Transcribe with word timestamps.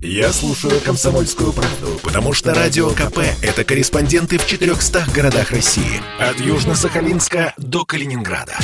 Я 0.00 0.32
слушаю 0.32 0.80
«Комсомольскую 0.80 1.52
правду», 1.52 1.98
потому 2.04 2.32
что 2.32 2.54
«Радио 2.54 2.90
КП»— 2.90 3.18
это 3.42 3.64
корреспонденты 3.64 4.38
в 4.38 4.46
400 4.46 5.06
городах 5.12 5.50
России. 5.50 6.00
От 6.20 6.36
Южно-Сахалинска 6.36 7.52
до 7.56 7.84
Калининграда. 7.84 8.56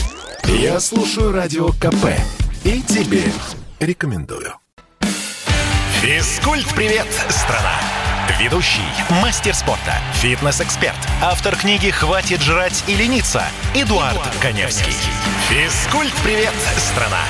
Я 0.44 0.78
слушаю 0.78 1.32
«Радио 1.32 1.70
КП» 1.70 2.06
и 2.62 2.80
тебе 2.82 3.24
рекомендую. 3.80 4.54
Физкульт-привет, 6.02 7.06
страна! 7.31 7.80
Ведущий, 8.38 8.80
мастер 9.21 9.54
спорта, 9.54 9.94
фитнес-эксперт, 10.14 10.96
автор 11.21 11.56
книги 11.56 11.90
«Хватит 11.90 12.42
жрать 12.42 12.85
и 12.87 12.94
лениться» 12.94 13.42
Эдуард, 13.74 14.12
Эдуард 14.12 14.37
Коневский. 14.40 14.94
Физкульт-привет, 15.48 16.55
страна! 16.78 17.24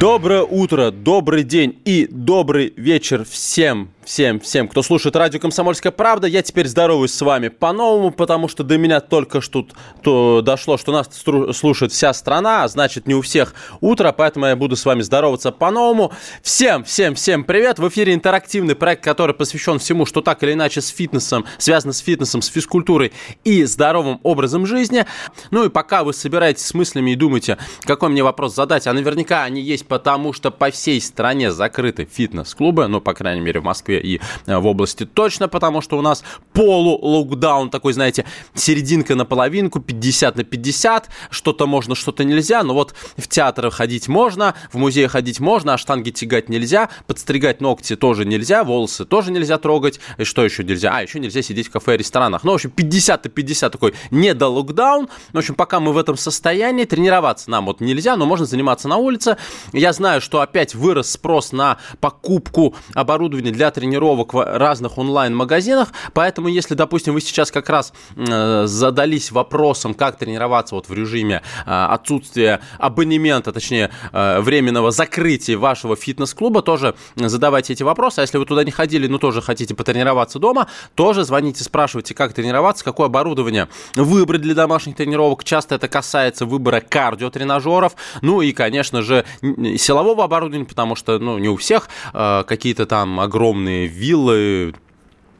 Доброе 0.00 0.42
утро, 0.42 0.90
добрый 0.90 1.42
день 1.42 1.78
и 1.84 2.08
добрый 2.10 2.72
вечер 2.78 3.26
всем 3.26 3.90
всем, 4.06 4.38
всем, 4.38 4.68
кто 4.68 4.82
слушает 4.82 5.16
радио 5.16 5.40
«Комсомольская 5.40 5.90
правда». 5.90 6.28
Я 6.28 6.42
теперь 6.42 6.68
здороваюсь 6.68 7.12
с 7.12 7.20
вами 7.20 7.48
по-новому, 7.48 8.12
потому 8.12 8.46
что 8.48 8.62
до 8.62 8.78
меня 8.78 9.00
только 9.00 9.40
что 9.40 9.66
то 10.02 10.42
дошло, 10.42 10.78
что 10.78 10.92
нас 10.92 11.10
слушает 11.56 11.92
вся 11.92 12.14
страна, 12.14 12.62
а 12.62 12.68
значит, 12.68 13.08
не 13.08 13.14
у 13.14 13.20
всех 13.20 13.52
утро, 13.80 14.12
поэтому 14.12 14.46
я 14.46 14.56
буду 14.56 14.76
с 14.76 14.84
вами 14.84 15.02
здороваться 15.02 15.50
по-новому. 15.50 16.12
Всем, 16.40 16.84
всем, 16.84 17.16
всем 17.16 17.42
привет! 17.44 17.80
В 17.80 17.88
эфире 17.88 18.14
интерактивный 18.14 18.76
проект, 18.76 19.02
который 19.02 19.34
посвящен 19.34 19.80
всему, 19.80 20.06
что 20.06 20.22
так 20.22 20.42
или 20.44 20.52
иначе 20.52 20.80
с 20.80 20.88
фитнесом, 20.88 21.44
связано 21.58 21.92
с 21.92 21.98
фитнесом, 21.98 22.42
с 22.42 22.46
физкультурой 22.46 23.12
и 23.42 23.64
здоровым 23.64 24.20
образом 24.22 24.66
жизни. 24.66 25.04
Ну 25.50 25.64
и 25.64 25.68
пока 25.68 26.04
вы 26.04 26.12
собираетесь 26.12 26.64
с 26.64 26.74
мыслями 26.74 27.10
и 27.10 27.16
думаете, 27.16 27.58
какой 27.82 28.10
мне 28.10 28.22
вопрос 28.22 28.54
задать, 28.54 28.86
а 28.86 28.92
наверняка 28.92 29.42
они 29.42 29.60
есть, 29.60 29.88
потому 29.88 30.32
что 30.32 30.52
по 30.52 30.70
всей 30.70 31.00
стране 31.00 31.50
закрыты 31.50 32.08
фитнес-клубы, 32.10 32.86
ну, 32.86 33.00
по 33.00 33.12
крайней 33.12 33.40
мере, 33.40 33.58
в 33.58 33.64
Москве 33.64 33.95
Москве 33.96 34.00
и 34.00 34.20
э, 34.46 34.56
в 34.58 34.66
области 34.66 35.04
точно, 35.04 35.48
потому 35.48 35.80
что 35.80 35.98
у 35.98 36.02
нас 36.02 36.22
полу-локдаун 36.52 37.70
такой, 37.70 37.92
знаете, 37.92 38.24
серединка 38.54 39.14
на 39.14 39.24
половинку, 39.24 39.80
50 39.80 40.36
на 40.36 40.44
50, 40.44 41.08
что-то 41.30 41.66
можно, 41.66 41.94
что-то 41.94 42.24
нельзя, 42.24 42.62
но 42.62 42.74
вот 42.74 42.94
в 43.16 43.28
театр 43.28 43.70
ходить 43.70 44.08
можно, 44.08 44.54
в 44.72 44.76
музей 44.78 45.06
ходить 45.06 45.40
можно, 45.40 45.74
а 45.74 45.78
штанги 45.78 46.10
тягать 46.10 46.48
нельзя, 46.48 46.88
подстригать 47.06 47.60
ногти 47.60 47.96
тоже 47.96 48.24
нельзя, 48.24 48.64
волосы 48.64 49.04
тоже 49.04 49.30
нельзя 49.30 49.58
трогать, 49.58 50.00
и 50.18 50.24
что 50.24 50.44
еще 50.44 50.64
нельзя? 50.64 50.92
А, 50.94 51.02
еще 51.02 51.18
нельзя 51.18 51.42
сидеть 51.42 51.68
в 51.68 51.70
кафе 51.70 51.94
и 51.94 51.98
ресторанах. 51.98 52.44
Ну, 52.44 52.52
в 52.52 52.54
общем, 52.54 52.70
50 52.70 53.24
на 53.24 53.30
50 53.30 53.72
такой 53.72 53.94
не 54.10 54.34
до 54.34 54.48
локдаун. 54.48 55.08
В 55.32 55.38
общем, 55.38 55.54
пока 55.54 55.80
мы 55.80 55.92
в 55.92 55.98
этом 55.98 56.16
состоянии, 56.16 56.84
тренироваться 56.84 57.50
нам 57.50 57.66
вот 57.66 57.80
нельзя, 57.80 58.16
но 58.16 58.26
можно 58.26 58.46
заниматься 58.46 58.88
на 58.88 58.96
улице. 58.96 59.36
Я 59.72 59.92
знаю, 59.92 60.20
что 60.20 60.40
опять 60.40 60.74
вырос 60.74 61.10
спрос 61.10 61.52
на 61.52 61.78
покупку 62.00 62.74
оборудования 62.94 63.50
для 63.50 63.70
тренировок 63.70 63.85
тренировок 63.86 64.34
в 64.34 64.44
разных 64.44 64.98
онлайн-магазинах. 64.98 65.92
Поэтому, 66.12 66.48
если, 66.48 66.74
допустим, 66.74 67.14
вы 67.14 67.20
сейчас 67.20 67.52
как 67.52 67.68
раз 67.68 67.92
э, 68.16 68.64
задались 68.66 69.30
вопросом, 69.30 69.94
как 69.94 70.18
тренироваться 70.18 70.74
вот 70.74 70.88
в 70.88 70.92
режиме 70.92 71.42
э, 71.64 71.70
отсутствия 71.70 72.60
абонемента, 72.78 73.52
точнее, 73.52 73.90
э, 74.12 74.40
временного 74.40 74.90
закрытия 74.90 75.56
вашего 75.56 75.94
фитнес-клуба, 75.94 76.62
тоже 76.62 76.96
задавайте 77.14 77.74
эти 77.74 77.84
вопросы. 77.84 78.18
А 78.18 78.22
если 78.22 78.38
вы 78.38 78.44
туда 78.44 78.64
не 78.64 78.72
ходили, 78.72 79.06
но 79.06 79.18
тоже 79.18 79.40
хотите 79.40 79.74
потренироваться 79.74 80.40
дома, 80.40 80.66
тоже 80.96 81.22
звоните, 81.22 81.62
спрашивайте, 81.62 82.12
как 82.14 82.32
тренироваться, 82.32 82.84
какое 82.84 83.06
оборудование 83.06 83.68
выбрать 83.94 84.40
для 84.40 84.54
домашних 84.54 84.96
тренировок. 84.96 85.44
Часто 85.44 85.76
это 85.76 85.86
касается 85.86 86.44
выбора 86.44 86.80
кардиотренажеров, 86.80 87.94
ну 88.20 88.42
и, 88.42 88.50
конечно 88.52 89.02
же, 89.02 89.24
силового 89.42 90.24
оборудования, 90.24 90.66
потому 90.66 90.96
что, 90.96 91.20
ну, 91.20 91.38
не 91.38 91.48
у 91.48 91.56
всех 91.56 91.88
какие-то 92.12 92.86
там 92.86 93.20
огромные 93.20 93.75
виллы, 93.84 94.74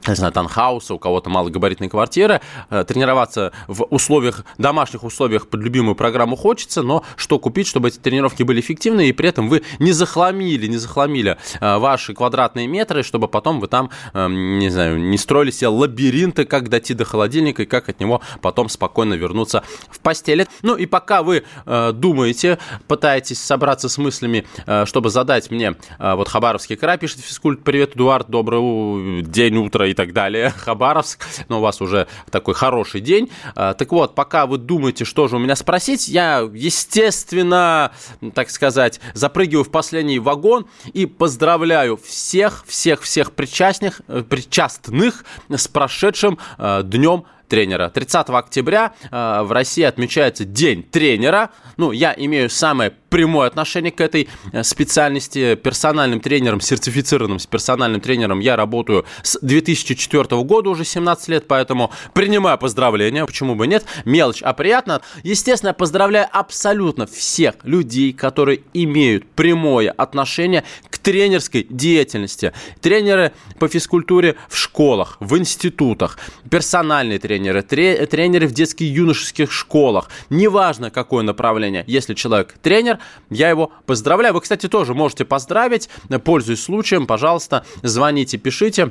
не 0.07 0.15
знаю, 0.15 0.33
танхауса, 0.33 0.95
у 0.95 0.99
кого-то 0.99 1.31
малогабаритные 1.31 1.91
квартиры. 1.91 2.41
Э, 2.71 2.85
тренироваться 2.85 3.53
в 3.67 3.85
условиях, 3.85 4.45
домашних 4.59 5.05
условиях 5.05 5.49
под 5.49 5.61
любимую 5.63 5.95
программу 5.95 6.37
хочется, 6.37 6.83
но 6.83 7.05
что 7.17 7.39
купить, 7.39 7.67
чтобы 7.67 7.89
эти 7.89 7.99
тренировки 7.99 8.43
были 8.43 8.61
эффективны, 8.61 9.09
и 9.09 9.13
при 9.13 9.29
этом 9.29 9.49
вы 9.49 9.63
не 9.79 9.93
захламили, 9.93 10.67
не 10.67 10.77
захламили 10.77 11.37
э, 11.61 11.79
ваши 11.79 12.15
квадратные 12.15 12.67
метры, 12.67 13.03
чтобы 13.03 13.29
потом 13.29 13.61
вы 13.61 13.69
там, 13.69 13.91
эм, 14.15 14.59
не 14.59 14.71
знаю, 14.71 14.99
не 15.01 15.19
строили 15.19 15.51
себе 15.51 15.69
лабиринты, 15.69 16.45
как 16.45 16.69
дойти 16.69 16.95
до 16.95 17.05
холодильника 17.05 17.63
и 17.63 17.67
как 17.67 17.89
от 17.89 18.01
него 18.01 18.21
потом 18.41 18.69
спокойно 18.69 19.15
вернуться 19.15 19.63
в 19.91 20.01
постели. 20.01 20.47
Ну 20.63 20.77
и 20.77 20.87
пока 20.87 21.23
вы 21.23 21.45
э, 21.65 21.93
думаете, 21.93 22.59
пытаетесь 22.87 23.41
собраться 23.41 23.89
с 23.89 23.99
мыслями, 23.99 24.47
чтобы 24.85 25.11
задать 25.11 25.51
мне, 25.51 25.77
вот 25.99 26.29
Хабаровский 26.29 26.77
край 26.77 26.99
пишет 26.99 27.21
физкульт, 27.21 27.63
привет, 27.63 27.95
Эдуард, 27.95 28.29
добрый 28.29 29.23
день, 29.23 29.57
утро 29.57 29.86
и 29.87 29.95
так 29.95 30.13
далее, 30.13 30.51
Хабаровск, 30.57 31.27
но 31.49 31.59
у 31.59 31.61
вас 31.63 31.81
уже 31.81 32.07
такой 32.31 32.55
хороший 32.55 33.01
день. 33.01 33.31
А, 33.55 33.75
так 33.75 33.91
вот, 33.93 34.15
пока 34.15 34.47
вы 34.47 34.59
думаете, 34.59 35.05
что 35.05 35.29
же 35.29 35.37
у 35.37 35.39
меня 35.39 35.57
спросить, 35.57 36.09
я, 36.09 36.49
естественно, 36.53 37.93
так 38.35 38.51
сказать, 38.51 39.01
запрыгиваю 39.15 39.65
в 39.65 39.71
последний 39.71 40.19
вагон 40.19 40.67
и 40.93 41.07
поздравляю 41.07 41.97
всех, 41.97 42.65
всех, 42.67 43.03
всех 43.03 43.33
причастных, 43.33 44.01
э, 44.09 44.23
причастных 44.23 45.25
с 45.49 45.69
прошедшим 45.69 46.39
э, 46.59 46.83
днем 46.85 47.25
тренера. 47.49 47.89
30 47.89 48.29
октября 48.31 48.93
э, 49.11 49.43
в 49.43 49.53
России 49.53 49.85
отмечается 49.85 50.45
День 50.45 50.83
тренера. 50.83 51.51
Ну, 51.77 51.93
я 51.93 52.15
имею 52.17 52.51
самое 52.51 52.93
прямое 53.09 53.47
отношение 53.47 53.93
к 53.93 54.01
этой 54.01 54.29
э, 54.53 54.63
специальности. 54.63 55.55
Персональным 55.55 56.21
тренером, 56.21 56.61
сертифицированным 56.61 57.39
персональным 57.51 58.01
тренером 58.01 58.41
я 58.41 58.57
работаю 58.57 59.05
с 59.23 59.39
2004 59.41 60.43
года, 60.43 60.71
уже 60.71 60.85
17 60.85 61.29
лет, 61.29 61.47
поэтому 61.49 61.91
принимаю 62.13 62.59
поздравления, 62.59 63.25
почему 63.25 63.55
бы 63.55 63.67
нет. 63.67 63.85
Мелочь, 64.05 64.43
а 64.43 64.53
приятно. 64.53 65.01
Естественно, 65.23 65.71
я 65.71 65.75
поздравляю 65.75 66.29
абсолютно 66.31 67.07
всех 67.07 67.55
людей, 67.63 68.13
которые 68.13 68.61
имеют 68.75 69.27
прямое 69.31 69.91
отношение 69.91 70.65
тренерской 71.07 71.65
деятельности. 71.71 72.53
Тренеры 72.81 73.31
по 73.61 73.69
физкультуре 73.69 74.35
в 74.49 74.57
школах, 74.59 75.19
в 75.21 75.39
институтах, 75.39 76.19
персональные 76.51 77.21
тренеры, 77.21 77.63
тренеры 77.63 78.49
в 78.49 78.53
детских 78.53 78.91
юношеских 78.91 79.53
школах. 79.53 80.11
Неважно, 80.31 80.91
какое 80.91 81.23
направление. 81.23 81.85
Если 81.87 82.15
человек 82.15 82.57
тренер, 82.61 82.99
я 83.31 83.49
его 83.49 83.71
поздравляю. 83.87 84.35
Вы, 84.35 84.41
кстати, 84.41 84.69
тоже 84.69 84.95
можете 84.95 85.25
поздравить. 85.25 85.89
Пользуясь 86.25 86.65
случаем, 86.65 87.07
пожалуйста, 87.07 87.65
звоните, 87.85 88.37
пишите 88.37 88.91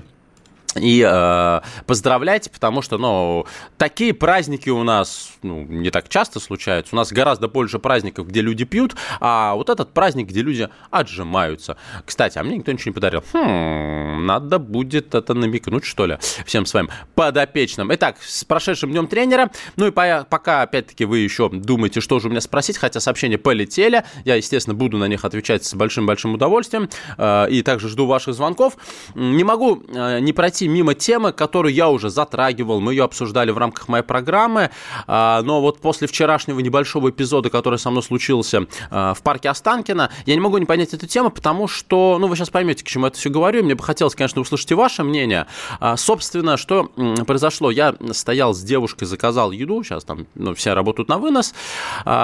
и 0.76 1.06
э, 1.08 1.62
поздравляйте, 1.86 2.50
потому 2.50 2.82
что, 2.82 2.98
ну, 2.98 3.46
такие 3.78 4.14
праздники 4.14 4.70
у 4.70 4.84
нас 4.84 5.32
ну, 5.42 5.64
не 5.64 5.90
так 5.90 6.10
часто 6.10 6.40
случаются. 6.40 6.96
У 6.96 6.98
нас 6.98 7.12
гораздо 7.12 7.48
больше 7.48 7.80
праздников, 7.80 8.28
где 8.28 8.42
люди 8.42 8.66
пьют, 8.66 8.96
а 9.20 9.56
вот 9.56 9.70
этот 9.70 9.94
праздник, 9.94 10.28
где 10.28 10.42
люди 10.42 10.70
отжимаются. 10.92 11.78
Кстати, 12.06 12.38
а 12.38 12.44
мне 12.44 12.58
никто 12.58 12.72
ничего 12.72 12.90
не 12.90 12.94
подарил. 12.94 13.24
Хм, 13.32 14.26
надо 14.26 14.60
будет 14.60 15.16
это 15.16 15.34
намекнуть, 15.34 15.86
что 15.86 16.06
ли, 16.06 16.18
всем 16.46 16.66
своим 16.66 16.90
подопечным. 17.16 17.94
Итак, 17.94 18.18
с 18.22 18.44
прошедшим 18.44 18.92
днем 18.92 19.08
тренера. 19.08 19.52
Ну 19.78 19.88
и 19.88 19.92
пока, 19.92 20.62
опять-таки, 20.62 21.06
вы 21.06 21.20
еще 21.20 21.50
думаете, 21.50 22.02
что 22.02 22.20
же 22.20 22.28
у 22.28 22.32
меня 22.32 22.42
спросить, 22.42 22.78
хотя 22.78 23.00
сообщения 23.00 23.38
полетели, 23.38 24.04
я, 24.26 24.36
естественно, 24.36 24.74
буду 24.74 24.98
на 24.98 25.08
них 25.08 25.24
отвечать 25.24 25.64
с 25.64 25.74
большим-большим 25.74 26.34
удовольствием. 26.34 26.90
Э, 27.18 27.48
и 27.50 27.62
также 27.62 27.90
жду 27.90 28.06
ваших 28.06 28.34
звонков. 28.34 28.78
Не 29.16 29.44
могу 29.44 29.84
э, 29.88 30.20
не 30.20 30.34
пройти 30.34 30.65
пройти 30.66 30.68
мимо 30.68 30.94
темы, 30.94 31.32
которую 31.32 31.74
я 31.74 31.90
уже 31.90 32.10
затрагивал, 32.10 32.82
мы 32.82 32.94
ее 32.94 33.04
обсуждали 33.04 33.52
в 33.52 33.58
рамках 33.58 33.88
моей 33.88 34.04
программы, 34.04 34.70
а, 35.08 35.42
но 35.44 35.62
вот 35.62 35.80
после 35.80 36.08
вчерашнего 36.08 36.60
небольшого 36.60 37.10
эпизода, 37.10 37.50
который 37.50 37.80
со 37.80 37.90
мной 37.90 38.04
случился 38.04 38.68
а, 38.90 39.14
в 39.14 39.22
парке 39.22 39.50
Останкина, 39.50 40.10
я 40.26 40.34
не 40.34 40.42
могу 40.42 40.58
не 40.58 40.66
понять 40.66 40.94
эту 40.94 41.08
тему, 41.08 41.30
потому 41.30 41.68
что, 41.68 42.18
ну, 42.20 42.28
вы 42.28 42.36
сейчас 42.36 42.50
поймете, 42.50 42.84
к 42.84 42.88
чему 42.88 43.06
я 43.06 43.10
это 43.10 43.18
все 43.18 43.30
говорю, 43.30 43.64
мне 43.64 43.76
бы 43.76 43.84
хотелось, 43.84 44.16
конечно, 44.16 44.42
услышать 44.42 44.72
и 44.72 44.76
ваше 44.76 45.04
мнение. 45.04 45.46
А, 45.80 45.98
собственно, 45.98 46.58
что 46.58 46.92
произошло? 47.28 47.72
Я 47.72 47.96
стоял 48.12 48.54
с 48.54 48.62
девушкой, 48.62 49.06
заказал 49.06 49.52
еду, 49.52 49.84
сейчас 49.84 50.04
там 50.04 50.26
ну, 50.36 50.54
все 50.54 50.74
работают 50.74 51.10
на 51.10 51.18
вынос, 51.18 51.54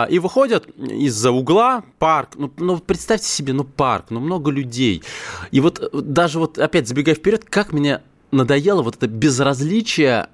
и 0.09 0.19
выходят 0.19 0.67
из-за 0.77 1.31
угла 1.31 1.83
парк, 1.99 2.31
ну, 2.35 2.51
ну, 2.57 2.77
представьте 2.77 3.27
себе, 3.27 3.53
ну, 3.53 3.63
парк, 3.63 4.05
ну, 4.09 4.19
много 4.19 4.51
людей, 4.51 5.03
и 5.51 5.59
вот 5.59 5.81
даже 5.93 6.39
вот 6.39 6.57
опять 6.57 6.87
забегая 6.87 7.15
вперед, 7.15 7.45
как 7.49 7.73
меня 7.73 8.01
надоело 8.31 8.81
вот 8.81 8.95
это 8.95 9.07
безразличие 9.07 10.27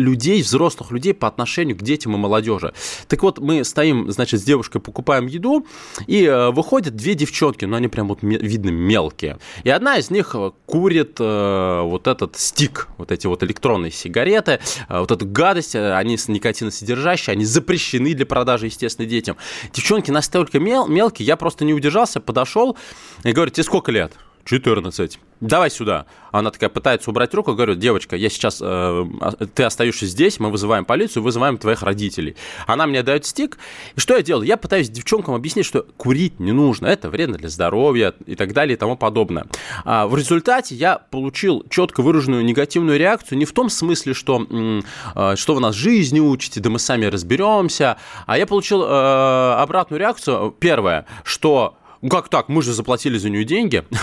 людей, 0.00 0.42
взрослых 0.42 0.90
людей 0.90 1.14
по 1.14 1.28
отношению 1.28 1.76
к 1.76 1.82
детям 1.82 2.14
и 2.14 2.18
молодежи. 2.18 2.72
Так 3.08 3.22
вот, 3.22 3.38
мы 3.38 3.64
стоим, 3.64 4.10
значит, 4.10 4.40
с 4.40 4.44
девушкой 4.44 4.80
покупаем 4.80 5.26
еду, 5.26 5.66
и 6.06 6.24
э, 6.24 6.50
выходят 6.50 6.96
две 6.96 7.14
девчонки, 7.14 7.64
но 7.64 7.76
они 7.76 7.88
прям 7.88 8.08
вот 8.08 8.20
видно 8.22 8.70
мелкие. 8.70 9.38
И 9.64 9.70
одна 9.70 9.98
из 9.98 10.10
них 10.10 10.34
э, 10.34 10.52
курит 10.66 11.16
э, 11.20 11.82
вот 11.82 12.06
этот 12.06 12.36
стик, 12.36 12.88
вот 12.98 13.12
эти 13.12 13.26
вот 13.26 13.42
электронные 13.42 13.90
сигареты, 13.90 14.60
э, 14.88 14.98
вот 14.98 15.10
эту 15.10 15.26
гадость, 15.26 15.74
э, 15.74 15.94
они 15.94 16.16
никотиносодержащие, 16.26 17.32
они 17.32 17.44
запрещены 17.44 18.14
для 18.14 18.26
продажи, 18.26 18.66
естественно, 18.66 19.06
детям. 19.06 19.36
Девчонки 19.72 20.10
настолько 20.10 20.58
мел, 20.58 20.86
мелкие, 20.86 21.26
я 21.26 21.36
просто 21.36 21.64
не 21.64 21.74
удержался, 21.74 22.20
подошел 22.20 22.76
и 23.24 23.32
говорю, 23.32 23.50
тебе 23.50 23.64
сколько 23.64 23.92
лет? 23.92 24.12
14. 24.50 25.20
Давай 25.40 25.70
сюда. 25.70 26.06
Она 26.32 26.50
такая 26.50 26.68
пытается 26.68 27.08
убрать 27.10 27.32
руку, 27.34 27.54
говорю, 27.54 27.76
девочка, 27.76 28.16
я 28.16 28.28
сейчас, 28.28 28.58
э, 28.60 29.06
ты 29.54 29.62
остаешься 29.62 30.06
здесь, 30.06 30.40
мы 30.40 30.50
вызываем 30.50 30.84
полицию, 30.84 31.22
вызываем 31.22 31.56
твоих 31.56 31.82
родителей. 31.82 32.36
Она 32.66 32.86
мне 32.86 33.02
дает 33.04 33.24
стик, 33.24 33.58
и 33.94 34.00
что 34.00 34.16
я 34.16 34.22
делаю? 34.22 34.46
Я 34.46 34.56
пытаюсь 34.56 34.90
девчонкам 34.90 35.34
объяснить, 35.34 35.64
что 35.64 35.86
курить 35.96 36.40
не 36.40 36.50
нужно, 36.50 36.88
это 36.88 37.08
вредно 37.08 37.38
для 37.38 37.48
здоровья 37.48 38.12
и 38.26 38.34
так 38.34 38.52
далее 38.52 38.74
и 38.74 38.78
тому 38.78 38.96
подобное. 38.96 39.46
А 39.84 40.08
в 40.08 40.16
результате 40.16 40.74
я 40.74 40.98
получил 40.98 41.64
четко 41.70 42.02
выраженную 42.02 42.44
негативную 42.44 42.98
реакцию 42.98 43.38
не 43.38 43.44
в 43.44 43.52
том 43.52 43.70
смысле, 43.70 44.14
что, 44.14 44.46
э, 44.50 45.36
что 45.36 45.54
вы 45.54 45.60
нас 45.60 45.76
жизни 45.76 46.18
учите, 46.18 46.60
да 46.60 46.70
мы 46.70 46.80
сами 46.80 47.06
разберемся, 47.06 47.98
а 48.26 48.36
я 48.36 48.46
получил 48.46 48.82
э, 48.82 49.54
обратную 49.58 50.00
реакцию. 50.00 50.54
Первое, 50.58 51.06
что 51.22 51.76
ну 52.02 52.08
как 52.08 52.28
так, 52.28 52.48
мы 52.48 52.62
же 52.62 52.72
заплатили 52.72 53.18
за 53.18 53.30
нее 53.30 53.44
деньги. 53.44 53.84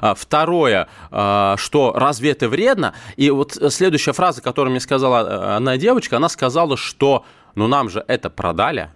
А 0.00 0.14
второе, 0.14 0.88
а, 1.10 1.56
что 1.56 1.92
разве 1.94 2.30
это 2.30 2.48
вредно? 2.48 2.94
И 3.16 3.30
вот 3.30 3.56
следующая 3.70 4.12
фраза, 4.12 4.42
которую 4.42 4.72
мне 4.72 4.80
сказала 4.80 5.26
э, 5.26 5.56
одна 5.56 5.76
девочка, 5.76 6.16
она 6.16 6.28
сказала, 6.28 6.76
что 6.76 7.24
ну 7.54 7.66
нам 7.66 7.90
же 7.90 8.04
это 8.06 8.30
продали. 8.30 8.90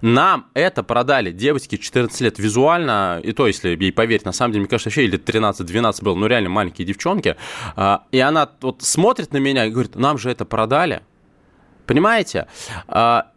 Нам 0.00 0.46
это 0.54 0.82
продали 0.82 1.30
девочки 1.30 1.76
14 1.76 2.20
лет 2.20 2.38
визуально, 2.38 3.20
и 3.22 3.32
то, 3.32 3.46
если 3.46 3.70
ей 3.70 3.92
поверить, 3.92 4.24
на 4.24 4.32
самом 4.32 4.52
деле, 4.52 4.62
мне 4.62 4.68
кажется, 4.68 4.88
вообще 4.88 5.04
или 5.04 5.18
13-12 5.18 6.02
было, 6.02 6.14
ну 6.14 6.26
реально 6.26 6.50
маленькие 6.50 6.86
девчонки, 6.86 7.36
а, 7.76 8.04
и 8.10 8.18
она 8.18 8.50
вот 8.60 8.82
смотрит 8.82 9.32
на 9.32 9.38
меня 9.38 9.64
и 9.64 9.70
говорит, 9.70 9.94
нам 9.94 10.18
же 10.18 10.30
это 10.30 10.44
продали, 10.44 11.02
понимаете? 11.86 12.48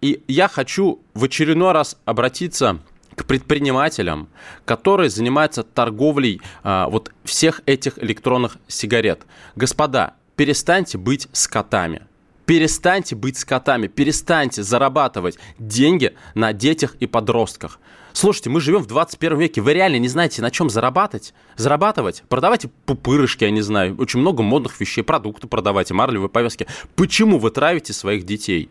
И 0.02 0.24
я 0.28 0.48
хочу 0.48 1.02
в 1.14 1.26
очередной 1.26 1.72
раз 1.72 1.98
обратиться 2.06 2.80
к 3.20 3.26
предпринимателям, 3.26 4.30
которые 4.64 5.10
занимаются 5.10 5.64
торговлей 5.64 6.42
а, 6.64 6.88
вот 6.88 7.12
всех 7.26 7.62
этих 7.66 8.02
электронных 8.02 8.56
сигарет. 8.70 9.24
Господа, 9.58 10.14
перестаньте 10.38 10.98
быть 10.98 11.28
скотами. 11.34 12.04
Перестаньте 12.46 13.18
быть 13.18 13.38
скотами, 13.38 13.88
перестаньте 13.88 14.64
зарабатывать 14.64 15.38
деньги 15.60 16.16
на 16.34 16.54
детях 16.54 16.96
и 17.02 17.08
подростках. 17.08 17.80
Слушайте, 18.14 18.50
мы 18.50 18.62
живем 18.62 18.82
в 18.82 18.88
21 18.88 19.38
веке, 19.38 19.62
вы 19.62 19.74
реально 19.74 19.98
не 19.98 20.08
знаете, 20.08 20.42
на 20.42 20.50
чем 20.50 20.70
зарабатывать? 20.70 21.34
Зарабатывать? 21.58 22.24
Продавайте 22.30 22.70
пупырышки, 22.86 23.44
я 23.44 23.52
не 23.52 23.62
знаю, 23.62 23.98
очень 24.00 24.22
много 24.22 24.44
модных 24.44 24.80
вещей, 24.80 25.04
продукты 25.04 25.48
продавайте, 25.48 25.94
марлевые 25.94 26.30
повязки. 26.30 26.68
Почему 26.96 27.38
вы 27.38 27.52
травите 27.52 27.92
своих 27.92 28.26
детей? 28.26 28.70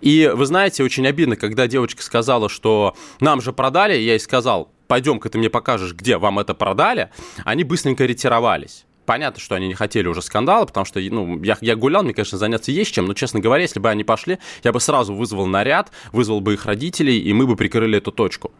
И 0.00 0.30
вы 0.34 0.46
знаете, 0.46 0.82
очень 0.82 1.06
обидно, 1.06 1.36
когда 1.36 1.66
девочка 1.66 2.02
сказала, 2.02 2.48
что 2.48 2.96
нам 3.20 3.40
же 3.40 3.52
продали, 3.52 3.94
я 3.94 4.12
ей 4.12 4.20
сказал, 4.20 4.70
пойдем-ка 4.86 5.28
ты 5.28 5.38
мне 5.38 5.50
покажешь, 5.50 5.92
где 5.92 6.18
вам 6.18 6.38
это 6.38 6.54
продали, 6.54 7.10
они 7.44 7.64
быстренько 7.64 8.04
ретировались 8.04 8.84
понятно, 9.08 9.40
что 9.40 9.54
они 9.54 9.68
не 9.68 9.74
хотели 9.74 10.06
уже 10.06 10.20
скандала, 10.20 10.66
потому 10.66 10.84
что, 10.84 11.00
ну, 11.00 11.42
я, 11.42 11.56
я 11.62 11.76
гулял, 11.76 12.02
мне, 12.02 12.12
конечно, 12.12 12.36
заняться 12.36 12.70
есть 12.70 12.92
чем, 12.92 13.06
но, 13.06 13.14
честно 13.14 13.40
говоря, 13.40 13.62
если 13.62 13.80
бы 13.80 13.88
они 13.88 14.04
пошли, 14.04 14.38
я 14.62 14.70
бы 14.70 14.80
сразу 14.80 15.14
вызвал 15.14 15.46
наряд, 15.46 15.90
вызвал 16.12 16.42
бы 16.42 16.52
их 16.52 16.66
родителей, 16.66 17.18
и 17.18 17.32
мы 17.32 17.46
бы 17.46 17.56
прикрыли 17.56 17.96
эту 17.96 18.12
точку. 18.12 18.52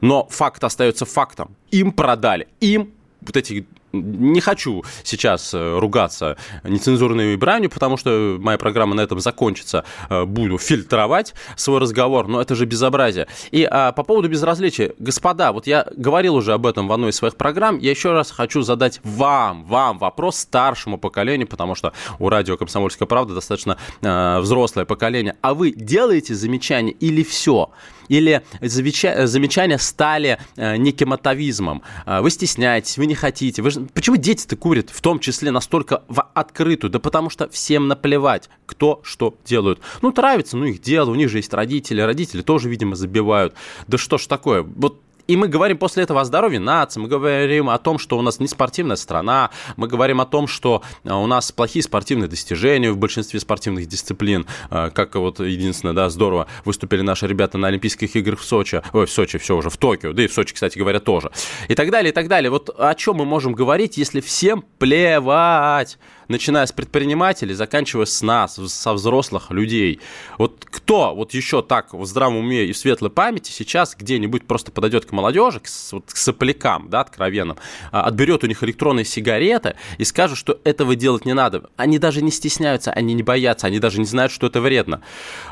Но 0.00 0.26
факт 0.30 0.64
остается 0.64 1.04
фактом. 1.04 1.54
Им 1.72 1.92
продали, 1.92 2.48
им 2.60 2.94
вот 3.20 3.36
эти 3.36 3.66
не 3.92 4.40
хочу 4.40 4.84
сейчас 5.04 5.52
э, 5.54 5.78
ругаться 5.78 6.36
нецензурной 6.64 7.36
бранью, 7.36 7.70
потому 7.70 7.96
что 7.96 8.36
моя 8.40 8.58
программа 8.58 8.94
на 8.94 9.02
этом 9.02 9.20
закончится. 9.20 9.84
Э, 10.08 10.24
буду 10.24 10.58
фильтровать 10.58 11.34
свой 11.56 11.80
разговор, 11.80 12.28
но 12.28 12.40
это 12.40 12.54
же 12.54 12.64
безобразие. 12.64 13.26
И 13.50 13.66
а, 13.70 13.92
по 13.92 14.02
поводу 14.02 14.28
безразличия, 14.28 14.94
господа, 14.98 15.52
вот 15.52 15.66
я 15.66 15.86
говорил 15.96 16.34
уже 16.34 16.52
об 16.52 16.66
этом 16.66 16.88
в 16.88 16.92
одной 16.92 17.10
из 17.10 17.16
своих 17.16 17.36
программ, 17.36 17.78
я 17.78 17.90
еще 17.90 18.12
раз 18.12 18.30
хочу 18.30 18.62
задать 18.62 19.00
вам, 19.04 19.64
вам 19.64 19.98
вопрос 19.98 20.36
старшему 20.36 20.98
поколению, 20.98 21.46
потому 21.46 21.74
что 21.74 21.92
у 22.18 22.28
радио 22.28 22.56
«Комсомольская 22.56 23.06
правда» 23.06 23.34
достаточно 23.34 23.76
э, 24.00 24.38
взрослое 24.40 24.84
поколение. 24.84 25.36
А 25.42 25.54
вы 25.54 25.72
делаете 25.72 26.34
замечания 26.34 26.92
или 26.92 27.22
все? 27.22 27.70
или 28.08 28.42
замечания 28.60 29.78
стали 29.78 30.38
э, 30.56 30.76
неким 30.76 31.12
атовизмом. 31.12 31.82
Э, 32.04 32.20
вы 32.20 32.30
стесняетесь, 32.30 32.98
вы 32.98 33.06
не 33.06 33.14
хотите. 33.14 33.62
Вы 33.62 33.70
же... 33.70 33.81
Почему 33.94 34.16
дети-то 34.16 34.56
курят, 34.56 34.90
в 34.90 35.00
том 35.00 35.18
числе 35.18 35.50
настолько 35.50 36.02
в 36.08 36.22
открытую? 36.34 36.90
Да 36.90 36.98
потому 36.98 37.30
что 37.30 37.48
всем 37.48 37.88
наплевать, 37.88 38.48
кто 38.66 39.00
что 39.02 39.34
делают. 39.44 39.80
Ну, 40.02 40.12
нравится, 40.12 40.56
ну, 40.56 40.64
их 40.64 40.80
дело, 40.80 41.10
у 41.10 41.14
них 41.14 41.28
же 41.28 41.38
есть 41.38 41.52
родители, 41.52 42.00
родители 42.00 42.42
тоже, 42.42 42.68
видимо, 42.68 42.96
забивают. 42.96 43.54
Да 43.86 43.98
что 43.98 44.18
ж 44.18 44.26
такое? 44.26 44.62
Вот 44.62 45.00
и 45.26 45.36
мы 45.36 45.48
говорим 45.48 45.78
после 45.78 46.02
этого 46.02 46.20
о 46.20 46.24
здоровье 46.24 46.60
нации, 46.60 47.00
мы 47.00 47.08
говорим 47.08 47.70
о 47.70 47.78
том, 47.78 47.98
что 47.98 48.18
у 48.18 48.22
нас 48.22 48.40
не 48.40 48.48
спортивная 48.48 48.96
страна, 48.96 49.50
мы 49.76 49.88
говорим 49.88 50.20
о 50.20 50.26
том, 50.26 50.46
что 50.46 50.82
э, 51.04 51.12
у 51.12 51.26
нас 51.26 51.52
плохие 51.52 51.82
спортивные 51.82 52.28
достижения 52.28 52.90
в 52.90 52.96
большинстве 52.96 53.40
спортивных 53.40 53.86
дисциплин, 53.86 54.46
э, 54.70 54.90
как 54.94 55.14
вот 55.14 55.40
единственное, 55.40 55.94
да, 55.94 56.10
здорово 56.10 56.46
выступили 56.64 57.02
наши 57.02 57.26
ребята 57.26 57.58
на 57.58 57.68
Олимпийских 57.68 58.14
играх 58.16 58.40
в 58.40 58.44
Сочи, 58.44 58.82
ой, 58.92 59.06
в 59.06 59.10
Сочи, 59.10 59.38
все 59.38 59.56
уже, 59.56 59.70
в 59.70 59.76
Токио, 59.76 60.12
да 60.12 60.22
и 60.22 60.26
в 60.26 60.32
Сочи, 60.32 60.54
кстати 60.54 60.78
говоря, 60.78 61.00
тоже. 61.00 61.30
И 61.68 61.74
так 61.74 61.90
далее, 61.90 62.10
и 62.10 62.14
так 62.14 62.28
далее. 62.28 62.50
Вот 62.50 62.70
о 62.76 62.94
чем 62.94 63.16
мы 63.16 63.24
можем 63.24 63.52
говорить, 63.52 63.96
если 63.96 64.20
всем 64.20 64.64
плевать? 64.78 65.98
Начиная 66.32 66.66
с 66.66 66.72
предпринимателей, 66.72 67.54
заканчивая 67.54 68.06
с 68.06 68.22
нас, 68.22 68.58
со 68.66 68.92
взрослых 68.92 69.50
людей. 69.50 70.00
Вот 70.38 70.66
кто 70.68 71.14
вот 71.14 71.34
еще 71.34 71.62
так 71.62 71.94
в 71.94 72.04
здравом 72.04 72.38
уме 72.38 72.64
и 72.64 72.72
в 72.72 72.76
светлой 72.76 73.10
памяти 73.10 73.50
сейчас 73.52 73.94
где-нибудь 73.96 74.46
просто 74.46 74.72
подойдет 74.72 75.04
к 75.06 75.12
молодежи, 75.12 75.60
к, 75.60 75.68
вот, 75.92 76.12
к 76.12 76.16
соплякам, 76.16 76.88
да, 76.90 77.00
откровенным, 77.00 77.58
а, 77.92 78.02
отберет 78.02 78.42
у 78.42 78.46
них 78.46 78.64
электронные 78.64 79.04
сигареты 79.04 79.76
и 79.98 80.04
скажет, 80.04 80.38
что 80.38 80.58
этого 80.64 80.96
делать 80.96 81.24
не 81.24 81.34
надо. 81.34 81.70
Они 81.76 81.98
даже 81.98 82.22
не 82.22 82.30
стесняются, 82.30 82.90
они 82.90 83.14
не 83.14 83.22
боятся, 83.22 83.66
они 83.66 83.78
даже 83.78 84.00
не 84.00 84.06
знают, 84.06 84.32
что 84.32 84.46
это 84.46 84.60
вредно. 84.60 85.02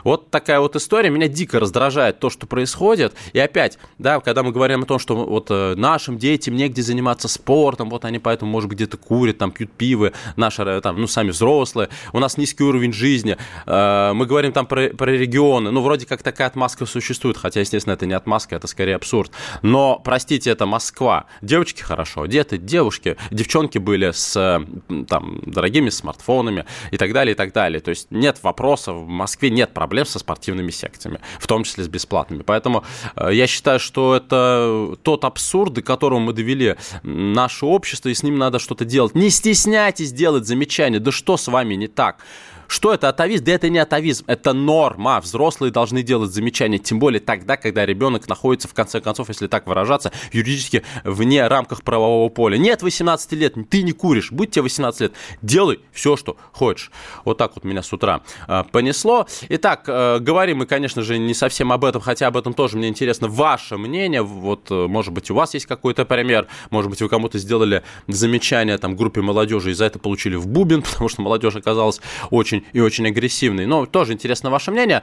Вот 0.04 0.30
такая 0.30 0.60
вот 0.60 0.76
история. 0.76 1.10
Меня 1.10 1.28
дико 1.28 1.60
раздражает 1.60 2.18
то, 2.18 2.30
что 2.30 2.46
происходит. 2.46 3.14
И 3.32 3.38
опять, 3.38 3.78
да, 3.98 4.20
когда 4.20 4.42
мы 4.42 4.52
говорим 4.52 4.82
о 4.82 4.86
том, 4.86 4.98
что 4.98 5.14
вот 5.16 5.48
э, 5.50 5.74
нашим 5.76 6.18
детям 6.18 6.56
негде 6.56 6.82
заниматься 6.82 7.28
спортом, 7.28 7.90
вот 7.90 8.04
они 8.04 8.18
поэтому, 8.18 8.50
может 8.50 8.70
где-то 8.70 8.96
курят, 8.96 9.38
там, 9.38 9.52
пьют 9.52 9.70
пиво, 9.72 10.12
наша 10.36 10.64
там, 10.82 11.00
ну, 11.00 11.06
сами 11.06 11.30
взрослые, 11.30 11.88
у 12.12 12.18
нас 12.18 12.36
низкий 12.36 12.62
уровень 12.64 12.92
жизни, 12.92 13.36
э, 13.66 14.12
мы 14.14 14.26
говорим 14.26 14.52
там 14.52 14.66
про, 14.66 14.88
про 14.88 15.10
регионы, 15.10 15.70
ну, 15.70 15.82
вроде 15.82 16.06
как 16.06 16.22
такая 16.22 16.46
отмазка 16.48 16.86
существует, 16.86 17.36
хотя, 17.36 17.60
естественно, 17.60 17.94
это 17.94 18.06
не 18.06 18.14
отмазка, 18.14 18.56
это 18.56 18.66
скорее 18.66 18.96
абсурд. 18.96 19.32
Но, 19.62 20.00
простите, 20.02 20.50
это 20.50 20.66
Москва. 20.66 21.26
Девочки 21.42 21.82
хорошо 21.82 22.22
одеты, 22.22 22.58
девушки, 22.58 23.16
девчонки 23.30 23.78
были 23.78 24.10
с, 24.10 24.64
там, 25.08 25.40
дорогими 25.46 25.90
смартфонами 25.90 26.66
и 26.90 26.96
так 26.96 27.12
далее, 27.12 27.32
и 27.32 27.36
так 27.36 27.52
далее. 27.52 27.80
То 27.80 27.90
есть 27.90 28.08
нет 28.10 28.38
вопросов, 28.42 28.96
в 28.96 29.06
Москве 29.06 29.50
нет 29.50 29.72
проблем 29.72 30.06
со 30.06 30.18
спортивными 30.18 30.70
секциями, 30.70 31.20
в 31.38 31.46
том 31.46 31.64
числе 31.64 31.84
с 31.84 31.88
бесплатными. 31.88 32.42
Поэтому 32.42 32.84
э, 33.16 33.30
я 33.32 33.46
считаю, 33.46 33.80
что 33.80 34.16
это 34.16 34.96
тот 35.02 35.24
абсурд, 35.24 35.74
до 35.74 35.82
которого 35.82 36.18
мы 36.18 36.32
довели 36.32 36.76
наше 37.02 37.66
общество, 37.66 38.08
и 38.08 38.14
с 38.14 38.22
ним 38.22 38.38
надо 38.38 38.58
что-то 38.58 38.84
делать. 38.84 39.14
Не 39.14 39.30
стесняйтесь 39.30 40.12
делать 40.12 40.46
замечания. 40.50 41.00
Да 41.00 41.12
что 41.12 41.36
с 41.36 41.48
вами 41.48 41.76
не 41.76 41.88
так? 41.88 42.24
Что 42.70 42.94
это 42.94 43.08
атовизм? 43.08 43.44
Да 43.46 43.52
это 43.52 43.68
не 43.68 43.80
атовизм, 43.80 44.24
это 44.28 44.52
норма. 44.52 45.20
Взрослые 45.20 45.72
должны 45.72 46.04
делать 46.04 46.30
замечания, 46.30 46.78
тем 46.78 47.00
более 47.00 47.18
тогда, 47.18 47.56
когда 47.56 47.84
ребенок 47.84 48.28
находится, 48.28 48.68
в 48.68 48.74
конце 48.74 49.00
концов, 49.00 49.26
если 49.28 49.48
так 49.48 49.66
выражаться, 49.66 50.12
юридически 50.32 50.84
вне 51.02 51.48
рамках 51.48 51.82
правового 51.82 52.28
поля. 52.28 52.58
Нет 52.58 52.82
18 52.82 53.32
лет, 53.32 53.56
ты 53.68 53.82
не 53.82 53.90
куришь, 53.90 54.30
будь 54.30 54.52
тебе 54.52 54.62
18 54.62 55.00
лет, 55.00 55.12
делай 55.42 55.80
все, 55.90 56.16
что 56.16 56.36
хочешь. 56.52 56.92
Вот 57.24 57.38
так 57.38 57.56
вот 57.56 57.64
меня 57.64 57.82
с 57.82 57.92
утра 57.92 58.20
э, 58.46 58.62
понесло. 58.70 59.26
Итак, 59.48 59.82
э, 59.88 60.20
говорим 60.20 60.58
мы, 60.58 60.66
конечно 60.66 61.02
же, 61.02 61.18
не 61.18 61.34
совсем 61.34 61.72
об 61.72 61.84
этом, 61.84 62.00
хотя 62.00 62.28
об 62.28 62.36
этом 62.36 62.54
тоже 62.54 62.76
мне 62.76 62.86
интересно 62.86 63.26
ваше 63.26 63.78
мнение. 63.78 64.22
Вот, 64.22 64.70
э, 64.70 64.86
может 64.86 65.12
быть, 65.12 65.28
у 65.32 65.34
вас 65.34 65.54
есть 65.54 65.66
какой-то 65.66 66.04
пример, 66.04 66.46
может 66.70 66.88
быть, 66.88 67.02
вы 67.02 67.08
кому-то 67.08 67.36
сделали 67.38 67.82
замечание 68.06 68.78
там 68.78 68.94
группе 68.94 69.22
молодежи 69.22 69.72
и 69.72 69.74
за 69.74 69.86
это 69.86 69.98
получили 69.98 70.36
в 70.36 70.46
бубен, 70.46 70.82
потому 70.88 71.08
что 71.08 71.20
молодежь 71.22 71.56
оказалась 71.56 72.00
очень 72.30 72.59
очень 72.60 72.66
и 72.72 72.80
очень 72.80 73.06
агрессивный. 73.06 73.66
Но 73.66 73.86
тоже 73.86 74.12
интересно 74.12 74.50
ваше 74.50 74.70
мнение. 74.70 75.02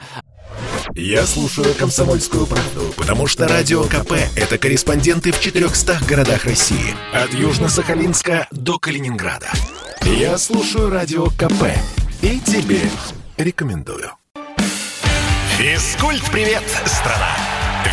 Я 0.95 1.25
слушаю 1.25 1.73
«Комсомольскую 1.75 2.47
правду», 2.47 2.93
потому 2.97 3.27
что 3.27 3.47
«Радио 3.47 3.83
КП»— 3.83 4.13
это 4.35 4.57
корреспонденты 4.57 5.31
в 5.31 5.39
400 5.39 5.99
городах 6.07 6.45
России. 6.45 6.95
От 7.13 7.33
Южно-Сахалинска 7.33 8.47
до 8.51 8.79
Калининграда. 8.79 9.51
Я 10.03 10.37
слушаю 10.37 10.89
«Радио 10.89 11.27
КП» 11.27 11.73
и 12.21 12.39
тебе 12.39 12.81
рекомендую. 13.37 14.11
Физкульт-привет, 15.57 16.63
страна! 16.85 17.35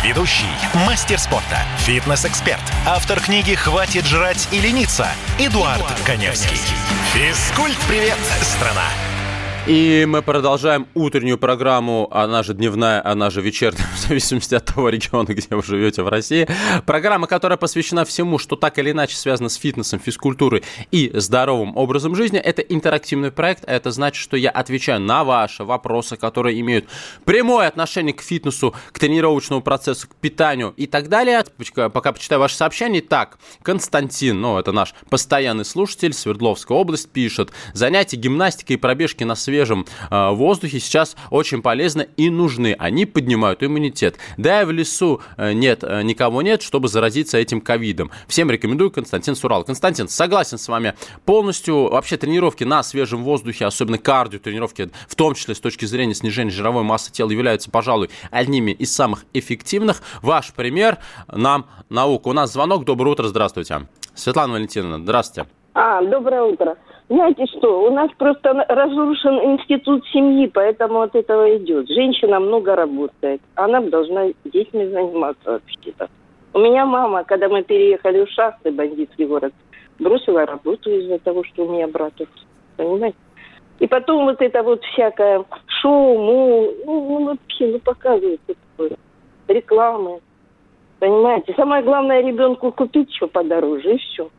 Ведущий, 0.03 0.45
мастер 0.87 1.17
спорта, 1.17 1.59
фитнес-эксперт, 1.79 2.61
автор 2.85 3.19
книги 3.19 3.55
«Хватит 3.55 4.05
жрать 4.05 4.47
и 4.51 4.59
лениться» 4.59 5.07
Эдуард, 5.39 5.79
Эдуард 5.79 6.01
Коневский. 6.05 6.59
Физкульт-привет, 7.13 8.17
страна! 8.41 9.14
И 9.67 10.05
мы 10.07 10.21
продолжаем 10.21 10.87
утреннюю 10.93 11.39
программу, 11.39 12.07
она 12.11 12.43
же 12.43 12.53
дневная, 12.53 13.03
она 13.03 13.31
же 13.31 13.41
вечерняя, 13.41 13.87
в 13.95 13.97
зависимости 13.97 14.53
от 14.53 14.63
того 14.65 14.89
региона, 14.89 15.25
где 15.29 15.47
вы 15.49 15.63
живете 15.63 16.03
в 16.03 16.07
России. 16.07 16.47
Программа, 16.85 17.25
которая 17.25 17.57
посвящена 17.57 18.05
всему, 18.05 18.37
что 18.37 18.57
так 18.57 18.77
или 18.77 18.91
иначе 18.91 19.15
связано 19.15 19.49
с 19.49 19.55
фитнесом, 19.55 19.99
физкультурой 19.99 20.61
и 20.91 21.09
здоровым 21.15 21.75
образом 21.77 22.15
жизни. 22.15 22.37
Это 22.37 22.61
интерактивный 22.61 23.31
проект, 23.31 23.63
а 23.67 23.73
это 23.73 23.89
значит, 23.89 24.21
что 24.21 24.37
я 24.37 24.51
отвечаю 24.51 25.01
на 25.01 25.23
ваши 25.23 25.63
вопросы, 25.63 26.15
которые 26.15 26.61
имеют 26.61 26.85
прямое 27.23 27.67
отношение 27.67 28.13
к 28.13 28.21
фитнесу, 28.21 28.75
к 28.91 28.99
тренировочному 28.99 29.63
процессу, 29.63 30.07
к 30.07 30.15
питанию 30.15 30.75
и 30.77 30.85
так 30.85 31.09
далее. 31.09 31.43
Пока 31.89 32.13
почитаю 32.13 32.39
ваши 32.39 32.55
сообщения. 32.55 33.01
Так, 33.01 33.39
Константин, 33.63 34.39
ну, 34.39 34.59
это 34.59 34.71
наш 34.71 34.93
постоянный 35.09 35.65
слушатель, 35.65 36.13
Свердловская 36.13 36.77
область, 36.77 37.09
пишет. 37.09 37.51
Занятия 37.73 38.17
гимнастикой 38.17 38.75
и 38.75 38.79
пробежки 38.79 39.23
на 39.23 39.33
свет 39.33 39.54
свежем 39.55 39.85
э, 40.11 40.31
воздухе 40.31 40.81
сейчас 40.81 41.15
очень 41.31 41.61
полезны 41.61 42.09
и 42.17 42.29
нужны. 42.29 42.75
Они 42.77 43.05
поднимают 43.05 43.63
иммунитет. 43.63 44.17
Да 44.35 44.61
и 44.61 44.65
в 44.65 44.71
лесу 44.71 45.21
э, 45.37 45.53
нет, 45.53 45.81
э, 45.81 46.01
никого 46.01 46.41
нет, 46.41 46.61
чтобы 46.61 46.89
заразиться 46.89 47.37
этим 47.37 47.61
ковидом. 47.61 48.11
Всем 48.27 48.51
рекомендую 48.51 48.91
Константин 48.91 49.33
Сурал. 49.33 49.63
Константин, 49.63 50.09
согласен 50.09 50.57
с 50.57 50.67
вами 50.67 50.93
полностью. 51.23 51.89
Вообще 51.89 52.17
тренировки 52.17 52.65
на 52.65 52.83
свежем 52.83 53.23
воздухе, 53.23 53.65
особенно 53.65 53.97
кардио 53.97 54.39
тренировки, 54.39 54.89
в 55.07 55.15
том 55.15 55.35
числе 55.35 55.55
с 55.55 55.61
точки 55.61 55.85
зрения 55.85 56.15
снижения 56.15 56.51
жировой 56.51 56.83
массы 56.83 57.13
тела, 57.13 57.31
являются, 57.31 57.71
пожалуй, 57.71 58.09
одними 58.31 58.71
из 58.71 58.93
самых 58.93 59.23
эффективных. 59.33 60.01
Ваш 60.21 60.51
пример 60.51 60.97
нам 61.31 61.67
наука. 61.89 62.27
У 62.27 62.33
нас 62.33 62.51
звонок. 62.51 62.83
Доброе 62.83 63.11
утро, 63.11 63.27
здравствуйте. 63.29 63.87
Светлана 64.15 64.53
Валентиновна, 64.53 64.97
здравствуйте. 64.97 65.49
А, 65.73 66.01
доброе 66.01 66.41
утро. 66.43 66.75
Знаете 67.07 67.45
что, 67.45 67.83
у 67.83 67.91
нас 67.91 68.09
просто 68.17 68.65
разрушен 68.67 69.39
институт 69.51 70.03
семьи, 70.07 70.47
поэтому 70.47 71.01
от 71.01 71.15
этого 71.15 71.55
идет. 71.57 71.87
Женщина 71.87 72.39
много 72.39 72.75
работает, 72.75 73.41
она 73.53 73.79
должна 73.81 74.29
детьми 74.43 74.87
заниматься 74.87 75.51
вообще-то. 75.51 76.09
У 76.53 76.59
меня 76.59 76.85
мама, 76.85 77.23
когда 77.23 77.47
мы 77.47 77.63
переехали 77.63 78.25
в 78.25 78.29
Шахты, 78.29 78.71
бандитский 78.71 79.25
город, 79.25 79.53
бросила 79.99 80.45
работу 80.47 80.89
из-за 80.89 81.19
того, 81.19 81.43
что 81.43 81.65
у 81.65 81.71
меня 81.71 81.87
брат 81.87 82.13
понимаете? 82.75 83.17
И 83.79 83.87
потом 83.87 84.25
вот 84.25 84.41
это 84.41 84.63
вот 84.63 84.83
всякое 84.85 85.43
шоу, 85.81 86.17
му, 86.17 86.71
ну, 86.85 87.19
ну 87.19 87.25
вообще, 87.25 87.67
ну 87.67 87.79
показывают 87.79 88.41
такое, 88.47 88.97
рекламы, 89.47 90.21
понимаете? 90.99 91.53
Самое 91.55 91.83
главное 91.83 92.21
ребенку 92.21 92.71
купить 92.71 93.13
что 93.13 93.27
подороже, 93.27 93.93
и 93.93 93.97
все. 93.97 94.29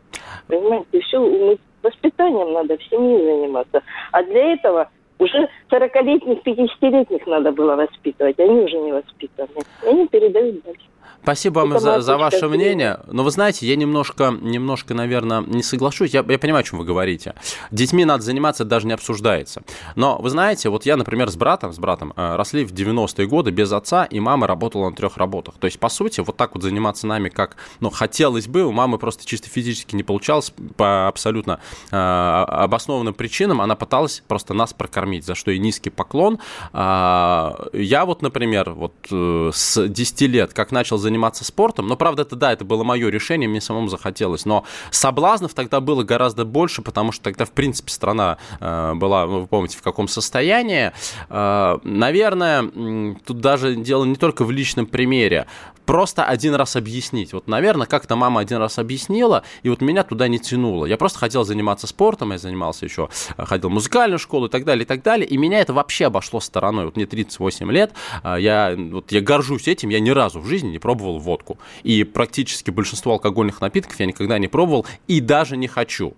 Понимаете, 0.49 1.01
все, 1.01 1.21
мы 1.21 1.59
Воспитанием 1.87 2.52
надо 2.52 2.76
в 2.76 2.83
семье 2.85 3.19
заниматься. 3.19 3.83
А 4.12 4.23
для 4.23 4.55
этого 4.55 4.90
уже 5.19 5.49
40-летних, 5.71 6.43
50-летних 6.43 7.26
надо 7.26 7.52
было 7.52 7.76
воспитывать. 7.76 8.38
Они 8.38 8.61
уже 8.61 8.76
не 8.78 8.93
воспитаны. 8.93 9.49
И 9.85 9.87
они 9.87 10.09
передают 10.09 10.62
дальше. 10.64 10.87
Спасибо 11.23 11.61
вам 11.61 11.79
за, 11.79 12.01
за 12.01 12.17
ваше 12.17 12.49
мнение. 12.49 13.01
Но 13.07 13.25
вы 13.25 13.31
знаете, 13.31 13.67
я 13.67 13.77
немножко, 13.77 14.35
немножко, 14.41 14.95
наверное, 14.95 15.41
не 15.41 15.63
соглашусь. 15.63 16.15
Я, 16.15 16.25
я 16.29 16.39
понимаю, 16.39 16.61
о 16.61 16.65
чем 16.65 16.79
вы 16.79 16.85
говорите. 16.85 17.35
Детьми 17.71 18.05
надо 18.05 18.23
заниматься, 18.23 18.63
это 18.63 18.71
даже 18.71 18.87
не 18.87 18.93
обсуждается. 18.93 19.63
Но 19.97 20.19
вы 20.19 20.31
знаете, 20.31 20.69
вот 20.69 20.87
я, 20.87 20.97
например, 20.97 21.29
с 21.31 21.37
братом, 21.37 21.73
с 21.73 21.79
братом 21.79 22.13
э, 22.17 22.37
росли 22.37 22.65
в 22.65 22.73
90-е 22.73 23.27
годы 23.27 23.51
без 23.51 23.73
отца, 23.73 24.05
и 24.05 24.21
мама 24.21 24.47
работала 24.47 24.89
на 24.89 24.95
трех 24.95 25.17
работах. 25.17 25.57
То 25.59 25.67
есть, 25.67 25.79
по 25.79 25.89
сути, 25.89 26.21
вот 26.21 26.37
так 26.37 26.55
вот 26.55 26.63
заниматься 26.63 27.07
нами, 27.07 27.29
как 27.29 27.57
ну, 27.81 27.91
хотелось 27.91 28.47
бы, 28.47 28.65
у 28.65 28.73
мамы 28.73 28.99
просто 28.99 29.27
чисто 29.27 29.49
физически 29.49 29.97
не 29.97 30.03
получалось 30.03 30.53
по 30.77 31.09
абсолютно 31.09 31.61
э, 31.91 31.97
обоснованным 31.97 33.15
причинам. 33.15 33.61
Она 33.61 33.75
пыталась 33.75 34.23
просто 34.29 34.55
нас 34.55 34.73
прокормить, 34.73 35.25
за 35.25 35.35
что 35.35 35.51
и 35.51 35.59
низкий 35.59 35.91
поклон. 35.91 36.39
Э, 36.73 37.53
я 37.73 38.05
вот, 38.05 38.23
например, 38.23 38.71
вот 38.71 38.95
э, 39.11 39.51
с 39.53 39.89
10 39.89 40.21
лет, 40.23 40.53
как 40.53 40.73
начал 40.73 40.99
заниматься 40.99 41.16
заниматься 41.17 41.45
спортом. 41.45 41.87
Но, 41.87 41.97
правда, 41.97 42.23
это 42.23 42.37
да, 42.37 42.53
это 42.53 42.65
было 42.65 42.85
мое 42.85 43.09
решение, 43.09 43.49
мне 43.49 43.61
самому 43.61 43.89
захотелось. 43.89 44.45
Но 44.45 44.65
соблазнов 44.91 45.55
тогда 45.55 45.81
было 45.81 46.03
гораздо 46.03 46.45
больше, 46.45 46.83
потому 46.83 47.13
что 47.13 47.25
тогда, 47.25 47.45
в 47.47 47.53
принципе, 47.53 47.91
страна 47.91 48.37
э, 48.61 48.95
была, 48.95 49.27
ну, 49.27 49.41
вы 49.41 49.47
помните, 49.47 49.79
в 49.79 49.83
каком 49.83 50.09
состоянии. 50.09 50.93
Э, 51.31 51.79
наверное, 51.85 53.17
тут 53.25 53.41
даже 53.41 53.77
дело 53.77 54.05
не 54.05 54.17
только 54.17 54.45
в 54.45 54.51
личном 54.51 54.87
примере 54.87 55.47
просто 55.87 56.25
один 56.25 56.55
раз 56.55 56.77
объяснить. 56.77 57.33
Вот, 57.33 57.47
наверное, 57.47 57.87
как-то 57.87 58.17
мама 58.17 58.41
один 58.43 58.59
раз 58.59 58.79
объяснила, 58.79 59.45
и 59.63 59.71
вот 59.71 59.81
меня 59.81 60.03
туда 60.03 60.29
не 60.29 60.39
тянуло. 60.39 60.85
Я 60.85 60.99
просто 60.99 61.19
хотел 61.19 61.45
заниматься 61.45 61.87
спортом, 61.87 62.33
я 62.33 62.39
занимался 62.39 62.85
еще, 62.85 63.09
э, 63.39 63.45
ходил 63.47 63.71
в 63.71 63.73
музыкальную 63.73 64.19
школу 64.19 64.47
и 64.47 64.51
так 64.51 64.65
далее, 64.65 64.83
и 64.83 64.87
так 64.87 65.03
далее, 65.03 65.27
и 65.27 65.37
меня 65.39 65.61
это 65.61 65.73
вообще 65.73 66.07
обошло 66.07 66.41
стороной. 66.41 66.85
Вот 66.85 66.97
мне 66.97 67.07
38 67.07 67.71
лет, 67.73 67.93
э, 68.23 68.37
я, 68.41 68.75
вот, 68.77 69.13
я 69.13 69.21
горжусь 69.21 69.69
этим, 69.69 69.89
я 69.89 70.01
ни 70.01 70.11
разу 70.11 70.41
в 70.41 70.47
жизни 70.47 70.69
не 70.69 70.79
пробовал 70.79 70.96
водку. 70.97 71.59
И 71.83 72.05
практически 72.05 72.71
большинство 72.71 73.12
алкогольных 73.12 73.61
напитков 73.61 73.99
я 74.00 74.07
никогда 74.07 74.38
не 74.38 74.49
пробовал 74.49 74.87
и 75.07 75.21
даже 75.21 75.57
не 75.57 75.69
хочу. 75.69 76.15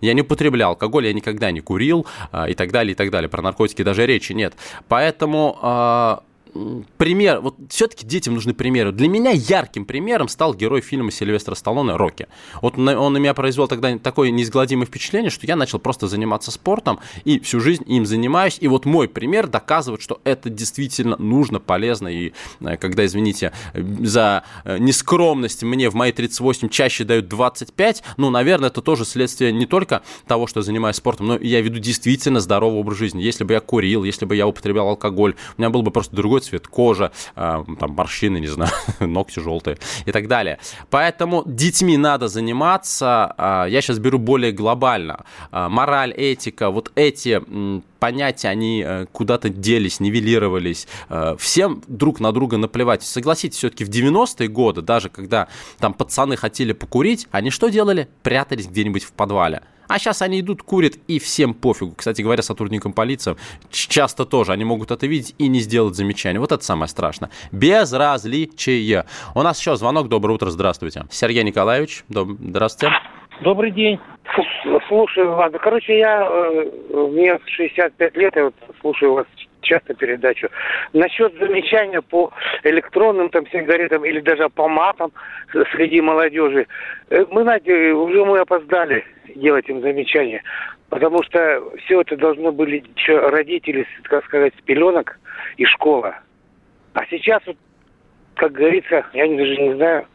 Я 0.00 0.14
не 0.14 0.22
употреблял 0.22 0.70
алкоголь, 0.70 1.06
я 1.06 1.12
никогда 1.12 1.50
не 1.50 1.60
курил 1.60 2.06
э, 2.32 2.50
и 2.50 2.54
так 2.54 2.70
далее, 2.70 2.92
и 2.92 2.94
так 2.94 3.10
далее. 3.10 3.28
Про 3.28 3.42
наркотики 3.42 3.82
даже 3.82 4.06
речи 4.06 4.32
нет. 4.32 4.54
Поэтому 4.86 5.58
э, 5.60 6.16
пример, 6.96 7.40
вот 7.40 7.56
все-таки 7.68 8.06
детям 8.06 8.34
нужны 8.34 8.54
примеры. 8.54 8.92
Для 8.92 9.08
меня 9.08 9.30
ярким 9.30 9.84
примером 9.84 10.28
стал 10.28 10.54
герой 10.54 10.80
фильма 10.80 11.10
Сильвестра 11.10 11.54
Сталлоне 11.54 11.96
«Рокки». 11.96 12.28
Вот 12.62 12.78
он 12.78 13.12
на 13.12 13.18
меня 13.18 13.34
произвел 13.34 13.68
тогда 13.68 13.96
такое 13.98 14.30
неизгладимое 14.30 14.86
впечатление, 14.86 15.30
что 15.30 15.46
я 15.46 15.56
начал 15.56 15.78
просто 15.78 16.08
заниматься 16.08 16.50
спортом 16.50 17.00
и 17.24 17.38
всю 17.40 17.60
жизнь 17.60 17.84
им 17.86 18.06
занимаюсь. 18.06 18.58
И 18.60 18.68
вот 18.68 18.84
мой 18.84 19.08
пример 19.08 19.46
доказывает, 19.46 20.02
что 20.02 20.20
это 20.24 20.50
действительно 20.50 21.16
нужно, 21.18 21.60
полезно. 21.60 22.08
И 22.08 22.32
э, 22.60 22.76
когда, 22.76 23.04
извините, 23.06 23.52
за 23.74 24.44
э, 24.64 24.78
нескромность 24.78 25.62
мне 25.62 25.90
в 25.90 25.94
мои 25.94 26.12
38 26.12 26.68
чаще 26.68 27.04
дают 27.04 27.28
25, 27.28 28.02
ну, 28.16 28.30
наверное, 28.30 28.68
это 28.68 28.82
тоже 28.82 29.04
следствие 29.04 29.52
не 29.52 29.66
только 29.66 30.02
того, 30.26 30.46
что 30.46 30.60
я 30.60 30.64
занимаюсь 30.64 30.96
спортом, 30.96 31.26
но 31.28 31.38
я 31.38 31.60
веду 31.60 31.78
действительно 31.78 32.40
здоровый 32.40 32.80
образ 32.80 32.98
жизни. 32.98 33.22
Если 33.22 33.44
бы 33.44 33.54
я 33.54 33.60
курил, 33.60 34.04
если 34.04 34.24
бы 34.24 34.36
я 34.36 34.46
употреблял 34.46 34.88
алкоголь, 34.88 35.34
у 35.56 35.60
меня 35.60 35.70
был 35.70 35.82
бы 35.82 35.90
просто 35.90 36.14
другой 36.14 36.40
цвет 36.48 36.66
кожи, 36.66 37.10
а, 37.36 37.64
там 37.78 37.92
морщины, 37.92 38.38
не 38.38 38.46
знаю, 38.46 38.70
ногти 39.00 39.40
желтые 39.40 39.78
и 40.06 40.12
так 40.12 40.28
далее. 40.28 40.58
Поэтому 40.90 41.42
детьми 41.46 41.96
надо 41.96 42.28
заниматься. 42.28 43.34
А, 43.36 43.66
я 43.66 43.80
сейчас 43.80 43.98
беру 43.98 44.18
более 44.18 44.52
глобально. 44.52 45.24
А, 45.50 45.68
мораль, 45.68 46.12
этика, 46.12 46.70
вот 46.70 46.92
эти 46.94 47.40
понятия, 47.98 48.48
они 48.48 48.84
э, 48.86 49.06
куда-то 49.10 49.48
делись, 49.48 49.98
нивелировались. 49.98 50.86
Всем 51.38 51.82
друг 51.88 52.20
на 52.20 52.30
друга 52.30 52.56
наплевать. 52.56 53.02
Согласитесь, 53.02 53.58
все-таки 53.58 53.84
в 53.84 53.90
90-е 53.90 54.48
годы, 54.48 54.82
даже 54.82 55.08
когда 55.08 55.48
там 55.78 55.94
пацаны 55.94 56.36
хотели 56.36 56.72
покурить, 56.72 57.26
они 57.32 57.50
что 57.50 57.68
делали? 57.68 58.08
Прятались 58.22 58.68
где-нибудь 58.68 59.02
в 59.02 59.12
подвале. 59.12 59.62
А 59.88 59.98
сейчас 59.98 60.22
они 60.22 60.40
идут, 60.40 60.62
курят, 60.62 60.94
и 61.08 61.18
всем 61.18 61.54
пофигу. 61.54 61.94
Кстати 61.96 62.22
говоря, 62.22 62.42
сотрудникам 62.42 62.92
полиции 62.92 63.36
часто 63.70 64.24
тоже 64.24 64.52
они 64.52 64.64
могут 64.64 64.90
это 64.90 65.06
видеть 65.06 65.34
и 65.38 65.48
не 65.48 65.60
сделать 65.60 65.94
замечания. 65.94 66.38
Вот 66.38 66.52
это 66.52 66.64
самое 66.64 66.88
страшное. 66.88 67.30
Безразличие. 67.52 69.06
У 69.34 69.42
нас 69.42 69.58
еще 69.58 69.76
звонок. 69.76 70.08
Доброе 70.08 70.34
утро, 70.34 70.50
здравствуйте. 70.50 71.04
Сергей 71.10 71.42
Николаевич, 71.42 72.04
доб... 72.08 72.28
здравствуйте. 72.38 72.94
Добрый 73.42 73.70
день. 73.70 73.98
Слушаю 74.88 75.34
вас. 75.34 75.52
Короче, 75.60 75.98
я, 75.98 76.26
э, 76.26 76.70
мне 77.10 77.38
65 77.46 78.16
лет, 78.16 78.36
я 78.36 78.44
вот 78.44 78.54
слушаю 78.80 79.14
вас 79.14 79.26
часто 79.60 79.94
передачу. 79.94 80.48
Насчет 80.92 81.34
замечания 81.38 82.02
по 82.02 82.32
электронным 82.64 83.28
там 83.30 83.46
сигаретам 83.48 84.04
или 84.04 84.20
даже 84.20 84.48
по 84.48 84.68
матам 84.68 85.12
среди 85.72 86.00
молодежи. 86.00 86.66
Э, 87.10 87.24
мы, 87.30 87.42
знаете, 87.42 87.92
уже 87.92 88.24
мы 88.24 88.38
опоздали 88.38 89.04
делать 89.34 89.68
им 89.68 89.80
замечания. 89.80 90.42
Потому 90.88 91.22
что 91.22 91.62
все 91.84 92.00
это 92.00 92.16
должно 92.16 92.50
были 92.50 92.82
родители, 93.06 93.86
как 94.04 94.24
сказать, 94.24 94.54
с 94.58 94.62
пеленок 94.62 95.18
и 95.56 95.64
школа. 95.64 96.18
А 96.94 97.04
сейчас, 97.10 97.42
как 98.34 98.52
говорится, 98.52 99.04
я 99.12 99.26
даже 99.26 99.56
не 99.56 99.74
знаю, 99.74 100.06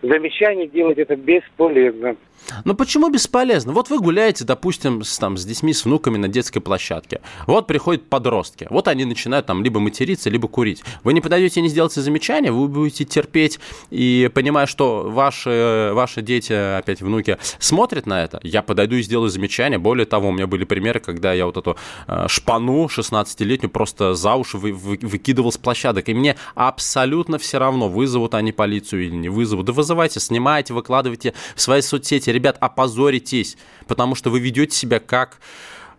замечания 0.00 0.68
делать 0.68 0.98
это 0.98 1.16
бесполезно. 1.16 2.16
Ну 2.64 2.74
почему 2.74 3.08
бесполезно? 3.08 3.72
Вот 3.72 3.90
вы 3.90 3.98
гуляете, 3.98 4.44
допустим, 4.44 5.02
с, 5.02 5.18
там, 5.18 5.36
с 5.36 5.44
детьми, 5.44 5.72
с 5.72 5.84
внуками 5.84 6.18
на 6.18 6.28
детской 6.28 6.60
площадке. 6.60 7.20
Вот 7.46 7.66
приходят 7.66 8.08
подростки. 8.08 8.66
Вот 8.70 8.88
они 8.88 9.04
начинают 9.04 9.46
там 9.46 9.62
либо 9.62 9.80
материться, 9.80 10.30
либо 10.30 10.48
курить. 10.48 10.82
Вы 11.04 11.12
не 11.12 11.20
подойдете 11.20 11.60
и 11.60 11.62
не 11.62 11.68
сделаете 11.68 12.00
замечания, 12.00 12.52
вы 12.52 12.68
будете 12.68 13.04
терпеть 13.04 13.58
и 13.90 14.30
понимая, 14.34 14.66
что 14.66 15.08
ваши, 15.08 15.90
ваши 15.94 16.22
дети, 16.22 16.52
опять 16.52 17.00
внуки, 17.02 17.38
смотрят 17.58 18.06
на 18.06 18.22
это, 18.22 18.40
я 18.42 18.62
подойду 18.62 18.96
и 18.96 19.02
сделаю 19.02 19.30
замечание. 19.30 19.78
Более 19.78 20.06
того, 20.06 20.28
у 20.28 20.32
меня 20.32 20.46
были 20.46 20.64
примеры, 20.64 21.00
когда 21.00 21.32
я 21.32 21.46
вот 21.46 21.56
эту 21.56 21.76
э, 22.06 22.26
шпану 22.28 22.86
16-летнюю 22.86 23.70
просто 23.70 24.14
за 24.14 24.34
уши 24.34 24.58
вы, 24.58 24.72
вы, 24.72 24.98
выкидывал 25.00 25.52
с 25.52 25.58
площадок. 25.58 26.08
И 26.08 26.14
мне 26.14 26.36
абсолютно 26.54 27.38
все 27.38 27.58
равно, 27.58 27.88
вызовут 27.88 28.34
они 28.34 28.52
полицию 28.52 29.04
или 29.04 29.14
не 29.14 29.28
вызовут. 29.28 29.66
Да 29.66 29.72
вызывайте, 29.72 30.20
снимайте, 30.20 30.74
выкладывайте 30.74 31.34
в 31.54 31.60
свои 31.60 31.82
соцсети 31.82 32.30
ребят, 32.32 32.56
опозоритесь, 32.60 33.56
потому 33.86 34.14
что 34.14 34.30
вы 34.30 34.40
ведете 34.40 34.76
себя 34.76 35.00
как 35.00 35.38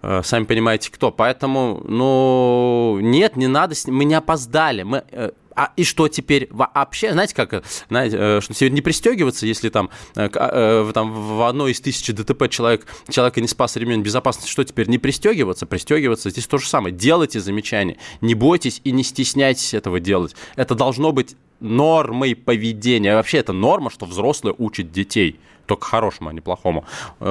э, 0.02 0.22
сами 0.24 0.46
понимаете 0.46 0.92
кто. 0.92 1.12
Поэтому, 1.12 1.82
ну, 1.88 3.00
нет, 3.02 3.36
не 3.36 3.48
надо, 3.48 3.76
мы 3.88 4.06
не 4.06 4.16
опоздали. 4.16 4.84
Мы, 4.84 5.04
э, 5.12 5.32
а 5.56 5.72
и 5.76 5.84
что 5.84 6.08
теперь 6.08 6.48
вообще, 6.52 7.12
знаете, 7.12 7.36
как, 7.36 7.64
знаете, 7.90 8.18
э, 8.20 8.42
что 8.42 8.54
теперь 8.54 8.72
не 8.72 8.82
пристегиваться, 8.82 9.46
если 9.46 9.70
там, 9.70 9.90
э, 10.16 10.92
там 10.94 11.12
в 11.12 11.48
одной 11.48 11.72
из 11.72 11.82
тысячи 11.82 12.12
ДТП 12.12 12.50
человек, 12.50 12.86
человека 13.10 13.42
не 13.42 13.48
спас 13.48 13.76
ремень 13.76 14.02
безопасности, 14.02 14.50
что 14.50 14.64
теперь 14.64 14.88
не 14.90 14.98
пристегиваться? 14.98 15.66
Пристегиваться 15.66 16.30
здесь 16.30 16.48
то 16.48 16.58
же 16.58 16.68
самое. 16.68 16.96
Делайте 16.96 17.40
замечания, 17.40 17.98
не 18.22 18.36
бойтесь 18.36 18.82
и 18.84 18.92
не 18.92 19.04
стесняйтесь 19.04 19.74
этого 19.74 20.00
делать. 20.00 20.36
Это 20.56 20.76
должно 20.76 21.12
быть 21.12 21.36
нормой 21.60 22.36
поведения. 22.36 23.16
Вообще 23.16 23.38
это 23.38 23.54
норма, 23.54 23.90
что 23.90 24.06
взрослые 24.06 24.56
учат 24.58 24.92
детей. 24.92 25.40
Только 25.66 25.86
хорошему, 25.86 26.30
а 26.30 26.34
не 26.34 26.42
плохому. 26.42 26.86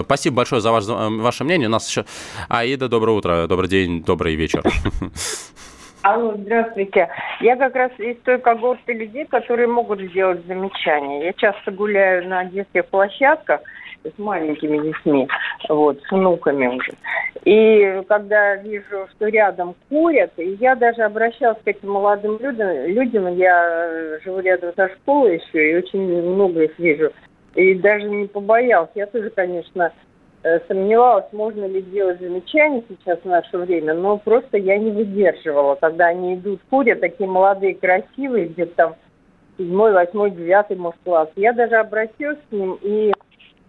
Спасибо 0.05 0.37
большое 0.37 0.61
за 0.61 0.73
ваше, 0.73 0.93
ваше 0.93 1.45
мнение. 1.45 1.69
У 1.69 1.73
нас 1.73 1.89
еще... 1.89 2.05
Аида, 2.49 2.89
доброе 2.89 3.13
утро, 3.17 3.47
добрый 3.47 3.69
день, 3.69 4.03
добрый 4.03 4.35
вечер. 4.35 4.63
Алло, 6.03 6.35
здравствуйте. 6.37 7.09
Я 7.41 7.57
как 7.57 7.77
раз 7.77 7.93
из 7.99 8.17
той 8.25 8.39
когорты 8.39 8.93
людей, 8.93 9.25
которые 9.25 9.69
могут 9.69 10.01
сделать 10.01 10.45
замечания. 10.47 11.27
Я 11.27 11.33
часто 11.33 11.71
гуляю 11.71 12.29
на 12.29 12.45
детских 12.45 12.87
площадках 12.87 13.61
с 14.05 14.19
маленькими 14.19 14.79
детьми, 14.83 15.29
вот, 15.69 16.01
с 16.03 16.11
внуками 16.11 16.67
уже. 16.67 16.93
И 17.45 18.03
когда 18.09 18.57
вижу, 18.57 19.07
что 19.13 19.29
рядом 19.29 19.77
курят, 19.89 20.33
и 20.39 20.57
я 20.61 20.75
даже 20.75 21.03
обращалась 21.03 21.59
к 21.65 21.69
этим 21.69 21.91
молодым 21.91 22.37
людям, 22.41 22.69
людям 22.87 23.37
я 23.37 24.19
живу 24.25 24.41
рядом 24.41 24.73
со 24.75 24.89
школой 24.89 25.37
еще, 25.39 25.71
и 25.71 25.77
очень 25.77 26.01
много 26.01 26.65
их 26.65 26.77
вижу, 26.81 27.13
и 27.55 27.75
даже 27.75 28.09
не 28.09 28.27
побоялась. 28.27 28.91
Я 28.95 29.07
тоже, 29.07 29.31
конечно, 29.31 29.93
Э, 30.45 30.59
сомневалась, 30.67 31.27
можно 31.33 31.67
ли 31.67 31.83
делать 31.83 32.19
замечания 32.19 32.83
сейчас 32.89 33.21
в 33.21 33.27
наше 33.27 33.59
время, 33.59 33.95
но 33.95 34.19
просто 34.19 34.59
я 34.59 34.77
не 34.77 34.91
выдерживала, 34.91 35.77
когда 35.77 36.07
они 36.07 36.35
идут, 36.35 36.61
курят, 36.69 36.99
такие 36.99 37.31
молодые, 37.31 37.77
красивые, 37.77 38.47
где-то 38.47 38.75
там 38.75 38.95
седьмой, 39.57 39.93
восьмой, 39.93 40.33
девятый, 40.33 40.77
может, 40.77 40.99
класс. 41.05 41.29
Я 41.37 41.53
даже 41.53 41.77
обратилась 41.77 42.41
к 42.51 42.53
ним 42.53 42.77
и 42.83 43.13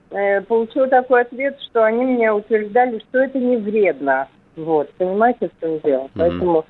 э, 0.09 0.41
получила 0.41 0.87
такой 0.87 1.21
ответ, 1.21 1.59
что 1.69 1.83
они 1.83 2.05
мне 2.05 2.33
утверждали, 2.33 2.97
что 3.09 3.19
это 3.19 3.37
не 3.37 3.57
вредно. 3.57 4.27
Вот, 4.55 4.89
понимаете, 4.93 5.49
в 5.49 5.61
чем 5.61 5.79
дело? 5.81 6.05
Mm-hmm. 6.05 6.09
Поэтому 6.15 6.65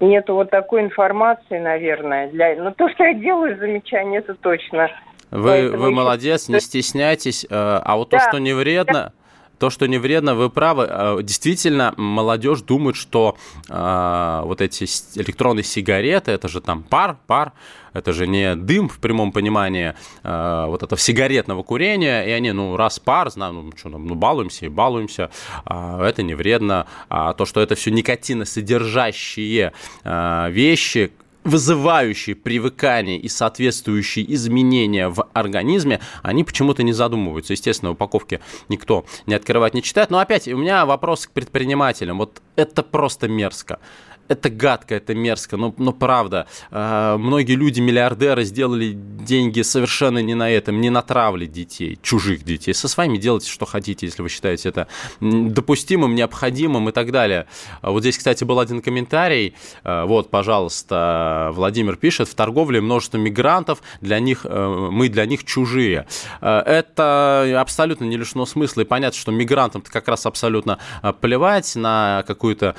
нету 0.00 0.34
вот 0.34 0.50
такой 0.50 0.82
информации, 0.82 1.58
наверное, 1.58 2.28
для... 2.28 2.54
Но 2.56 2.72
то, 2.72 2.86
что 2.90 3.02
я 3.02 3.14
делаю 3.14 3.56
замечания, 3.56 4.18
это 4.18 4.34
точно. 4.34 4.90
Вы, 5.30 5.70
вы 5.70 5.90
молодец, 5.90 6.48
не 6.48 6.60
стесняйтесь. 6.60 7.44
Э, 7.48 7.80
а 7.84 7.96
вот 7.96 8.10
да. 8.10 8.18
то, 8.18 8.28
что 8.28 8.38
не 8.38 8.54
вредно, 8.54 9.12
то, 9.58 9.70
что 9.70 9.86
не 9.86 9.98
вредно, 9.98 10.34
вы 10.34 10.50
правы. 10.50 10.86
А, 10.88 11.18
действительно, 11.20 11.92
молодежь 11.96 12.62
думает, 12.62 12.96
что 12.96 13.36
э, 13.68 14.40
вот 14.44 14.60
эти 14.60 14.84
электронные 15.18 15.64
сигареты, 15.64 16.30
это 16.30 16.48
же 16.48 16.60
там 16.60 16.82
пар, 16.82 17.16
пар, 17.26 17.52
это 17.92 18.12
же 18.12 18.26
не 18.26 18.54
дым 18.54 18.88
в 18.88 18.98
прямом 18.98 19.32
понимании 19.32 19.94
э, 20.22 20.64
вот 20.66 20.82
этого 20.82 20.98
сигаретного 20.98 21.62
курения, 21.62 22.22
и 22.22 22.30
они, 22.30 22.52
ну, 22.52 22.76
раз 22.76 22.98
пар, 22.98 23.30
знаю, 23.30 23.52
ну, 23.54 23.72
что, 23.76 23.88
ну, 23.88 24.14
балуемся 24.14 24.66
и 24.66 24.68
балуемся, 24.68 25.30
э, 25.66 26.02
это 26.02 26.22
не 26.22 26.34
вредно. 26.34 26.86
А 27.08 27.32
то, 27.34 27.44
что 27.44 27.60
это 27.60 27.74
все 27.74 27.90
никотиносодержащие 27.90 29.72
э, 30.04 30.50
вещи, 30.50 31.12
вызывающие 31.48 32.36
привыкание 32.36 33.18
и 33.18 33.28
соответствующие 33.28 34.32
изменения 34.34 35.08
в 35.08 35.28
организме, 35.32 36.00
они 36.22 36.44
почему-то 36.44 36.82
не 36.82 36.92
задумываются. 36.92 37.54
Естественно, 37.54 37.92
упаковки 37.92 38.40
никто 38.68 39.06
не 39.26 39.34
открывает, 39.34 39.74
не 39.74 39.82
читает. 39.82 40.10
Но 40.10 40.18
опять, 40.18 40.46
у 40.48 40.56
меня 40.56 40.84
вопрос 40.84 41.26
к 41.26 41.30
предпринимателям. 41.32 42.18
Вот 42.18 42.42
это 42.56 42.82
просто 42.82 43.28
мерзко 43.28 43.80
это 44.28 44.50
гадко, 44.50 44.94
это 44.94 45.14
мерзко, 45.14 45.56
но, 45.56 45.74
но 45.78 45.92
правда. 45.92 46.46
Э, 46.70 47.16
многие 47.18 47.54
люди, 47.54 47.80
миллиардеры, 47.80 48.44
сделали 48.44 48.92
деньги 48.92 49.62
совершенно 49.62 50.18
не 50.18 50.34
на 50.34 50.50
этом, 50.50 50.80
не 50.80 50.90
на 50.90 51.02
травле 51.02 51.46
детей, 51.46 51.98
чужих 52.02 52.44
детей. 52.44 52.74
Со 52.74 52.88
своими 52.88 53.18
делайте, 53.18 53.50
что 53.50 53.66
хотите, 53.66 54.06
если 54.06 54.22
вы 54.22 54.28
считаете 54.28 54.68
это 54.68 54.88
допустимым, 55.20 56.14
необходимым 56.14 56.88
и 56.88 56.92
так 56.92 57.10
далее. 57.10 57.46
А 57.80 57.90
вот 57.90 58.00
здесь, 58.00 58.18
кстати, 58.18 58.44
был 58.44 58.60
один 58.60 58.82
комментарий. 58.82 59.54
Э, 59.84 60.04
вот, 60.04 60.30
пожалуйста, 60.30 61.50
Владимир 61.54 61.96
пишет, 61.96 62.28
в 62.28 62.34
торговле 62.34 62.80
множество 62.80 63.18
мигрантов, 63.18 63.82
для 64.00 64.20
них, 64.20 64.44
э, 64.44 64.88
мы 64.90 65.08
для 65.08 65.26
них 65.26 65.44
чужие. 65.44 66.06
Э, 66.40 66.58
это 66.60 67.60
абсолютно 67.60 68.04
не 68.04 68.16
лишено 68.16 68.46
смысла, 68.46 68.82
и 68.82 68.84
понятно, 68.84 69.18
что 69.18 69.32
мигрантам-то 69.32 69.90
как 69.90 70.08
раз 70.08 70.26
абсолютно 70.26 70.78
э, 71.02 71.12
плевать 71.12 71.74
на 71.76 72.24
какую-то 72.26 72.74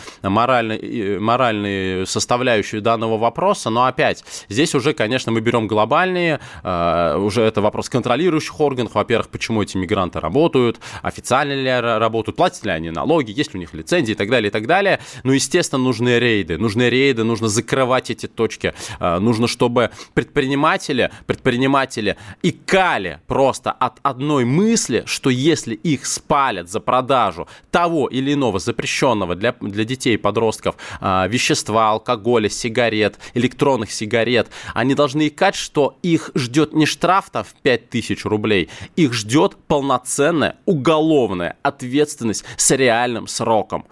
моральную 1.39 2.05
составляющие 2.05 2.81
данного 2.81 3.17
вопроса, 3.17 3.69
но 3.69 3.85
опять, 3.85 4.25
здесь 4.49 4.75
уже, 4.75 4.93
конечно, 4.93 5.31
мы 5.31 5.39
берем 5.39 5.67
глобальные, 5.67 6.39
э, 6.63 7.17
уже 7.17 7.43
это 7.43 7.61
вопрос 7.61 7.87
контролирующих 7.87 8.59
органов, 8.59 8.95
во-первых, 8.95 9.29
почему 9.29 9.63
эти 9.63 9.77
мигранты 9.77 10.19
работают, 10.19 10.79
официально 11.01 11.53
ли 11.53 11.79
работают, 11.79 12.35
платят 12.35 12.65
ли 12.65 12.71
они 12.71 12.91
налоги, 12.91 13.31
есть 13.31 13.53
ли 13.53 13.57
у 13.57 13.61
них 13.61 13.73
лицензии 13.73 14.11
и 14.11 14.15
так 14.15 14.29
далее, 14.29 14.49
и 14.49 14.51
так 14.51 14.67
далее. 14.67 14.99
Ну, 15.23 15.31
естественно, 15.31 15.81
нужны 15.81 16.19
рейды, 16.19 16.57
нужны 16.57 16.89
рейды, 16.89 17.23
нужно 17.23 17.47
закрывать 17.47 18.11
эти 18.11 18.27
точки, 18.27 18.73
э, 18.99 19.19
нужно, 19.19 19.47
чтобы 19.47 19.91
предприниматели, 20.13 21.09
предприниматели 21.25 22.17
икали 22.43 23.19
просто 23.27 23.71
от 23.71 23.99
одной 24.03 24.43
мысли, 24.43 25.03
что 25.05 25.29
если 25.29 25.75
их 25.75 26.05
спалят 26.05 26.69
за 26.69 26.81
продажу 26.81 27.47
того 27.71 28.07
или 28.07 28.33
иного 28.33 28.59
запрещенного 28.59 29.35
для, 29.35 29.53
для 29.61 29.85
детей 29.85 30.15
и 30.15 30.17
подростков 30.17 30.75
э, 30.99 31.28
вещества, 31.29 31.91
алкоголя, 31.91 32.49
сигарет, 32.49 33.17
электронных 33.33 33.91
сигарет, 33.91 34.49
они 34.73 34.95
должны 34.95 35.27
икать, 35.27 35.55
что 35.55 35.97
их 36.01 36.31
ждет 36.35 36.73
не 36.73 36.85
штраф 36.85 37.29
там 37.29 37.43
в 37.43 37.53
5000 37.61 38.25
рублей, 38.25 38.69
их 38.95 39.13
ждет 39.13 39.55
полноценная 39.67 40.57
уголовная 40.65 41.57
ответственность 41.63 42.43
с 42.57 42.71
реальным 42.75 43.27
сроком. 43.27 43.85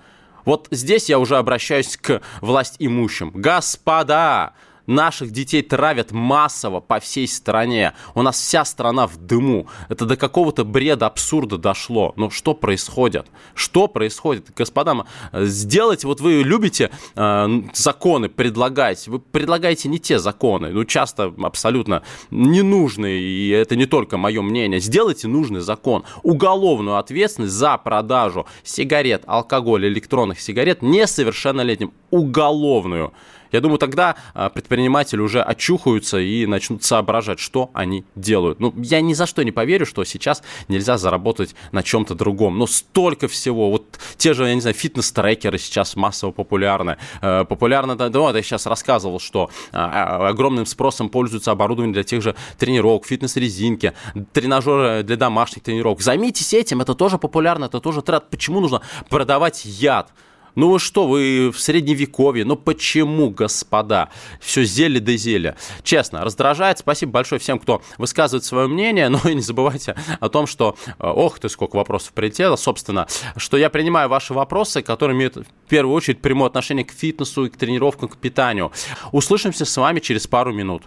Вот 0.46 0.68
здесь 0.72 1.10
я 1.10 1.20
уже 1.20 1.38
обращаюсь 1.38 1.98
к 1.98 2.22
власть 2.40 2.78
имущим. 2.80 3.32
Господа, 3.34 4.54
Наших 4.88 5.32
детей 5.32 5.62
травят 5.62 6.12
массово 6.12 6.80
по 6.80 7.02
всей 7.02 7.28
стране. 7.28 7.94
У 8.16 8.22
нас 8.22 8.38
вся 8.38 8.64
страна 8.64 9.06
в 9.06 9.18
дыму. 9.18 9.68
Это 9.90 10.06
до 10.06 10.16
какого-то 10.16 10.64
бреда, 10.64 11.08
абсурда 11.08 11.58
дошло. 11.58 12.14
Ну 12.16 12.30
что 12.30 12.54
происходит? 12.54 13.28
Что 13.54 13.90
происходит? 13.90 14.52
Господа, 14.56 15.06
сделайте, 15.34 16.08
вот 16.08 16.22
вы 16.22 16.42
любите 16.42 16.90
э, 17.16 17.48
законы 17.74 18.30
предлагать. 18.30 19.10
Вы 19.10 19.20
предлагаете 19.20 19.90
не 19.90 20.00
те 20.00 20.20
законы. 20.20 20.70
Ну 20.70 20.86
часто 20.86 21.34
абсолютно 21.44 22.04
ненужные. 22.32 23.20
И 23.20 23.50
это 23.50 23.76
не 23.76 23.88
только 23.88 24.16
мое 24.16 24.42
мнение. 24.42 24.80
Сделайте 24.80 25.28
нужный 25.28 25.60
закон. 25.60 26.06
Уголовную 26.24 26.96
ответственность 26.96 27.54
за 27.54 27.78
продажу 27.78 28.48
сигарет, 28.64 29.24
алкоголя, 29.28 29.90
электронных 29.90 30.40
сигарет 30.40 30.82
несовершеннолетним. 30.82 31.92
Уголовную. 32.10 33.12
Я 33.52 33.62
думаю, 33.62 33.78
тогда 33.78 34.16
а, 34.34 34.50
предприниматели 34.50 35.20
уже 35.20 35.42
очухаются 35.42 36.20
и 36.20 36.46
начнут 36.46 36.84
соображать, 36.84 37.40
что 37.40 37.70
они 37.74 38.06
делают. 38.16 38.60
Ну, 38.60 38.74
я 38.78 39.02
ни 39.02 39.14
за 39.14 39.26
что 39.26 39.44
не 39.44 39.52
поверю, 39.52 39.86
что 39.86 40.04
сейчас 40.04 40.44
нельзя 40.68 40.98
заработать 40.98 41.56
на 41.72 41.84
чем-то 41.84 42.16
другом. 42.16 42.58
Но 42.58 42.68
столько 42.68 43.28
всего. 43.28 43.72
Вот 43.72 44.00
те 44.18 44.34
же, 44.34 44.48
я 44.48 44.56
не 44.56 44.62
знаю, 44.62 44.76
фитнес-трекеры 44.76 45.58
сейчас 45.58 45.96
массово 45.96 46.32
популярны. 46.32 46.98
Э, 47.22 47.46
популярно, 47.46 47.96
да, 47.96 48.10
да, 48.10 48.30
я 48.30 48.42
сейчас 48.42 48.66
рассказывал, 48.66 49.20
что 49.20 49.50
а, 49.72 50.20
а, 50.20 50.30
огромным 50.30 50.66
спросом 50.66 51.10
пользуются 51.10 51.52
оборудование 51.52 51.94
для 51.94 52.04
тех 52.04 52.22
же 52.22 52.36
тренировок, 52.58 53.06
фитнес-резинки, 53.06 53.94
тренажеры 54.34 55.04
для 55.04 55.16
домашних 55.16 55.64
тренировок. 55.64 56.02
Займитесь 56.02 56.54
этим, 56.54 56.82
это 56.82 56.94
тоже 56.94 57.18
популярно, 57.18 57.66
это 57.66 57.80
тоже 57.80 58.02
тренд. 58.02 58.30
Почему 58.30 58.60
нужно 58.60 58.82
продавать 59.10 59.66
яд? 59.66 60.12
Ну 60.58 60.72
вы 60.72 60.80
что, 60.80 61.08
вы 61.08 61.52
в 61.52 61.60
средневековье, 61.60 62.44
ну 62.44 62.56
почему, 62.56 63.30
господа? 63.30 64.10
Все 64.42 64.64
зелье 64.64 65.00
да 65.00 65.16
зелье. 65.16 65.56
Честно, 65.84 66.26
раздражает. 66.26 66.80
Спасибо 66.80 67.12
большое 67.12 67.40
всем, 67.40 67.60
кто 67.60 67.84
высказывает 68.00 68.44
свое 68.44 68.68
мнение, 68.68 69.08
но 69.10 69.20
и 69.26 69.36
не 69.36 69.42
забывайте 69.42 69.96
о 70.20 70.30
том, 70.30 70.48
что, 70.48 70.76
э, 70.88 70.94
ох 71.00 71.38
ты, 71.38 71.48
сколько 71.50 71.76
вопросов 71.76 72.12
прилетело, 72.14 72.56
собственно, 72.56 73.06
что 73.36 73.56
я 73.56 73.70
принимаю 73.70 74.10
ваши 74.10 74.34
вопросы, 74.34 74.82
которые 74.82 75.16
имеют 75.16 75.36
в 75.36 75.70
первую 75.70 75.96
очередь 75.96 76.24
прямое 76.24 76.48
отношение 76.48 76.86
к 76.86 76.92
фитнесу 76.92 77.46
и 77.46 77.50
к 77.52 77.58
тренировкам, 77.58 78.10
к 78.10 78.18
питанию. 78.18 78.72
Услышимся 79.12 79.64
с 79.64 79.78
вами 79.78 80.00
через 80.00 80.26
пару 80.26 80.52
минут. 80.54 80.82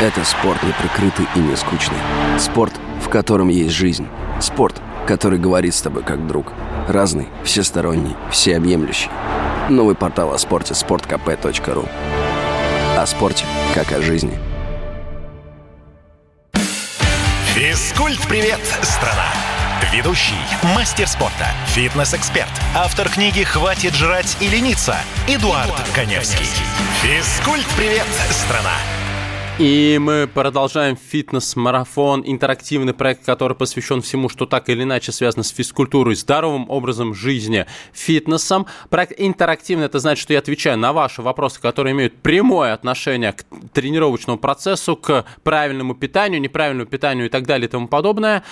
Это 0.00 0.24
спорт 0.24 0.62
неприкрытый 0.62 1.26
и 1.36 1.38
не 1.40 1.54
скучный. 1.54 1.98
Спорт, 2.38 2.72
в 3.02 3.10
котором 3.10 3.48
есть 3.48 3.74
жизнь. 3.74 4.06
Спорт, 4.40 4.80
который 5.06 5.38
говорит 5.38 5.74
с 5.74 5.80
тобой 5.80 6.02
как 6.02 6.26
друг. 6.26 6.52
Разный, 6.88 7.28
всесторонний, 7.44 8.16
всеобъемлющий. 8.30 9.10
Новый 9.68 9.94
портал 9.94 10.32
о 10.32 10.38
спорте– 10.38 10.74
sportkp.ru 10.74 11.88
О 12.96 13.06
спорте, 13.06 13.44
как 13.74 13.92
о 13.92 14.02
жизни. 14.02 14.38
Физкульт-привет, 17.54 18.60
страна! 18.82 19.26
Ведущий, 19.92 20.34
мастер 20.74 21.06
спорта, 21.06 21.46
фитнес-эксперт, 21.68 22.50
автор 22.74 23.08
книги 23.08 23.44
«Хватит 23.44 23.94
жрать 23.94 24.36
и 24.40 24.48
лениться» 24.48 24.96
Эдуард, 25.28 25.66
Эдуард 25.66 25.88
Коневский. 25.94 26.46
Физкульт-привет, 27.02 28.06
страна! 28.30 28.72
И 29.58 29.98
мы 29.98 30.28
продолжаем 30.28 30.98
фитнес-марафон, 30.98 32.22
интерактивный 32.26 32.92
проект, 32.92 33.24
который 33.24 33.56
посвящен 33.56 34.02
всему, 34.02 34.28
что 34.28 34.44
так 34.44 34.68
или 34.68 34.82
иначе 34.82 35.12
связано 35.12 35.44
с 35.44 35.48
физкультурой, 35.48 36.14
здоровым 36.14 36.68
образом 36.68 37.14
жизни, 37.14 37.64
фитнесом. 37.94 38.66
Проект 38.90 39.14
интерактивный, 39.16 39.86
это 39.86 39.98
значит, 39.98 40.20
что 40.20 40.34
я 40.34 40.40
отвечаю 40.40 40.76
на 40.76 40.92
ваши 40.92 41.22
вопросы, 41.22 41.58
которые 41.58 41.94
имеют 41.94 42.18
прямое 42.18 42.74
отношение 42.74 43.32
к 43.32 43.44
тренировочному 43.72 44.38
процессу, 44.38 44.94
к 44.94 45.24
правильному 45.42 45.94
питанию, 45.94 46.38
неправильному 46.38 46.86
питанию 46.86 47.24
и 47.24 47.28
так 47.30 47.46
далее 47.46 47.66
и 47.66 47.70
тому 47.70 47.88
подобное. 47.88 48.44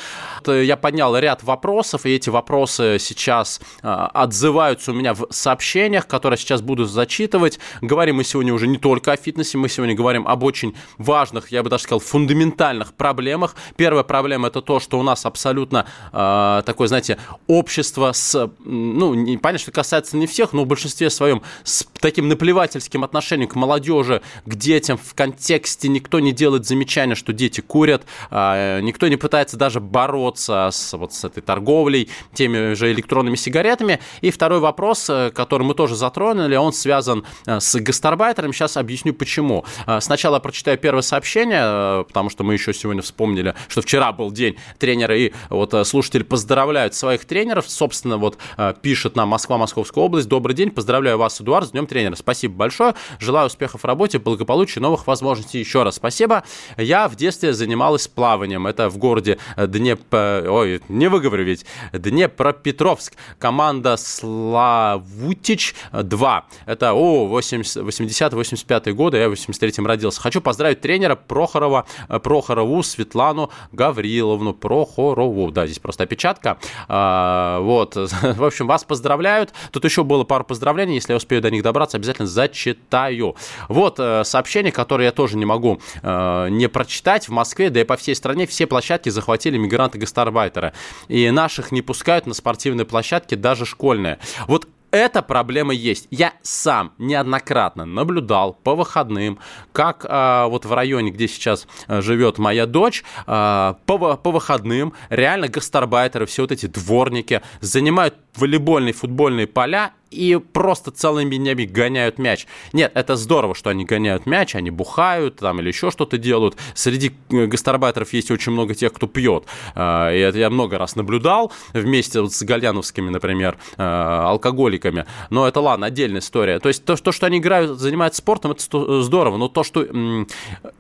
Я 0.47 0.79
поднял 0.79 1.15
ряд 1.19 1.43
вопросов, 1.43 2.07
и 2.07 2.15
эти 2.15 2.31
вопросы 2.31 2.97
сейчас 2.99 3.61
а, 3.83 4.07
отзываются 4.07 4.93
у 4.93 4.95
меня 4.95 5.13
в 5.13 5.27
сообщениях, 5.29 6.07
которые 6.07 6.39
сейчас 6.39 6.63
буду 6.63 6.87
зачитывать. 6.87 7.59
Говорим 7.83 8.17
мы 8.17 8.25
сегодня 8.25 8.55
уже 8.55 8.67
не 8.67 8.79
только 8.79 9.13
о 9.13 9.19
фитнесе, 9.19 9.59
мы 9.59 9.69
сегодня 9.69 9.95
говорим 9.95 10.27
об 10.27 10.45
очень 10.45 10.75
важных, 10.99 11.53
я 11.53 11.63
бы 11.63 11.71
даже 11.71 11.85
сказал, 11.85 12.01
фундаментальных 12.01 12.95
проблемах. 12.95 13.55
Первая 13.77 14.05
проблема 14.05 14.49
это 14.49 14.61
то, 14.61 14.81
что 14.81 14.99
у 14.99 15.03
нас 15.03 15.27
абсолютно 15.27 15.87
э, 16.13 16.63
такое, 16.65 16.89
знаете, 16.89 17.19
общество 17.47 18.13
с, 18.13 18.51
ну, 18.65 19.15
не 19.15 19.37
понятно, 19.39 19.63
что 19.63 19.73
касается 19.73 20.17
не 20.17 20.27
всех, 20.27 20.53
но 20.53 20.65
в 20.65 20.67
большинстве 20.67 21.11
своем 21.11 21.43
с 21.63 21.87
таким 22.01 22.29
наплевательским 22.29 23.05
отношением 23.05 23.49
к 23.49 23.55
молодежи, 23.55 24.23
к 24.45 24.55
детям 24.55 24.99
в 24.99 25.15
контексте 25.15 25.89
никто 25.89 26.21
не 26.21 26.33
делает 26.33 26.67
замечания, 26.67 27.15
что 27.15 27.33
дети 27.33 27.61
курят, 27.61 28.05
э, 28.31 28.81
никто 28.83 29.09
не 29.09 29.17
пытается 29.17 29.57
даже 29.57 29.81
бороться 29.81 30.69
с, 30.71 30.93
вот, 30.97 31.13
с 31.13 31.25
этой 31.25 31.43
торговлей, 31.43 32.09
теми 32.33 32.75
же 32.75 32.93
электронными 32.93 33.37
сигаретами. 33.37 34.01
И 34.21 34.31
второй 34.31 34.61
вопрос, 34.61 35.09
э, 35.09 35.31
который 35.31 35.65
мы 35.65 35.75
тоже 35.75 35.97
затронули, 35.97 36.57
он 36.57 36.73
связан 36.73 37.25
э, 37.47 37.61
с 37.61 37.79
гастарбайтерами. 37.79 38.53
Сейчас 38.53 38.77
объясню 38.77 39.15
почему. 39.15 39.65
Э, 39.87 40.01
сначала 40.01 40.39
прочитаю 40.39 40.79
первое 40.85 41.01
сообщение, 41.01 41.63
э, 41.63 42.05
потому 42.07 42.29
что 42.29 42.45
мы 42.45 42.53
еще 42.53 42.75
сегодня 42.75 43.01
вспомнили, 43.01 43.55
что 43.69 43.81
вчера 43.81 44.13
был 44.13 44.31
день 44.31 44.59
тренера, 44.79 45.17
и 45.17 45.33
вот 45.49 45.73
э, 45.73 45.83
слушатели 45.83 46.23
поздравляют 46.23 46.95
своих 46.95 47.25
тренеров. 47.25 47.71
Собственно, 47.71 48.19
вот 48.19 48.37
э, 48.59 48.75
пишет 48.83 49.17
нам 49.17 49.31
Москва, 49.31 49.57
Московская 49.57 50.05
область. 50.05 50.29
Добрый 50.29 50.55
день, 50.55 50.71
поздравляю 50.71 51.17
вас, 51.17 51.41
Эдуард, 51.41 51.69
с 51.69 51.71
Днем 51.71 51.87
тренера. 51.87 52.17
Спасибо 52.17 52.55
большое. 52.55 52.95
Желаю 53.19 53.47
успехов 53.47 53.81
в 53.81 53.87
работе, 53.87 54.19
благополучия, 54.19 54.81
новых 54.81 55.07
возможностей. 55.07 55.59
Еще 55.59 55.85
раз 55.85 55.95
спасибо. 55.95 56.45
Я 56.77 57.09
в 57.09 57.17
детстве 57.17 57.55
занималась 57.55 58.07
плаванием. 58.07 58.67
Это 58.67 58.91
в 58.91 58.99
городе 58.99 59.39
Днеп... 59.57 60.03
Ой, 60.13 60.83
не 60.91 61.09
выговорю 61.09 61.45
ведь. 61.45 61.65
Днепропетровск. 61.95 63.15
Команда 63.39 63.97
Славутич 63.97 65.75
2. 65.93 66.47
Это, 66.67 66.93
о, 66.93 67.41
80-85 67.41 68.93
годы, 68.93 69.17
я 69.17 69.31
в 69.31 69.33
83-м 69.33 69.87
родился. 69.87 70.21
Хочу 70.21 70.43
поздравить 70.43 70.74
поздравить 70.75 70.81
тренера 70.81 71.17
Прохорова, 71.17 71.87
э, 72.09 72.19
Прохорову 72.19 72.83
Светлану 72.83 73.51
Гавриловну. 73.73 74.55
Прохорову, 74.55 75.51
да, 75.51 75.67
здесь 75.67 75.79
просто 75.79 76.05
опечатка. 76.05 76.59
А, 76.89 77.61
вот, 77.61 77.97
в 77.97 78.45
общем, 78.45 78.67
вас 78.67 78.85
поздравляют. 78.85 79.53
Тут 79.71 79.85
еще 79.85 80.03
было 80.03 80.25
пару 80.25 80.45
поздравлений, 80.45 80.95
если 80.95 81.13
я 81.13 81.17
успею 81.17 81.43
до 81.43 81.51
них 81.51 81.63
добраться, 81.63 81.97
обязательно 81.97 82.27
зачитаю. 82.27 83.37
Вот 83.69 83.99
э, 83.99 84.25
сообщение, 84.25 84.73
которое 84.73 85.05
я 85.05 85.13
тоже 85.13 85.37
не 85.37 85.45
могу 85.45 85.81
э, 86.03 86.49
не 86.51 86.69
прочитать. 86.69 87.29
В 87.29 87.33
Москве, 87.33 87.71
да 87.71 87.81
и 87.81 87.85
по 87.85 87.97
всей 87.97 88.15
стране, 88.15 88.47
все 88.47 88.67
площадки 88.67 89.11
захватили 89.11 89.59
мигранты-гастарбайтеры. 89.59 90.73
И 91.09 91.31
наших 91.31 91.73
не 91.73 91.83
пускают 91.83 92.27
на 92.27 92.35
спортивные 92.35 92.85
площадки, 92.85 93.35
даже 93.35 93.65
школьные. 93.67 94.19
Вот 94.47 94.67
эта 94.95 95.23
проблема 95.23 95.75
есть. 95.75 96.07
Я 96.11 96.35
сам 96.43 96.93
неоднократно 96.99 97.85
наблюдал 97.85 98.55
по 98.55 98.77
выходным, 98.77 99.41
как 99.73 100.07
э, 100.09 100.47
вот 100.49 100.65
в 100.65 100.73
районе, 100.73 101.11
где 101.11 101.27
сейчас 101.27 101.67
э, 101.89 102.01
живет 102.01 102.39
моя 102.39 102.67
дочь, 102.67 103.03
э, 103.27 103.75
по, 103.87 104.17
по 104.17 104.31
выходным 104.31 104.93
реально 105.11 105.49
гастарбайтеры, 105.49 106.27
все 106.27 106.43
вот 106.43 106.53
эти 106.53 106.67
дворники 106.67 107.43
занимают 107.61 108.15
волейбольные, 108.37 108.93
футбольные 108.93 109.47
поля 109.47 109.93
и 110.15 110.41
просто 110.53 110.91
целыми 110.91 111.37
днями 111.37 111.65
гоняют 111.65 112.19
мяч. 112.19 112.47
Нет, 112.73 112.93
это 112.95 113.17
здорово, 113.17 113.55
что 113.55 113.71
они 113.71 113.85
гоняют 113.85 114.27
мяч, 114.27 114.55
они 114.55 114.71
бухают 114.71 115.37
там 115.37 115.61
или 115.61 115.69
еще 115.69 115.91
что-то 115.91 116.19
делают. 116.19 116.57
Среди 116.75 117.13
э, 117.31 117.47
гастарбайтеров 117.47 118.13
есть 118.13 118.31
очень 118.31 118.53
много 118.53 118.75
тех, 118.75 118.93
кто 118.93 119.07
пьет. 119.07 119.45
А, 119.75 120.13
и 120.13 120.19
это 120.19 120.39
я 120.39 120.51
много 120.51 120.79
раз 120.79 120.97
наблюдал 120.97 121.53
вместе 121.73 122.21
вот 122.21 122.33
с 122.33 122.43
гальяновскими, 122.43 123.11
например, 123.11 123.59
а, 123.77 124.31
алкоголиками. 124.31 125.07
Но 125.31 125.49
это 125.49 125.61
ладно, 125.61 125.87
отдельная 125.87 126.21
история. 126.21 126.61
То 126.61 126.69
есть 126.69 126.85
то, 126.85 126.97
то 126.97 127.13
что 127.13 127.27
они 127.27 127.39
играют, 127.39 127.79
занимаются 127.79 128.19
спортом, 128.19 128.53
это 128.53 129.03
здорово. 129.03 129.37
Но 129.37 129.49
то, 129.49 129.65
что 129.65 129.87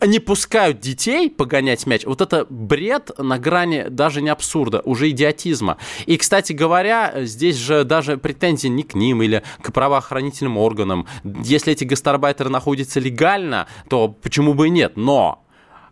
они 0.00 0.18
пускают 0.20 0.80
детей 0.80 1.28
погонять 1.28 1.86
мяч, 1.86 2.04
вот 2.04 2.20
это 2.20 2.46
бред 2.48 3.10
на 3.18 3.38
грани 3.38 3.86
даже 3.88 4.22
не 4.22 4.30
абсурда, 4.30 4.80
уже 4.84 5.10
идиотизма. 5.10 5.78
И, 6.06 6.16
кстати 6.16 6.52
говоря, 6.52 7.24
здесь 7.24 7.43
же 7.52 7.84
даже 7.84 8.16
претензии 8.16 8.68
не 8.68 8.82
к 8.82 8.94
ним 8.94 9.22
или 9.22 9.42
к 9.62 9.72
правоохранительным 9.72 10.56
органам. 10.56 11.06
Если 11.24 11.72
эти 11.72 11.84
гастарбайтеры 11.84 12.50
находятся 12.50 13.00
легально, 13.00 13.66
то 13.88 14.08
почему 14.08 14.54
бы 14.54 14.68
и 14.68 14.70
нет? 14.70 14.96
Но 14.96 15.44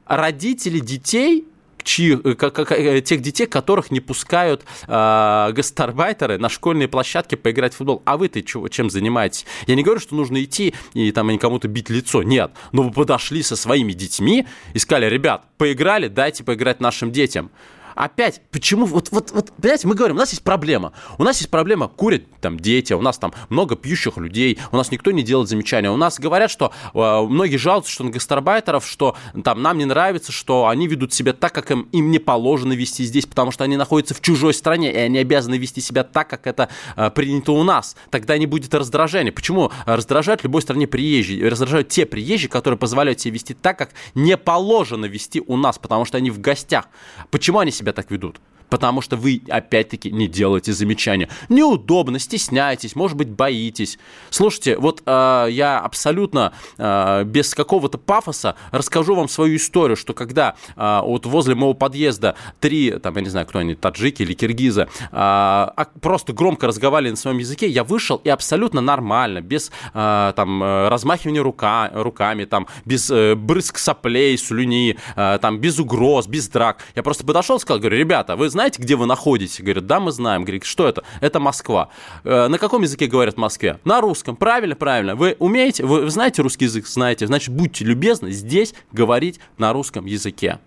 родители 0.07 0.79
детей 0.79 1.47
чьи, 1.83 2.17
как, 2.35 2.55
как, 2.55 2.73
э, 2.73 3.01
тех 3.01 3.21
детей, 3.21 3.47
которых 3.47 3.91
не 3.91 4.01
пускают 4.01 4.65
э, 4.87 5.53
гастарбайтеры 5.53 6.39
на 6.39 6.49
школьные 6.49 6.89
площадки 6.89 7.35
поиграть 7.35 7.75
в 7.75 7.79
футбол. 7.79 8.03
А 8.05 8.17
вы-то 8.17 8.43
чем 8.43 8.91
занимаетесь? 8.91 9.47
Я 9.67 9.75
не 9.75 9.83
говорю, 9.83 10.01
что 10.01 10.15
нужно 10.15 10.43
идти 10.43 10.75
и 10.95 11.11
там 11.13 11.37
кому-то 11.39 11.69
бить 11.69 11.91
лицо. 11.91 12.23
Нет. 12.23 12.53
Но 12.73 12.83
вы 12.83 12.91
подошли 12.93 13.43
со 13.43 13.57
своими 13.57 13.93
детьми 13.93 14.47
и 14.75 14.79
сказали, 14.79 15.07
ребят, 15.07 15.45
поиграли, 15.59 16.09
дайте 16.09 16.45
поиграть 16.45 16.81
нашим 16.81 17.11
детям 17.11 17.51
опять, 17.95 18.43
почему, 18.51 18.87
вот, 18.87 19.11
вот, 19.11 19.31
вот, 19.33 19.53
понимаете, 19.53 19.89
мы 19.89 19.95
говорим, 19.95 20.17
у 20.17 20.19
нас 20.21 20.31
есть 20.31 20.43
проблема. 20.43 20.93
У 21.19 21.25
нас 21.25 21.39
есть 21.39 21.51
проблема, 21.51 21.89
курят 21.89 22.23
там 22.43 22.61
дети, 22.61 22.93
у 22.93 23.01
нас 23.01 23.17
там 23.17 23.33
много 23.49 23.77
пьющих 23.77 24.19
людей, 24.19 24.59
у 24.71 24.77
нас 24.77 24.91
никто 24.91 25.11
не 25.11 25.23
делает 25.23 25.49
замечания. 25.49 25.91
У 25.91 25.97
нас 25.97 26.21
говорят, 26.21 26.51
что 26.51 26.73
э, 26.93 27.23
многие 27.23 27.57
жалуются, 27.57 27.93
что 27.93 28.05
на 28.05 28.11
гастарбайтеров, 28.11 28.87
что 28.87 29.17
там 29.43 29.63
нам 29.63 29.79
не 29.79 29.87
нравится, 29.87 30.33
что 30.33 30.67
они 30.67 30.87
ведут 30.87 31.15
себя 31.15 31.33
так, 31.33 31.53
как 31.55 31.71
им, 31.71 31.89
им 31.93 32.11
не 32.11 32.19
положено 32.19 32.75
вести 32.75 33.05
здесь, 33.05 33.25
потому 33.25 33.51
что 33.51 33.65
они 33.65 33.77
находятся 33.77 34.15
в 34.15 34.21
чужой 34.21 34.53
стране, 34.53 34.93
и 34.93 34.97
они 34.97 35.19
обязаны 35.19 35.57
вести 35.57 35.81
себя 35.81 36.05
так, 36.05 36.29
как 36.29 36.47
это 36.47 36.69
э, 36.97 37.11
принято 37.11 37.53
у 37.53 37.63
нас. 37.63 37.97
Тогда 38.11 38.37
не 38.37 38.47
будет 38.47 38.75
раздражения. 38.75 39.33
Почему 39.33 39.71
раздражают 39.87 40.43
в 40.43 40.45
любой 40.45 40.63
стране 40.63 40.87
приезжие? 40.87 41.49
Раздражают 41.49 41.89
те 41.89 42.05
приезжие, 42.05 42.51
которые 42.51 42.79
позволяют 42.79 43.21
себе 43.21 43.35
вести 43.35 43.55
так, 43.55 43.79
как 43.79 43.91
не 44.15 44.37
положено 44.37 45.07
вести 45.07 45.41
у 45.47 45.57
нас, 45.57 45.79
потому 45.79 46.05
что 46.05 46.19
они 46.19 46.31
в 46.31 46.41
гостях. 46.41 46.87
Почему 47.31 47.61
они 47.61 47.71
себя 47.71 47.93
так 47.93 48.11
ведут 48.11 48.41
потому 48.73 49.03
что 49.03 49.17
вы, 49.17 49.43
опять-таки, 49.51 50.11
не 50.11 50.27
делаете 50.27 50.73
замечания. 50.73 51.29
Неудобно, 51.51 52.19
стесняетесь, 52.19 52.97
может 52.97 53.19
быть, 53.19 53.29
боитесь. 53.29 53.99
Слушайте, 54.31 54.79
вот 54.79 55.03
э, 55.05 55.47
я 55.51 55.79
абсолютно 55.79 56.55
э, 56.79 57.25
без 57.25 57.55
какого-то 57.55 57.99
пафоса 57.99 58.57
расскажу 58.71 59.15
вам 59.15 59.29
свою 59.29 59.57
историю, 59.57 59.95
что 59.95 60.15
когда 60.15 60.55
э, 60.75 61.01
вот 61.05 61.27
возле 61.27 61.55
моего 61.55 61.75
подъезда 61.75 62.35
три, 62.61 62.93
там, 62.93 63.15
я 63.17 63.21
не 63.21 63.29
знаю, 63.29 63.47
кто 63.47 63.59
они, 63.59 63.75
таджики 63.75 64.23
или 64.23 64.33
киргизы, 64.33 64.89
э, 65.11 65.67
просто 66.01 66.33
громко 66.33 66.67
разговаривали 66.67 67.11
на 67.11 67.17
своем 67.17 67.37
языке, 67.37 67.69
я 67.69 67.85
вышел 67.85 68.23
и 68.25 68.31
абсолютно 68.31 68.81
нормально, 68.81 69.43
без 69.43 69.71
э, 69.93 70.33
там 70.35 70.63
размахивания 70.63 71.43
рука, 71.43 71.91
руками, 71.93 72.47
там, 72.47 72.69
без 72.87 73.11
э, 73.11 73.35
брызг 73.35 73.77
соплей, 73.77 74.39
слюни, 74.39 74.97
э, 75.15 75.39
там, 75.43 75.59
без 75.59 75.79
угроз, 75.79 76.27
без 76.27 76.49
драк. 76.49 76.79
Я 76.97 77.03
просто 77.03 77.27
подошел 77.27 77.59
и 77.59 77.61
сказал, 77.61 77.79
говорю, 77.79 77.99
ребята, 77.99 78.35
вы 78.35 78.49
знаете, 78.49 78.62
знаете, 78.63 78.81
где 78.81 78.95
вы 78.95 79.07
находитесь? 79.07 79.61
Говорят, 79.61 79.87
да, 79.87 79.99
мы 79.99 80.13
знаем. 80.13 80.43
Говорит, 80.43 80.63
что 80.63 80.87
это? 80.87 81.03
Это 81.21 81.41
Москва. 81.41 81.89
Э, 82.23 82.47
на 82.47 82.59
каком 82.59 82.83
языке 82.83 83.09
говорят 83.09 83.35
в 83.35 83.39
Москве? 83.39 83.81
На 83.85 84.01
русском. 84.01 84.37
Правильно, 84.37 84.77
правильно. 84.77 85.17
Вы 85.17 85.35
умеете, 85.41 85.85
вы 85.85 86.09
знаете 86.11 86.43
русский 86.43 86.67
язык? 86.67 86.87
Знаете. 86.87 87.27
Значит, 87.27 87.53
будьте 87.53 87.85
любезны 87.85 88.31
здесь 88.31 88.73
говорить 88.93 89.41
на 89.59 89.73
русском 89.73 90.07
языке. 90.07 90.61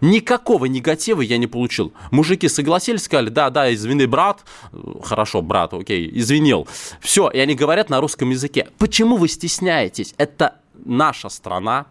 Никакого 0.00 0.64
негатива 0.64 1.20
я 1.20 1.36
не 1.36 1.46
получил. 1.46 1.92
Мужики 2.10 2.48
согласились, 2.48 3.02
сказали, 3.02 3.28
да, 3.28 3.50
да, 3.50 3.70
извини, 3.74 4.06
брат. 4.06 4.42
Хорошо, 5.04 5.42
брат, 5.42 5.74
окей, 5.74 6.10
извинил. 6.14 6.66
Все, 7.02 7.28
и 7.28 7.38
они 7.38 7.54
говорят 7.54 7.90
на 7.90 8.00
русском 8.00 8.30
языке. 8.30 8.68
Почему 8.78 9.18
вы 9.18 9.28
стесняетесь? 9.28 10.14
Это 10.16 10.56
наша 10.86 11.28
страна, 11.28 11.84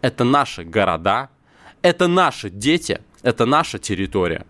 это 0.00 0.22
наши 0.22 0.62
города, 0.62 1.28
это 1.82 2.06
наши 2.06 2.50
дети, 2.50 3.00
это 3.22 3.46
наша 3.46 3.80
территория. 3.80 4.46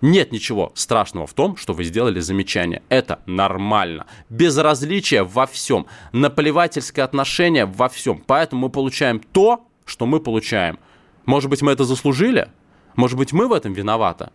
Нет 0.00 0.32
ничего 0.32 0.72
страшного 0.74 1.26
в 1.26 1.34
том, 1.34 1.56
что 1.56 1.72
вы 1.72 1.84
сделали 1.84 2.20
замечание. 2.20 2.82
Это 2.88 3.20
нормально. 3.26 4.06
Безразличие 4.28 5.24
во 5.24 5.46
всем. 5.46 5.86
Наплевательское 6.12 7.04
отношение 7.04 7.66
во 7.66 7.88
всем. 7.88 8.22
Поэтому 8.26 8.62
мы 8.62 8.70
получаем 8.70 9.20
то, 9.20 9.66
что 9.84 10.06
мы 10.06 10.20
получаем. 10.20 10.78
Может 11.26 11.50
быть, 11.50 11.62
мы 11.62 11.72
это 11.72 11.84
заслужили? 11.84 12.48
Может 12.96 13.18
быть, 13.18 13.32
мы 13.32 13.46
в 13.46 13.52
этом 13.52 13.72
виноваты? 13.72 14.30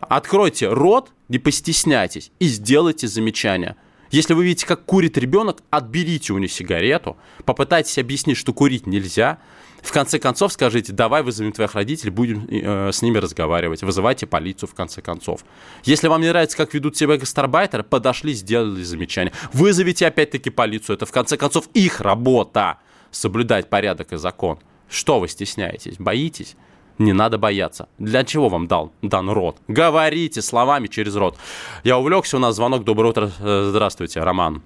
Откройте 0.00 0.68
рот, 0.68 1.12
не 1.28 1.38
постесняйтесь 1.38 2.32
и 2.38 2.46
сделайте 2.46 3.06
замечание. 3.06 3.76
Если 4.10 4.34
вы 4.34 4.44
видите, 4.44 4.66
как 4.66 4.84
курит 4.84 5.16
ребенок, 5.18 5.62
отберите 5.70 6.32
у 6.32 6.38
него 6.38 6.48
сигарету, 6.48 7.16
попытайтесь 7.44 7.98
объяснить, 7.98 8.36
что 8.36 8.52
курить 8.52 8.86
нельзя. 8.86 9.38
В 9.82 9.92
конце 9.92 10.18
концов 10.18 10.52
скажите, 10.52 10.92
давай 10.92 11.22
вызовем 11.22 11.52
твоих 11.52 11.74
родителей, 11.74 12.10
будем 12.10 12.46
э, 12.48 12.92
с 12.92 13.02
ними 13.02 13.18
разговаривать, 13.18 13.82
вызывайте 13.82 14.26
полицию 14.26 14.68
в 14.68 14.74
конце 14.74 15.02
концов. 15.02 15.44
Если 15.84 16.08
вам 16.08 16.20
не 16.20 16.28
нравится, 16.28 16.56
как 16.56 16.74
ведут 16.74 16.96
себя 16.96 17.16
гастарбайтеры, 17.16 17.82
подошли, 17.82 18.32
сделали 18.32 18.82
замечание. 18.82 19.32
Вызовите 19.52 20.06
опять-таки 20.06 20.50
полицию, 20.50 20.96
это 20.96 21.06
в 21.06 21.12
конце 21.12 21.36
концов 21.36 21.66
их 21.74 22.00
работа 22.00 22.78
соблюдать 23.10 23.68
порядок 23.68 24.12
и 24.12 24.16
закон. 24.16 24.58
Что 24.88 25.20
вы 25.20 25.28
стесняетесь, 25.28 25.96
боитесь? 25.98 26.56
Не 26.98 27.14
надо 27.14 27.38
бояться. 27.38 27.88
Для 27.98 28.24
чего 28.24 28.50
вам 28.50 28.66
дал 28.66 28.92
дан 29.00 29.30
рот? 29.30 29.56
Говорите 29.68 30.42
словами 30.42 30.86
через 30.86 31.16
рот. 31.16 31.38
Я 31.82 31.96
увлекся, 31.96 32.36
у 32.36 32.40
нас 32.40 32.56
звонок. 32.56 32.84
Доброе 32.84 33.08
утро. 33.08 33.30
Э, 33.40 33.62
здравствуйте, 33.70 34.20
Роман. 34.20 34.62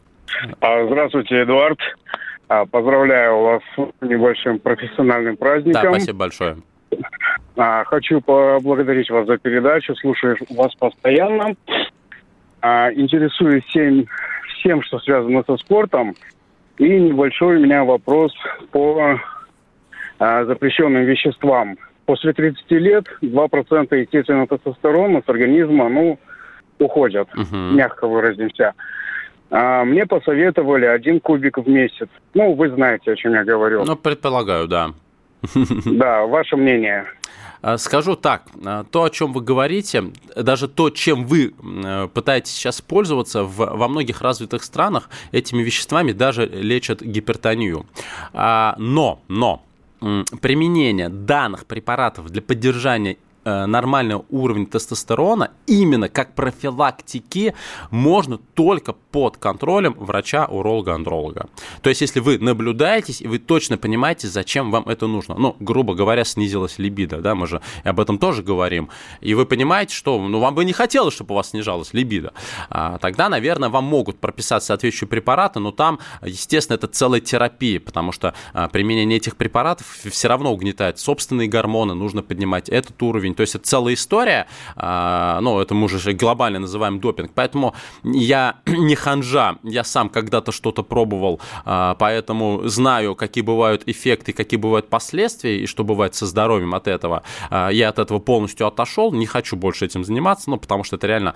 А, 0.61 0.87
здравствуйте, 0.87 1.43
Эдуард. 1.43 1.79
А, 2.55 2.67
поздравляю 2.67 3.41
вас 3.41 3.63
с 3.75 4.07
небольшим 4.07 4.61
профессиональным 4.61 5.37
праздником. 5.37 5.83
Да, 5.83 5.91
спасибо 5.91 6.19
большое. 6.19 6.57
А, 7.57 7.85
хочу 7.85 8.21
поблагодарить 8.21 9.11
вас 9.11 9.27
за 9.27 9.39
передачу. 9.39 9.95
Слушаю 9.97 10.37
вас 10.51 10.73
постоянно. 10.77 11.57
Интересуюсь 12.63 13.65
всем, 13.65 14.07
всем, 14.59 14.83
что 14.83 14.99
связано 15.01 15.43
со 15.47 15.57
спортом. 15.57 16.15
И 16.79 16.89
небольшой 16.89 17.57
у 17.57 17.61
меня 17.61 17.85
вопрос 17.85 18.33
по 18.71 19.19
запрещенным 20.19 21.05
веществам 21.05 21.77
после 22.07 22.33
30 22.33 22.71
лет 22.71 23.07
2% 23.21 23.97
естественного 23.97 24.47
тестостерона 24.47 25.23
с 25.27 25.29
организма, 25.29 25.89
ну, 25.89 26.19
уходят, 26.79 27.29
угу. 27.35 27.57
мягко 27.57 28.07
выразимся. 28.07 28.75
А, 29.57 29.85
мне 29.85 30.05
посоветовали 30.05 30.85
один 30.85 31.21
кубик 31.21 31.59
в 31.59 31.69
месяц. 31.69 32.09
Ну, 32.35 32.55
вы 32.55 32.71
знаете, 32.71 33.13
о 33.13 33.17
чем 33.17 33.35
я 33.35 33.45
говорю. 33.45 33.85
Ну, 33.85 33.95
предполагаю, 33.95 34.67
да. 34.67 34.91
Да, 35.85 36.27
ваше 36.27 36.57
мнение. 36.57 37.05
А, 37.63 37.79
скажу 37.79 38.17
так, 38.17 38.47
а, 38.67 38.83
то, 38.83 39.05
о 39.05 39.11
чем 39.11 39.33
вы 39.33 39.43
говорите, 39.43 40.07
даже 40.35 40.67
то, 40.67 40.91
чем 40.91 41.25
вы 41.27 41.55
пытаетесь 42.15 42.51
сейчас 42.51 42.81
пользоваться, 42.81 43.45
в, 43.45 43.57
во 43.59 43.87
многих 43.87 44.23
развитых 44.23 44.65
странах 44.65 45.09
этими 45.31 45.63
веществами 45.63 46.11
даже 46.11 46.47
лечат 46.47 47.01
гипертонию. 47.01 47.87
Но, 48.33 49.21
но, 49.29 49.63
применение 50.41 51.09
данных 51.09 51.67
препаратов 51.67 52.29
для 52.29 52.43
поддержания 52.43 53.19
Э, 53.47 53.67
нормальный 53.67 54.23
уровень 54.31 54.67
тестостерона 54.67 55.51
именно 55.67 56.09
как 56.09 56.35
профилактики 56.35 57.55
можно 57.91 58.39
только 58.39 58.95
под 58.95 59.37
контролем 59.37 59.95
врача-уролога-андролога. 59.99 61.49
То 61.83 61.91
есть, 61.91 62.01
если 62.01 62.21
вы 62.21 62.39
наблюдаетесь, 62.39 63.21
и 63.21 63.29
вы 63.29 63.39
точно 63.39 63.77
понимаете, 63.77 64.29
зачем 64.29 64.71
вам 64.71 64.89
это 64.89 65.07
нужно. 65.07 65.35
Ну, 65.35 65.57
грубо 65.61 65.95
говоря, 65.95 66.25
снизилась 66.25 66.79
либидо, 66.79 67.19
да, 67.19 67.35
мы 67.35 67.47
же 67.47 67.61
об 67.83 68.01
этом 68.01 68.19
тоже 68.19 68.43
говорим. 68.43 68.89
И 69.21 69.35
вы 69.35 69.45
понимаете, 69.45 69.95
что 69.95 70.19
ну, 70.19 70.41
вам 70.41 70.55
бы 70.55 70.65
не 70.65 70.73
хотелось, 70.73 71.13
чтобы 71.13 71.35
у 71.35 71.37
вас 71.37 71.51
снижалась 71.51 71.93
либидо. 71.93 72.33
А, 72.71 72.97
тогда, 72.97 73.29
наверное, 73.29 73.69
вам 73.69 73.85
могут 73.85 74.21
прописать 74.21 74.63
соответствующие 74.63 75.09
препараты, 75.09 75.61
но 75.61 75.71
там, 75.71 75.99
естественно, 76.23 76.77
это 76.77 76.87
целая 76.87 77.21
терапия, 77.21 77.79
потому 77.79 78.11
что 78.11 78.33
а, 78.55 78.69
применение 78.69 79.19
этих 79.19 79.37
препаратов 79.37 79.87
все 79.87 80.29
равно 80.29 80.51
угнетает 80.51 80.99
собственные 80.99 81.49
гормоны, 81.49 81.93
нужно 81.93 82.23
поднимать 82.23 82.71
этот 82.71 83.03
уровень, 83.03 83.34
уровень. 83.34 83.34
То 83.35 83.43
есть 83.43 83.55
это 83.55 83.65
целая 83.65 83.95
история, 83.95 84.47
а, 84.77 85.41
ну, 85.41 85.61
это 85.61 85.75
мы 85.75 85.85
уже 85.85 86.13
глобально 86.13 86.61
называем 86.61 87.01
допинг. 87.01 87.33
Поэтому 87.35 87.75
я 88.03 88.57
не 88.67 88.95
ханжа, 88.95 89.57
я 89.63 89.85
сам 89.85 90.09
когда-то 90.09 90.53
что-то 90.53 90.83
пробовал, 90.83 91.41
а, 91.65 91.95
поэтому 91.95 92.63
знаю, 92.65 93.15
какие 93.15 93.43
бывают 93.43 93.83
эффекты, 93.87 94.33
какие 94.33 94.59
бывают 94.59 94.89
последствия, 94.89 95.61
и 95.61 95.67
что 95.67 95.85
бывает 95.85 96.15
со 96.15 96.27
здоровьем 96.27 96.75
от 96.75 96.89
этого. 96.89 97.23
А, 97.51 97.69
я 97.69 97.89
от 97.89 97.99
этого 97.99 98.19
полностью 98.19 98.67
отошел, 98.67 99.13
не 99.13 99.27
хочу 99.27 99.57
больше 99.57 99.85
этим 99.85 100.05
заниматься, 100.05 100.51
ну, 100.51 100.59
потому 100.59 100.85
что 100.85 100.97
это 100.97 101.07
реально 101.07 101.35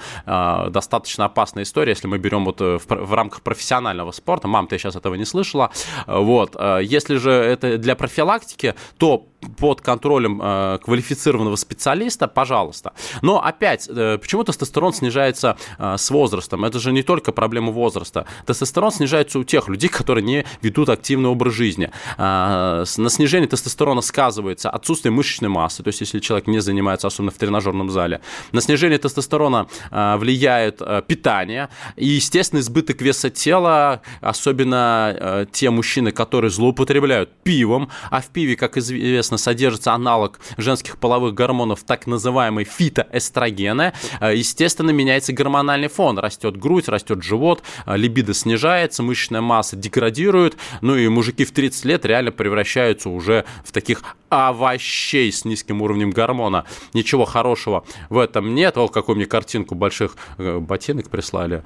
достаточно 0.70 1.24
опасная 1.24 1.64
история, 1.64 1.90
если 1.90 2.06
мы 2.06 2.18
берем 2.18 2.44
вот 2.44 2.60
э, 2.60 2.78
в, 2.78 2.86
в 2.86 3.14
рамках 3.14 3.42
профессионального 3.42 4.12
спорта. 4.12 4.48
Мам, 4.48 4.66
ты 4.66 4.78
сейчас 4.78 4.96
этого 4.96 5.14
не 5.14 5.24
слышала. 5.24 5.70
Вот. 6.06 6.56
Если 6.82 7.16
же 7.16 7.30
это 7.30 7.78
для 7.78 7.94
профилактики, 7.94 8.74
то 8.98 9.26
под 9.56 9.80
контролем 9.80 10.40
э, 10.42 10.78
квалифицированного 10.82 11.56
специалиста, 11.56 12.28
пожалуйста. 12.28 12.92
Но 13.22 13.42
опять, 13.42 13.88
э, 13.88 14.18
почему 14.18 14.44
тестостерон 14.44 14.92
снижается 14.92 15.56
э, 15.78 15.96
с 15.96 16.10
возрастом? 16.10 16.64
Это 16.64 16.78
же 16.78 16.92
не 16.92 17.02
только 17.02 17.32
проблема 17.32 17.72
возраста. 17.72 18.26
Тестостерон 18.46 18.90
снижается 18.90 19.38
у 19.38 19.44
тех 19.44 19.68
людей, 19.68 19.88
которые 19.88 20.24
не 20.24 20.44
ведут 20.62 20.88
активный 20.88 21.28
образ 21.28 21.54
жизни. 21.54 21.90
Э, 22.16 22.84
на 22.96 23.10
снижение 23.10 23.48
тестостерона 23.48 24.00
сказывается 24.00 24.70
отсутствие 24.70 25.12
мышечной 25.12 25.48
массы, 25.48 25.82
то 25.82 25.88
есть 25.88 26.00
если 26.00 26.18
человек 26.18 26.46
не 26.48 26.60
занимается, 26.60 27.06
особенно 27.06 27.30
в 27.30 27.38
тренажерном 27.38 27.90
зале. 27.90 28.20
На 28.52 28.60
снижение 28.60 28.98
тестостерона 28.98 29.68
э, 29.90 30.16
влияет 30.16 30.80
э, 30.80 31.02
питание 31.06 31.68
и, 31.96 32.06
естественно, 32.06 32.60
избыток 32.60 33.00
веса 33.00 33.30
тела, 33.30 34.02
особенно 34.20 35.14
э, 35.18 35.46
те 35.52 35.70
мужчины, 35.70 36.10
которые 36.10 36.50
злоупотребляют 36.50 37.30
пивом, 37.44 37.90
а 38.10 38.20
в 38.20 38.26
пиве, 38.26 38.56
как 38.56 38.76
известно, 38.76 39.27
соответственно, 39.28 39.38
содержится 39.38 39.92
аналог 39.92 40.40
женских 40.56 40.98
половых 40.98 41.34
гормонов, 41.34 41.82
так 41.84 42.06
называемые 42.06 42.64
фитоэстрогены. 42.64 43.92
Э, 44.20 44.34
естественно, 44.34 44.90
меняется 44.90 45.32
гормональный 45.32 45.88
фон. 45.88 46.18
Растет 46.18 46.56
грудь, 46.56 46.88
растет 46.88 47.22
живот, 47.22 47.62
э, 47.86 47.96
либидо 47.96 48.34
снижается, 48.34 49.02
мышечная 49.02 49.40
масса 49.40 49.76
деградирует. 49.76 50.56
Ну 50.80 50.96
и 50.96 51.08
мужики 51.08 51.44
в 51.44 51.52
30 51.52 51.84
лет 51.84 52.04
реально 52.04 52.32
превращаются 52.32 53.10
уже 53.10 53.44
в 53.64 53.72
таких 53.72 54.02
овощей 54.30 55.32
с 55.32 55.44
низким 55.44 55.82
уровнем 55.82 56.10
гормона. 56.10 56.64
Ничего 56.92 57.24
хорошего 57.24 57.84
в 58.10 58.18
этом 58.18 58.54
нет. 58.54 58.76
О, 58.76 58.88
какую 58.88 59.16
мне 59.16 59.26
картинку 59.26 59.74
больших 59.74 60.16
э, 60.38 60.58
ботинок 60.58 61.08
прислали. 61.08 61.62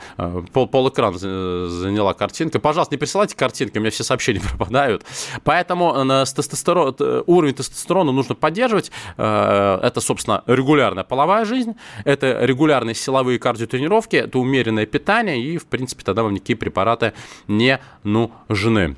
Пол, 0.53 0.69
пол 0.69 0.89
экрана 0.89 1.19
заняла 1.19 2.15
картинка. 2.15 2.61
Пожалуйста, 2.61 2.95
не 2.95 2.99
присылайте 2.99 3.37
картинки, 3.37 3.79
у 3.79 3.81
меня 3.81 3.91
все 3.91 4.05
сообщения 4.05 4.41
пропадают. 4.49 5.05
Поэтому 5.45 5.93
с 6.25 6.33
тестостерон, 6.33 6.95
уровень 7.27 7.52
уровень 7.53 7.55
тестостерона 7.55 8.13
нужно 8.13 8.35
поддерживать. 8.35 8.91
Э, 9.17 9.79
это, 9.83 10.01
собственно, 10.01 10.43
регулярная 10.47 11.05
половая 11.05 11.45
жизнь, 11.45 11.75
это 12.05 12.45
регулярные 12.45 12.95
силовые 12.95 13.39
кардиотренировки, 13.39 14.17
это 14.17 14.39
умеренное 14.39 14.87
питание, 14.87 15.41
и, 15.41 15.59
в 15.59 15.67
принципе, 15.67 16.03
тогда 16.05 16.23
вам 16.23 16.35
никакие 16.35 16.57
препараты 16.57 17.13
не 17.49 17.79
нужны. 18.05 18.97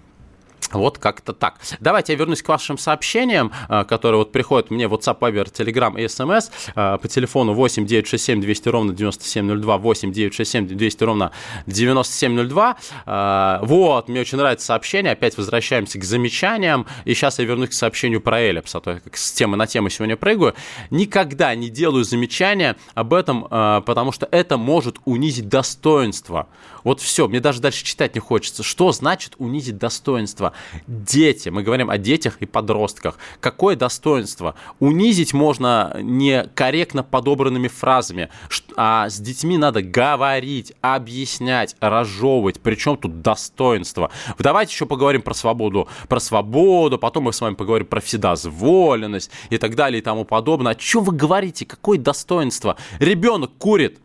Вот 0.73 0.99
как-то 0.99 1.33
так. 1.33 1.61
Давайте 1.81 2.13
я 2.13 2.19
вернусь 2.19 2.43
к 2.43 2.49
вашим 2.49 2.79
сообщениям, 2.79 3.53
э, 3.69 3.85
которые 3.85 4.19
вот 4.19 4.33
приходят 4.33 4.71
мне 4.71 4.89
в 4.89 4.95
WhatsApp, 4.95 5.19
Viber, 5.19 5.53
Telegram 5.53 6.01
и 6.01 6.05
SMS 6.05 6.51
э, 6.75 6.99
по 6.99 7.09
телефону 7.09 7.53
8 7.53 7.87
967 7.87 8.41
200 8.41 8.69
ровно 8.69 8.93
9702, 8.93 9.79
8 9.79 10.13
967 10.13 10.77
200 10.77 11.05
ровно 11.05 11.33
9702. 11.67 12.77
Э, 13.07 13.59
вот, 13.63 14.09
мне 14.09 14.21
очень 14.21 14.39
нравится 14.39 14.67
сообщение, 14.67 15.13
опять 15.13 15.37
возвращаемся 15.37 15.99
к 15.99 16.05
замечаниям, 16.05 16.87
и 17.05 17.15
сейчас 17.15 17.39
я 17.39 17.45
вернусь 17.45 17.71
к 17.71 17.73
сообщению 17.73 18.21
про 18.21 18.41
эллипс, 18.41 18.75
а 18.75 18.81
то 18.81 18.93
я 18.93 19.01
с 19.13 19.33
темы 19.33 19.57
на 19.57 19.67
тему 19.67 19.91
сегодня 19.91 20.17
прыгаю. 20.17 20.55
Никогда 20.91 21.55
не 21.55 21.69
делаю 21.69 22.05
замечания 22.05 22.77
об 22.95 23.15
этом, 23.15 23.45
потому 23.45 24.13
что 24.13 24.29
это 24.31 24.57
может 24.57 24.97
унизить 25.05 25.49
достоинство. 25.49 26.49
Вот 26.85 27.01
все, 27.01 27.29
мне 27.29 27.41
даже 27.41 27.61
дальше 27.61 27.85
читать 27.85 28.15
не 28.15 28.21
хочется. 28.21 28.63
Что 28.63 28.93
значит 28.93 29.35
унизить 29.39 29.79
достоинство? 29.79 30.53
Дети, 30.87 31.49
мы 31.49 31.63
говорим 31.63 31.91
о 31.91 31.99
детях 31.99 32.39
и 32.41 32.47
подростках. 32.47 33.19
Какое 33.41 33.77
достоинство? 33.77 34.55
Унизить 34.81 35.33
можно 35.33 35.97
некорректно 36.01 37.03
подобранными 37.03 37.69
фразами, 37.69 38.29
а 38.77 39.09
с 39.09 39.19
детьми 39.19 39.59
надо 39.59 39.83
говорить, 39.83 40.73
объяснять, 40.81 41.77
разжевывать. 41.81 42.61
Причем 42.61 42.97
тут 42.97 43.23
достоинство? 43.23 44.11
Давайте 44.39 44.73
еще 44.73 44.87
поговорим 44.87 45.23
про 45.23 45.35
свободу, 45.35 45.89
про 46.09 46.21
свободу, 46.21 46.99
потом 46.99 47.25
мы 47.25 47.33
с 47.33 47.41
вами 47.41 47.55
поговорим 47.55 47.87
про 47.87 48.01
вседозволенность 48.01 49.31
и 49.51 49.59
так 49.59 49.75
далее 49.75 50.01
и 50.01 50.03
тому 50.03 50.25
подобное. 50.25 50.73
О 50.73 50.75
чем 50.75 51.05
вы 51.05 51.13
говорите? 51.13 51.67
Какое 51.67 51.99
достоинство? 51.99 52.77
Ребенок 52.99 53.53
курит. 53.59 53.99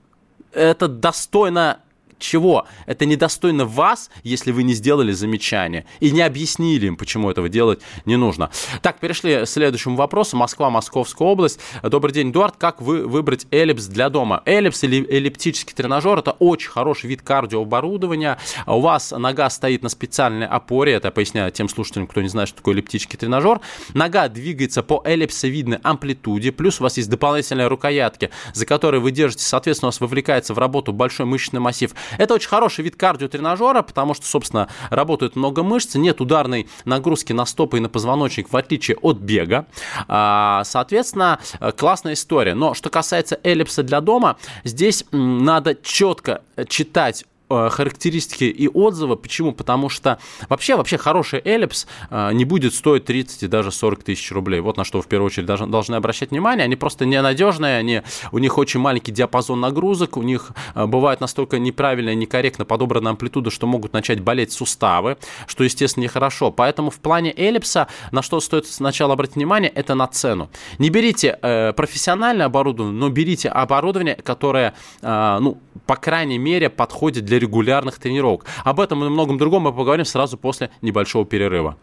Это 0.52 0.88
достойно 0.88 1.82
чего? 2.20 2.68
Это 2.86 3.06
недостойно 3.06 3.66
вас, 3.66 4.10
если 4.24 4.52
вы 4.52 4.64
не 4.64 4.74
сделали 4.74 5.12
замечание 5.12 5.86
и 6.00 6.12
не 6.12 6.22
объяснили 6.22 6.88
им, 6.88 6.98
почему 6.98 7.30
этого 7.32 7.50
делать 7.50 7.80
не 8.06 8.16
нужно. 8.16 8.52
Так, 8.82 9.00
перешли 9.00 9.44
к 9.44 9.48
следующему 9.48 9.96
вопросу. 9.96 10.38
Москва, 10.38 10.70
Московская 10.70 11.28
область. 11.28 11.60
Добрый 11.84 12.14
день, 12.14 12.32
Эдуард. 12.32 12.56
Как 12.58 12.82
вы 12.82 13.08
выбрать 13.08 13.48
эллипс 13.52 13.86
для 13.86 14.10
дома? 14.10 14.44
Эллипс 14.46 14.84
или 14.84 15.06
эллиптический 15.10 15.74
тренажер– 15.74 16.20
это 16.20 16.32
очень 16.32 16.70
хороший 16.70 17.08
вид 17.08 17.22
кардиооборудования. 17.22 18.38
У 18.68 18.80
вас 18.80 19.12
нога 19.12 19.50
стоит 19.50 19.84
на 19.84 19.90
специальной 19.90 20.48
опоре. 20.48 20.94
Это 20.94 21.12
поясняю 21.12 21.52
тем 21.52 21.70
слушателям, 21.70 22.08
кто 22.08 22.22
не 22.22 22.30
знает, 22.30 22.50
что 22.50 22.58
такое 22.58 22.76
эллиптический 22.76 23.18
тренажер. 23.18 23.62
Нога 23.94 24.28
двигается 24.28 24.84
по 24.84 25.02
эллипсовидной 25.06 25.80
амплитуде. 25.84 26.52
Плюс 26.52 26.80
у 26.80 26.84
вас 26.84 26.98
есть 26.98 27.10
дополнительные 27.10 27.68
рукоятки, 27.68 28.30
за 28.54 28.66
которые 28.66 29.02
вы 29.02 29.12
держите. 29.12 29.44
Соответственно, 29.44 29.88
у 29.88 29.92
вас 29.92 30.02
вовлекается 30.02 30.54
в 30.54 30.60
работу 30.60 30.92
большой 30.94 31.26
мышечный 31.26 31.60
массив. 31.60 31.94
Это 32.18 32.34
очень 32.34 32.50
хороший 32.50 32.84
вид 32.84 32.96
кардиотренажера, 32.96 33.82
потому 33.82 34.14
что, 34.14 34.26
собственно, 34.26 34.70
работает 34.90 35.36
много 35.36 35.64
мышц, 35.64 35.96
нет 35.96 36.22
ударной 36.22 36.68
нагрузки 36.86 37.34
на 37.34 37.46
стопы 37.46 37.78
и 37.78 37.80
на 37.80 37.90
позвоночник, 37.90 38.52
в 38.52 38.58
отличие 38.58 38.98
от 38.98 39.18
бега. 39.18 39.66
А, 40.08 40.64
соответственно, 40.66 41.40
классная 41.78 42.14
история. 42.14 42.54
Но 42.54 42.74
что 42.74 42.90
касается 42.90 43.40
эллипса 43.44 43.84
для 43.84 44.02
дома, 44.02 44.38
здесь 44.64 45.06
надо 45.12 45.76
четко 45.76 46.42
читать 46.68 47.24
Э, 47.24 47.29
характеристики 47.50 48.44
и 48.44 48.68
отзывы. 48.68 49.16
Почему? 49.16 49.52
Потому 49.54 49.90
что 49.90 50.20
вообще, 50.48 50.76
вообще 50.76 50.98
хороший 50.98 51.42
эллипс 51.44 51.88
э, 52.10 52.32
не 52.34 52.46
будет 52.46 52.74
стоить 52.74 53.06
30 53.06 53.44
и 53.44 53.48
даже 53.48 53.72
40 53.72 54.04
тысяч 54.04 54.32
рублей. 54.32 54.60
Вот 54.60 54.78
на 54.78 54.84
что 54.84 55.02
в 55.02 55.08
первую 55.08 55.28
очередь 55.28 55.48
должны, 55.48 55.68
должны 55.68 55.96
обращать 55.96 56.32
внимание. 56.32 56.66
Они 56.66 56.76
просто 56.76 57.06
ненадежные, 57.06 57.78
они, 57.78 58.02
у 58.32 58.38
них 58.38 58.58
очень 58.58 58.80
маленький 58.80 59.12
диапазон 59.12 59.60
нагрузок, 59.60 60.18
у 60.18 60.22
них 60.22 60.52
э, 60.76 60.86
бывает 60.86 61.22
настолько 61.22 61.60
неправильно 61.60 62.14
некорректно 62.14 62.66
подобрана 62.66 63.12
амплитуда, 63.12 63.50
что 63.50 63.68
могут 63.68 63.94
начать 63.94 64.20
болеть 64.20 64.52
суставы, 64.52 65.18
что, 65.48 65.64
естественно, 65.64 66.04
нехорошо. 66.04 66.52
Поэтому 66.52 66.92
в 66.92 67.00
плане 67.00 67.34
эллипса, 67.36 67.88
на 68.12 68.22
что 68.22 68.40
стоит 68.40 68.68
сначала 68.68 69.14
обратить 69.14 69.36
внимание, 69.36 69.72
это 69.72 69.96
на 69.96 70.08
цену. 70.08 70.50
Не 70.78 70.90
берите 70.90 71.38
э, 71.42 71.74
профессиональное 71.74 72.46
оборудование, 72.46 72.98
но 72.98 73.10
берите 73.10 73.50
оборудование, 73.50 74.16
которое, 74.16 74.74
э, 75.02 75.38
ну, 75.42 75.58
по 75.86 75.96
крайней 75.96 76.38
мере, 76.38 76.70
подходит 76.70 77.26
для 77.26 77.39
регулярных 77.40 78.00
тренировок. 78.00 78.46
Об 78.64 78.80
этом 78.80 79.04
и 79.04 79.10
многом 79.10 79.38
другом 79.38 79.64
мы 79.64 79.74
поговорим 79.74 80.06
сразу 80.06 80.38
после 80.38 80.70
небольшого 80.82 81.26
перерыва. 81.26 81.78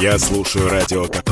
Я 0.00 0.18
слушаю 0.18 0.68
Радио 0.68 1.04
КП, 1.04 1.30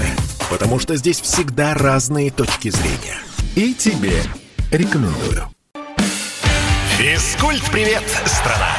потому 0.48 0.78
что 0.78 0.96
здесь 0.96 1.20
всегда 1.20 1.74
разные 1.74 2.30
точки 2.30 2.70
зрения. 2.70 3.18
И 3.56 3.74
тебе 3.74 4.22
рекомендую. 4.70 5.48
Физкульт-привет, 6.98 8.04
страна! 8.26 8.76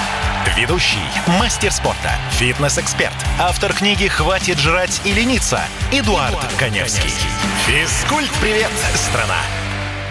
Ведущий, 0.56 0.98
мастер 1.40 1.72
спорта, 1.72 2.12
фитнес-эксперт, 2.32 3.14
автор 3.40 3.74
книги 3.74 4.08
«Хватит 4.08 4.60
жрать 4.60 5.02
и 5.06 5.12
лениться» 5.12 5.60
Эдуард, 5.92 6.32
Эдуард 6.32 6.54
Коневский. 6.60 7.10
Физкульт-привет, 7.68 8.72
страна! 8.96 9.40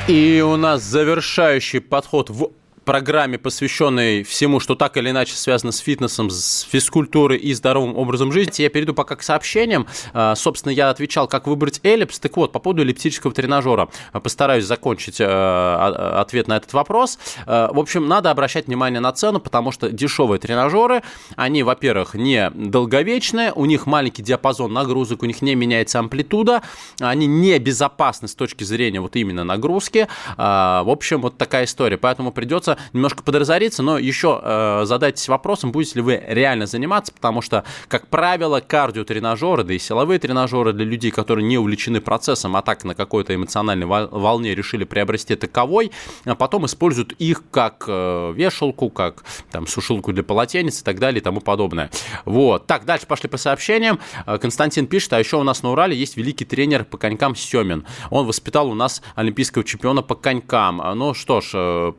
И 0.09 0.41
у 0.41 0.57
нас 0.57 0.83
завершающий 0.83 1.81
подход 1.81 2.31
в 2.31 2.51
программе, 2.91 3.39
посвященной 3.39 4.25
всему, 4.25 4.59
что 4.59 4.75
так 4.75 4.97
или 4.97 5.11
иначе 5.11 5.37
связано 5.37 5.71
с 5.71 5.79
фитнесом, 5.79 6.29
с 6.29 6.63
физкультурой 6.63 7.39
и 7.39 7.55
здоровым 7.55 7.97
образом 7.97 8.33
жизни. 8.33 8.63
Я 8.63 8.69
перейду 8.69 8.95
пока 8.95 9.15
к 9.15 9.23
сообщениям. 9.23 9.87
А, 10.13 10.35
собственно, 10.35 10.73
я 10.73 10.91
отвечал, 10.91 11.29
как 11.29 11.47
выбрать 11.47 11.79
эллипс. 11.85 12.19
Так 12.19 12.37
вот, 12.37 12.51
по 12.51 12.59
поводу 12.59 12.83
эллиптического 12.83 13.33
тренажера. 13.33 13.91
Постараюсь 14.13 14.65
закончить 14.65 15.19
а, 15.21 16.21
ответ 16.21 16.49
на 16.49 16.57
этот 16.57 16.73
вопрос. 16.73 17.21
А, 17.47 17.73
в 17.73 17.79
общем, 17.79 18.09
надо 18.09 18.33
обращать 18.33 18.67
внимание 18.67 18.99
на 18.99 19.13
цену, 19.13 19.39
потому 19.39 19.71
что 19.71 19.89
дешевые 19.91 20.41
тренажеры, 20.41 21.03
они, 21.37 21.63
во-первых, 21.63 22.15
не 22.15 22.51
долговечные, 22.51 23.53
у 23.53 23.67
них 23.67 23.87
маленький 23.87 24.25
диапазон 24.25 24.73
нагрузок, 24.73 25.23
у 25.23 25.27
них 25.27 25.43
не 25.43 25.55
меняется 25.55 26.01
амплитуда, 26.01 26.63
они 26.99 27.29
не 27.29 27.57
безопасны 27.61 28.27
с 28.27 28.35
точки 28.35 28.65
зрения 28.65 29.01
вот 29.01 29.15
именно 29.15 29.45
нагрузки. 29.45 30.09
В 30.37 30.91
общем, 30.91 31.21
вот 31.21 31.39
такая 31.39 31.67
история. 31.67 31.97
Поэтому 31.97 32.33
придется 32.33 32.79
немножко 32.93 33.23
подразориться, 33.23 33.83
но 33.83 33.99
еще 33.99 34.41
э, 34.43 34.83
задайтесь 34.85 35.29
вопросом, 35.29 35.73
будете 35.73 35.97
ли 35.97 36.03
вы 36.03 36.23
реально 36.27 36.67
заниматься, 36.67 37.13
потому 37.13 37.43
что, 37.43 37.65
как 37.89 38.09
правило, 38.09 38.61
кардиотренажеры, 38.61 39.65
да 39.65 39.75
и 39.75 39.79
силовые 39.79 40.19
тренажеры 40.19 40.73
для 40.73 40.85
людей, 40.85 41.11
которые 41.11 41.47
не 41.47 41.59
увлечены 41.59 42.01
процессом, 42.01 42.57
а 42.57 42.63
так 42.63 42.85
на 42.85 42.95
какой-то 42.95 43.35
эмоциональной 43.35 43.87
волне 43.87 44.55
решили 44.55 44.85
приобрести 44.85 45.37
таковой, 45.37 45.91
а 46.25 46.35
потом 46.35 46.67
используют 46.67 47.13
их 47.13 47.43
как 47.51 47.85
э, 47.87 48.33
вешалку, 48.35 48.91
как 48.91 49.25
там 49.51 49.67
сушилку 49.67 50.13
для 50.13 50.23
полотенец 50.23 50.81
и 50.81 50.85
так 50.85 50.99
далее 50.99 51.21
и 51.21 51.25
тому 51.25 51.41
подобное. 51.41 51.91
Вот. 52.25 52.67
Так, 52.67 52.85
дальше 52.85 53.07
пошли 53.07 53.29
по 53.29 53.37
сообщениям. 53.37 54.01
Э, 54.27 54.39
Константин 54.39 54.87
пишет, 54.87 55.13
а 55.13 55.19
еще 55.19 55.37
у 55.37 55.43
нас 55.43 55.63
на 55.63 55.71
Урале 55.71 55.97
есть 55.97 56.17
великий 56.17 56.45
тренер 56.45 56.85
по 56.85 56.99
конькам 56.99 57.35
Семин. 57.35 57.85
Он 58.11 58.27
воспитал 58.27 58.69
у 58.71 58.75
нас 58.75 59.03
олимпийского 59.15 59.65
чемпиона 59.65 60.03
по 60.03 60.15
конькам. 60.15 60.83
Ну 60.95 61.15
что 61.15 61.41
ж, 61.41 61.51
э, 61.55 61.93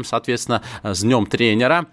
поздравляем 0.00 0.04
соответственно, 0.04 0.62
с 0.82 1.02
днем 1.02 1.26
тренера 1.26 1.86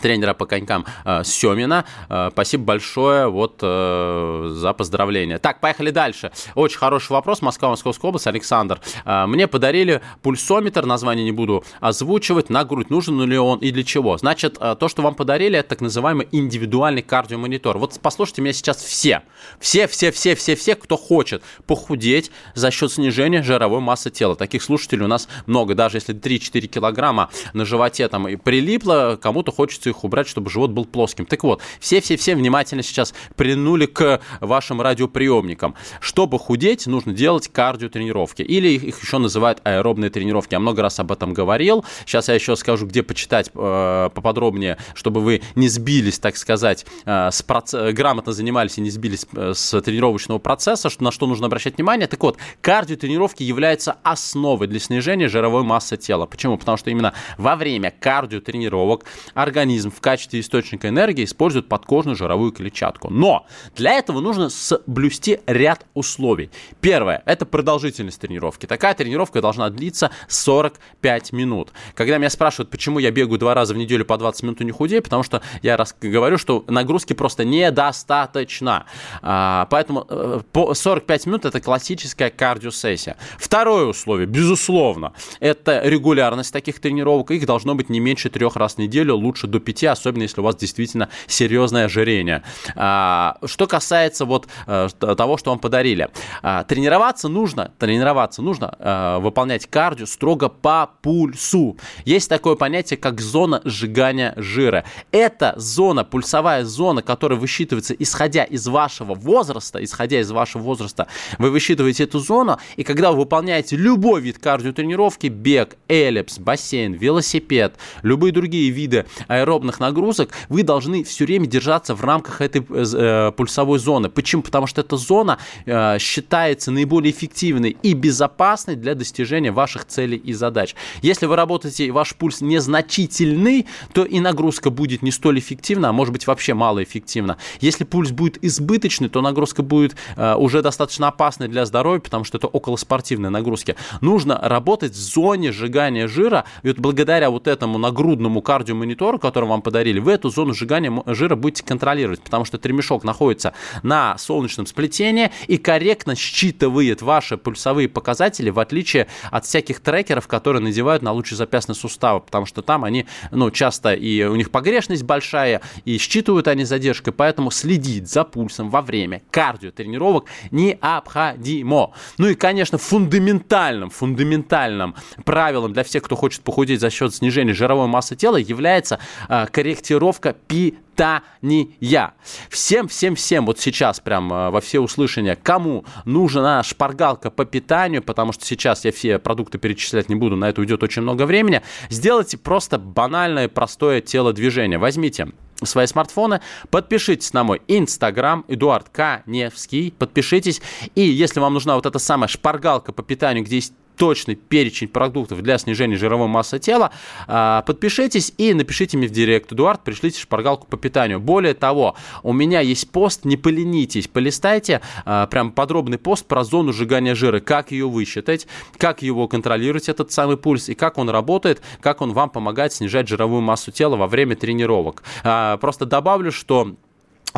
тренера 0.00 0.34
по 0.34 0.46
конькам 0.46 0.84
э, 1.04 1.22
Семина. 1.24 1.84
Э, 2.08 2.28
спасибо 2.32 2.64
большое 2.64 3.28
вот 3.28 3.58
э, 3.62 4.50
за 4.52 4.72
поздравление. 4.72 5.38
Так, 5.38 5.60
поехали 5.60 5.90
дальше. 5.90 6.30
Очень 6.54 6.78
хороший 6.78 7.12
вопрос. 7.12 7.42
Москва, 7.42 7.70
Московская 7.70 8.08
область. 8.08 8.26
Александр. 8.26 8.80
Э, 9.04 9.26
мне 9.26 9.48
подарили 9.48 10.00
пульсометр, 10.22 10.84
название 10.86 11.24
не 11.24 11.32
буду 11.32 11.64
озвучивать, 11.80 12.50
на 12.50 12.64
грудь. 12.64 12.90
Нужен 12.90 13.20
ли 13.22 13.38
он 13.38 13.58
и 13.58 13.70
для 13.70 13.82
чего? 13.82 14.18
Значит, 14.18 14.58
то, 14.58 14.88
что 14.88 15.02
вам 15.02 15.14
подарили, 15.14 15.58
это 15.58 15.70
так 15.70 15.80
называемый 15.80 16.28
индивидуальный 16.32 17.02
кардиомонитор. 17.02 17.78
Вот 17.78 17.98
послушайте 18.00 18.42
меня 18.42 18.52
сейчас 18.52 18.82
все. 18.82 19.22
Все, 19.58 19.86
все, 19.86 20.10
все, 20.12 20.34
все, 20.34 20.54
все, 20.54 20.74
кто 20.74 20.96
хочет 20.96 21.42
похудеть 21.66 22.30
за 22.54 22.70
счет 22.70 22.92
снижения 22.92 23.42
жировой 23.42 23.80
массы 23.80 24.10
тела. 24.10 24.36
Таких 24.36 24.62
слушателей 24.62 25.04
у 25.04 25.08
нас 25.08 25.28
много. 25.46 25.74
Даже 25.74 25.96
если 25.96 26.14
3-4 26.14 26.66
килограмма 26.66 27.30
на 27.52 27.64
животе 27.64 28.08
там 28.08 28.28
и 28.28 28.36
прилипло, 28.36 29.18
кому-то 29.20 29.52
хочется 29.52 29.77
хочется 29.78 29.90
их 29.90 30.04
убрать, 30.04 30.28
чтобы 30.28 30.50
живот 30.50 30.70
был 30.70 30.84
плоским. 30.84 31.26
Так 31.26 31.44
вот, 31.44 31.62
все-все-все 31.80 32.34
внимательно 32.34 32.82
сейчас 32.82 33.14
принули 33.36 33.86
к 33.86 34.20
вашим 34.40 34.80
радиоприемникам. 34.80 35.74
Чтобы 36.00 36.38
худеть, 36.38 36.86
нужно 36.86 37.12
делать 37.12 37.48
кардиотренировки. 37.48 38.42
Или 38.42 38.68
их 38.68 39.02
еще 39.02 39.18
называют 39.18 39.60
аэробные 39.64 40.10
тренировки. 40.10 40.54
Я 40.54 40.60
много 40.60 40.82
раз 40.82 40.98
об 41.00 41.12
этом 41.12 41.32
говорил. 41.32 41.84
Сейчас 42.06 42.28
я 42.28 42.34
еще 42.34 42.56
скажу, 42.56 42.86
где 42.86 43.02
почитать 43.02 43.50
э, 43.54 44.10
поподробнее, 44.14 44.78
чтобы 44.94 45.20
вы 45.20 45.42
не 45.54 45.68
сбились, 45.68 46.18
так 46.18 46.36
сказать, 46.36 46.84
э, 47.04 47.30
с 47.30 47.42
проц... 47.42 47.74
грамотно 47.74 48.32
занимались 48.32 48.78
и 48.78 48.80
не 48.80 48.90
сбились 48.90 49.26
э, 49.34 49.52
с 49.54 49.80
тренировочного 49.80 50.38
процесса, 50.38 50.90
что, 50.90 51.04
на 51.04 51.12
что 51.12 51.26
нужно 51.26 51.46
обращать 51.46 51.76
внимание. 51.76 52.06
Так 52.08 52.22
вот, 52.22 52.38
кардиотренировки 52.60 53.42
являются 53.42 53.96
основой 54.02 54.66
для 54.66 54.80
снижения 54.80 55.28
жировой 55.28 55.62
массы 55.62 55.96
тела. 55.96 56.26
Почему? 56.26 56.58
Потому 56.58 56.76
что 56.76 56.90
именно 56.90 57.14
во 57.36 57.56
время 57.56 57.92
кардиотренировок 58.00 59.04
организм 59.34 59.67
организм 59.68 59.90
в 59.90 60.00
качестве 60.00 60.40
источника 60.40 60.88
энергии 60.88 61.24
использует 61.24 61.68
подкожную 61.68 62.16
жировую 62.16 62.52
клетчатку. 62.52 63.10
Но 63.10 63.46
для 63.76 63.92
этого 63.92 64.20
нужно 64.20 64.48
соблюсти 64.48 65.40
ряд 65.46 65.84
условий. 65.92 66.50
Первое– 66.80 67.22
это 67.26 67.44
продолжительность 67.44 68.18
тренировки. 68.18 68.64
Такая 68.64 68.94
тренировка 68.94 69.42
должна 69.42 69.68
длиться 69.68 70.10
45 70.28 71.32
минут. 71.32 71.72
Когда 71.94 72.16
меня 72.16 72.30
спрашивают, 72.30 72.70
почему 72.70 72.98
я 72.98 73.10
бегаю 73.10 73.38
два 73.38 73.52
раза 73.52 73.74
в 73.74 73.76
неделю 73.76 74.06
по 74.06 74.16
20 74.16 74.42
минут 74.42 74.60
и 74.62 74.64
не 74.64 74.72
худею, 74.72 75.02
потому 75.02 75.22
что 75.22 75.42
я 75.62 75.76
говорю, 76.00 76.38
что 76.38 76.64
нагрузки 76.66 77.12
просто 77.12 77.44
недостаточно. 77.44 78.86
А, 79.20 79.66
поэтому 79.70 80.06
э, 80.08 80.40
по 80.50 80.72
45 80.72 81.26
минут– 81.26 81.44
это 81.44 81.60
классическая 81.60 82.30
кардиосессия. 82.30 83.16
Второе 83.38 83.84
условие, 83.84 84.26
безусловно, 84.26 85.12
это 85.40 85.82
регулярность 85.84 86.54
таких 86.54 86.80
тренировок. 86.80 87.30
Их 87.32 87.44
должно 87.44 87.74
быть 87.74 87.90
не 87.90 88.00
меньше 88.00 88.30
трех 88.30 88.56
раз 88.56 88.76
в 88.76 88.78
неделю, 88.78 89.16
лучше 89.16 89.46
до 89.46 89.57
5, 89.60 89.84
особенно 89.84 90.22
если 90.22 90.40
у 90.40 90.44
вас 90.44 90.56
действительно 90.56 91.08
серьезное 91.26 91.86
ожирение. 91.86 92.42
А, 92.74 93.36
что 93.44 93.66
касается 93.66 94.24
вот 94.24 94.48
э, 94.66 94.88
того, 94.98 95.36
что 95.36 95.50
вам 95.50 95.58
подарили. 95.58 96.08
А, 96.42 96.64
тренироваться 96.64 97.28
нужно, 97.28 97.72
тренироваться 97.78 98.42
нужно, 98.42 98.74
э, 98.78 99.18
выполнять 99.20 99.66
кардио 99.66 100.06
строго 100.06 100.48
по 100.48 100.90
пульсу. 101.02 101.76
Есть 102.04 102.28
такое 102.28 102.54
понятие, 102.54 102.96
как 102.96 103.20
зона 103.20 103.60
сжигания 103.64 104.34
жира. 104.36 104.84
Это 105.12 105.54
зона, 105.56 106.04
пульсовая 106.04 106.64
зона, 106.64 107.02
которая 107.02 107.38
высчитывается 107.38 107.94
исходя 107.98 108.44
из 108.44 108.66
вашего 108.66 109.14
возраста, 109.14 109.82
исходя 109.82 110.20
из 110.20 110.30
вашего 110.30 110.62
возраста, 110.62 111.06
вы 111.38 111.50
высчитываете 111.50 112.04
эту 112.04 112.18
зону, 112.20 112.58
и 112.76 112.84
когда 112.84 113.12
вы 113.12 113.18
выполняете 113.18 113.76
любой 113.76 114.20
вид 114.20 114.38
кардиотренировки, 114.38 115.26
бег, 115.26 115.76
эллипс, 115.88 116.38
бассейн, 116.38 116.92
велосипед, 116.92 117.76
любые 118.02 118.32
другие 118.32 118.70
виды 118.70 119.06
аэробной 119.26 119.47
аэробных 119.48 119.80
нагрузок, 119.80 120.30
вы 120.48 120.62
должны 120.62 121.02
все 121.04 121.24
время 121.24 121.46
держаться 121.46 121.94
в 121.94 122.04
рамках 122.04 122.40
этой 122.40 122.64
э, 122.68 123.32
пульсовой 123.36 123.78
зоны. 123.78 124.08
Почему? 124.08 124.42
Потому 124.42 124.66
что 124.66 124.82
эта 124.82 124.96
зона 124.96 125.38
э, 125.64 125.98
считается 125.98 126.70
наиболее 126.70 127.12
эффективной 127.12 127.76
и 127.82 127.94
безопасной 127.94 128.76
для 128.76 128.94
достижения 128.94 129.50
ваших 129.50 129.86
целей 129.86 130.16
и 130.16 130.32
задач. 130.32 130.74
Если 131.02 131.26
вы 131.26 131.36
работаете 131.36 131.86
и 131.86 131.90
ваш 131.90 132.14
пульс 132.14 132.40
незначительный, 132.40 133.66
то 133.92 134.04
и 134.04 134.20
нагрузка 134.20 134.70
будет 134.70 135.02
не 135.02 135.10
столь 135.10 135.38
эффективна, 135.38 135.88
а 135.88 135.92
может 135.92 136.12
быть 136.12 136.26
вообще 136.26 136.54
малоэффективна. 136.54 137.38
Если 137.60 137.84
пульс 137.84 138.10
будет 138.10 138.38
избыточный, 138.44 139.08
то 139.08 139.22
нагрузка 139.22 139.62
будет 139.62 139.96
э, 140.16 140.34
уже 140.34 140.62
достаточно 140.62 141.08
опасной 141.08 141.48
для 141.48 141.64
здоровья, 141.64 142.00
потому 142.00 142.24
что 142.24 142.38
это 142.38 142.46
околоспортивные 142.46 143.30
нагрузки. 143.30 143.76
Нужно 144.00 144.38
работать 144.42 144.92
в 144.92 144.96
зоне 144.96 145.52
сжигания 145.52 146.06
жира, 146.06 146.44
и 146.62 146.68
вот 146.68 146.78
благодаря 146.78 147.30
вот 147.30 147.46
этому 147.46 147.78
нагрудному 147.78 148.42
кардиомонитору, 148.42 149.18
который 149.18 149.37
вам 149.46 149.62
подарили, 149.62 149.98
вы 149.98 150.12
эту 150.12 150.30
зону 150.30 150.54
сжигания 150.54 150.92
жира 151.06 151.36
будете 151.36 151.64
контролировать, 151.64 152.22
потому 152.22 152.44
что 152.44 152.58
ремешок 152.62 153.04
находится 153.04 153.54
на 153.82 154.16
солнечном 154.18 154.66
сплетении 154.66 155.30
и 155.46 155.58
корректно 155.58 156.14
считывает 156.14 157.02
ваши 157.02 157.36
пульсовые 157.36 157.88
показатели, 157.88 158.50
в 158.50 158.58
отличие 158.58 159.06
от 159.30 159.46
всяких 159.46 159.80
трекеров, 159.80 160.26
которые 160.26 160.62
надевают 160.62 161.02
на 161.02 161.12
лучезапястные 161.12 161.76
суставы, 161.76 162.20
потому 162.20 162.46
что 162.46 162.62
там 162.62 162.84
они, 162.84 163.06
ну, 163.30 163.50
часто 163.50 163.94
и 163.94 164.22
у 164.24 164.34
них 164.34 164.50
погрешность 164.50 165.02
большая, 165.02 165.62
и 165.84 165.98
считывают 165.98 166.48
они 166.48 166.64
задержкой, 166.64 167.12
поэтому 167.12 167.50
следить 167.50 168.08
за 168.08 168.24
пульсом 168.24 168.70
во 168.70 168.82
время 168.82 169.22
кардиотренировок 169.30 170.26
необходимо. 170.50 171.92
Ну 172.18 172.28
и, 172.28 172.34
конечно, 172.34 172.78
фундаментальным, 172.78 173.90
фундаментальным 173.90 174.94
правилом 175.24 175.72
для 175.72 175.84
всех, 175.84 176.02
кто 176.02 176.16
хочет 176.16 176.42
похудеть 176.42 176.80
за 176.80 176.90
счет 176.90 177.14
снижения 177.14 177.54
жировой 177.54 177.86
массы 177.86 178.16
тела, 178.16 178.36
является 178.36 178.98
корректировка 179.28 180.32
питания. 180.32 182.14
Всем, 182.50 182.88
всем, 182.88 183.14
всем 183.14 183.46
вот 183.46 183.60
сейчас 183.60 184.00
прям 184.00 184.32
э, 184.32 184.50
во 184.50 184.60
все 184.60 184.80
услышания, 184.80 185.36
кому 185.40 185.84
нужна 186.04 186.62
шпаргалка 186.62 187.30
по 187.30 187.44
питанию, 187.44 188.02
потому 188.02 188.32
что 188.32 188.44
сейчас 188.44 188.84
я 188.84 188.92
все 188.92 189.18
продукты 189.18 189.58
перечислять 189.58 190.08
не 190.08 190.16
буду, 190.16 190.36
на 190.36 190.48
это 190.48 190.60
уйдет 190.60 190.82
очень 190.82 191.02
много 191.02 191.24
времени, 191.24 191.62
сделайте 191.88 192.36
просто 192.36 192.78
банальное 192.78 193.48
простое 193.48 194.00
телодвижение. 194.00 194.78
Возьмите 194.78 195.28
свои 195.62 195.86
смартфоны, 195.86 196.40
подпишитесь 196.70 197.32
на 197.32 197.44
мой 197.44 197.62
инстаграм, 197.68 198.44
Эдуард 198.48 198.88
Каневский, 198.90 199.92
подпишитесь, 199.92 200.60
и 200.94 201.02
если 201.02 201.40
вам 201.40 201.54
нужна 201.54 201.74
вот 201.74 201.86
эта 201.86 201.98
самая 201.98 202.28
шпаргалка 202.28 202.92
по 202.92 203.02
питанию, 203.02 203.44
где 203.44 203.56
есть 203.56 203.72
точный 203.98 204.36
перечень 204.36 204.88
продуктов 204.88 205.42
для 205.42 205.58
снижения 205.58 205.96
жировой 205.96 206.28
массы 206.28 206.58
тела, 206.58 206.92
а, 207.26 207.62
подпишитесь 207.62 208.32
и 208.38 208.54
напишите 208.54 208.96
мне 208.96 209.08
в 209.08 209.10
директ. 209.10 209.52
Эдуард, 209.52 209.82
пришлите 209.84 210.20
шпаргалку 210.20 210.66
по 210.66 210.76
питанию. 210.76 211.20
Более 211.20 211.54
того, 211.54 211.96
у 212.22 212.32
меня 212.32 212.60
есть 212.60 212.90
пост, 212.90 213.24
не 213.24 213.36
поленитесь, 213.36 214.08
полистайте 214.08 214.80
а, 215.04 215.26
прям 215.26 215.50
подробный 215.50 215.98
пост 215.98 216.24
про 216.26 216.44
зону 216.44 216.72
сжигания 216.72 217.14
жира, 217.14 217.40
как 217.40 217.72
ее 217.72 217.88
высчитать, 217.88 218.46
как 218.78 219.02
его 219.02 219.26
контролировать, 219.28 219.88
этот 219.88 220.12
самый 220.12 220.36
пульс, 220.36 220.68
и 220.68 220.74
как 220.74 220.96
он 220.96 221.10
работает, 221.10 221.60
как 221.80 222.00
он 222.00 222.12
вам 222.12 222.30
помогает 222.30 222.72
снижать 222.72 223.08
жировую 223.08 223.42
массу 223.42 223.72
тела 223.72 223.96
во 223.96 224.06
время 224.06 224.36
тренировок. 224.36 225.02
А, 225.24 225.56
просто 225.56 225.84
добавлю, 225.84 226.30
что 226.30 226.76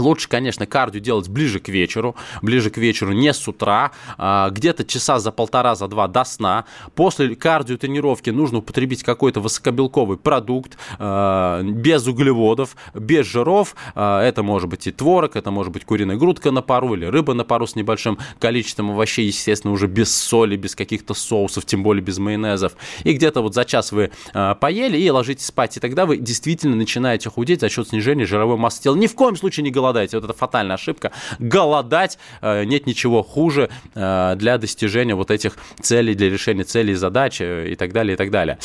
Лучше, 0.01 0.29
конечно, 0.29 0.67
кардио 0.67 1.01
делать 1.01 1.29
ближе 1.29 1.61
к 1.61 1.69
вечеру, 1.69 2.17
ближе 2.43 2.71
к 2.71 2.79
вечеру, 2.79 3.13
не 3.13 3.33
с 3.33 3.47
утра, 3.47 3.93
а, 4.19 4.51
где-то 4.51 4.85
часа 4.85 5.19
за 5.19 5.31
полтора, 5.31 5.75
за 5.75 5.89
два 5.89 6.09
до 6.09 6.25
сна. 6.25 6.65
После 6.95 7.35
кардио 7.37 7.77
тренировки 7.77 8.31
нужно 8.31 8.59
употребить 8.59 9.03
какой-то 9.03 9.41
высокобелковый 9.41 10.17
продукт, 10.17 10.79
а, 10.99 11.63
без 11.63 12.07
углеводов, 12.07 12.77
без 12.95 13.27
жиров. 13.27 13.77
А, 13.95 14.23
это 14.23 14.43
может 14.43 14.69
быть 14.69 14.87
и 14.87 14.93
творог, 14.93 15.37
это 15.37 15.51
может 15.51 15.73
быть 15.73 15.85
куриная 15.85 16.17
грудка 16.17 16.51
на 16.51 16.63
пару 16.63 16.95
или 16.95 17.05
рыба 17.05 17.35
на 17.35 17.45
пару 17.45 17.67
с 17.67 17.77
небольшим 17.77 18.19
количеством 18.39 18.91
овощей, 18.91 19.27
естественно, 19.27 19.73
уже 19.73 19.87
без 19.87 20.15
соли, 20.15 20.57
без 20.57 20.75
каких-то 20.75 21.15
соусов, 21.15 21.67
тем 21.67 21.83
более 21.83 22.03
без 22.03 22.19
майонезов. 22.19 22.73
И 23.05 23.13
где-то 23.13 23.43
вот 23.43 23.55
за 23.55 23.65
час 23.65 23.93
вы 23.93 24.11
поели 24.33 24.99
и 24.99 25.11
ложитесь 25.11 25.47
спать, 25.47 25.77
и 25.77 25.81
тогда 25.81 26.07
вы 26.07 26.17
действительно 26.17 26.77
начинаете 26.77 27.31
худеть 27.31 27.61
за 27.61 27.69
счет 27.69 27.89
снижения 27.89 28.25
жировой 28.25 28.57
массы 28.57 28.83
тела. 28.83 28.97
Ни 28.97 29.07
в 29.07 29.15
коем 29.15 29.37
случае 29.37 29.65
не 29.65 29.71
голодаете. 29.91 30.17
Вот 30.17 30.25
это 30.25 30.33
фатальная 30.33 30.75
ошибка. 30.75 31.13
Голодать 31.39 32.19
э, 32.43 32.65
нет 32.65 32.87
ничего 32.87 33.23
хуже 33.23 33.69
э, 33.95 34.35
для 34.37 34.59
достижения 34.59 35.15
вот 35.15 35.31
этих 35.31 35.57
целей, 35.81 36.15
для 36.15 36.31
решения 36.31 36.65
целей, 36.65 36.95
задач 36.95 37.41
э, 37.41 37.71
и 37.73 37.77
так 37.77 37.93
далее, 37.93 38.15
и 38.15 38.17
так 38.17 38.31
далее. 38.31 38.59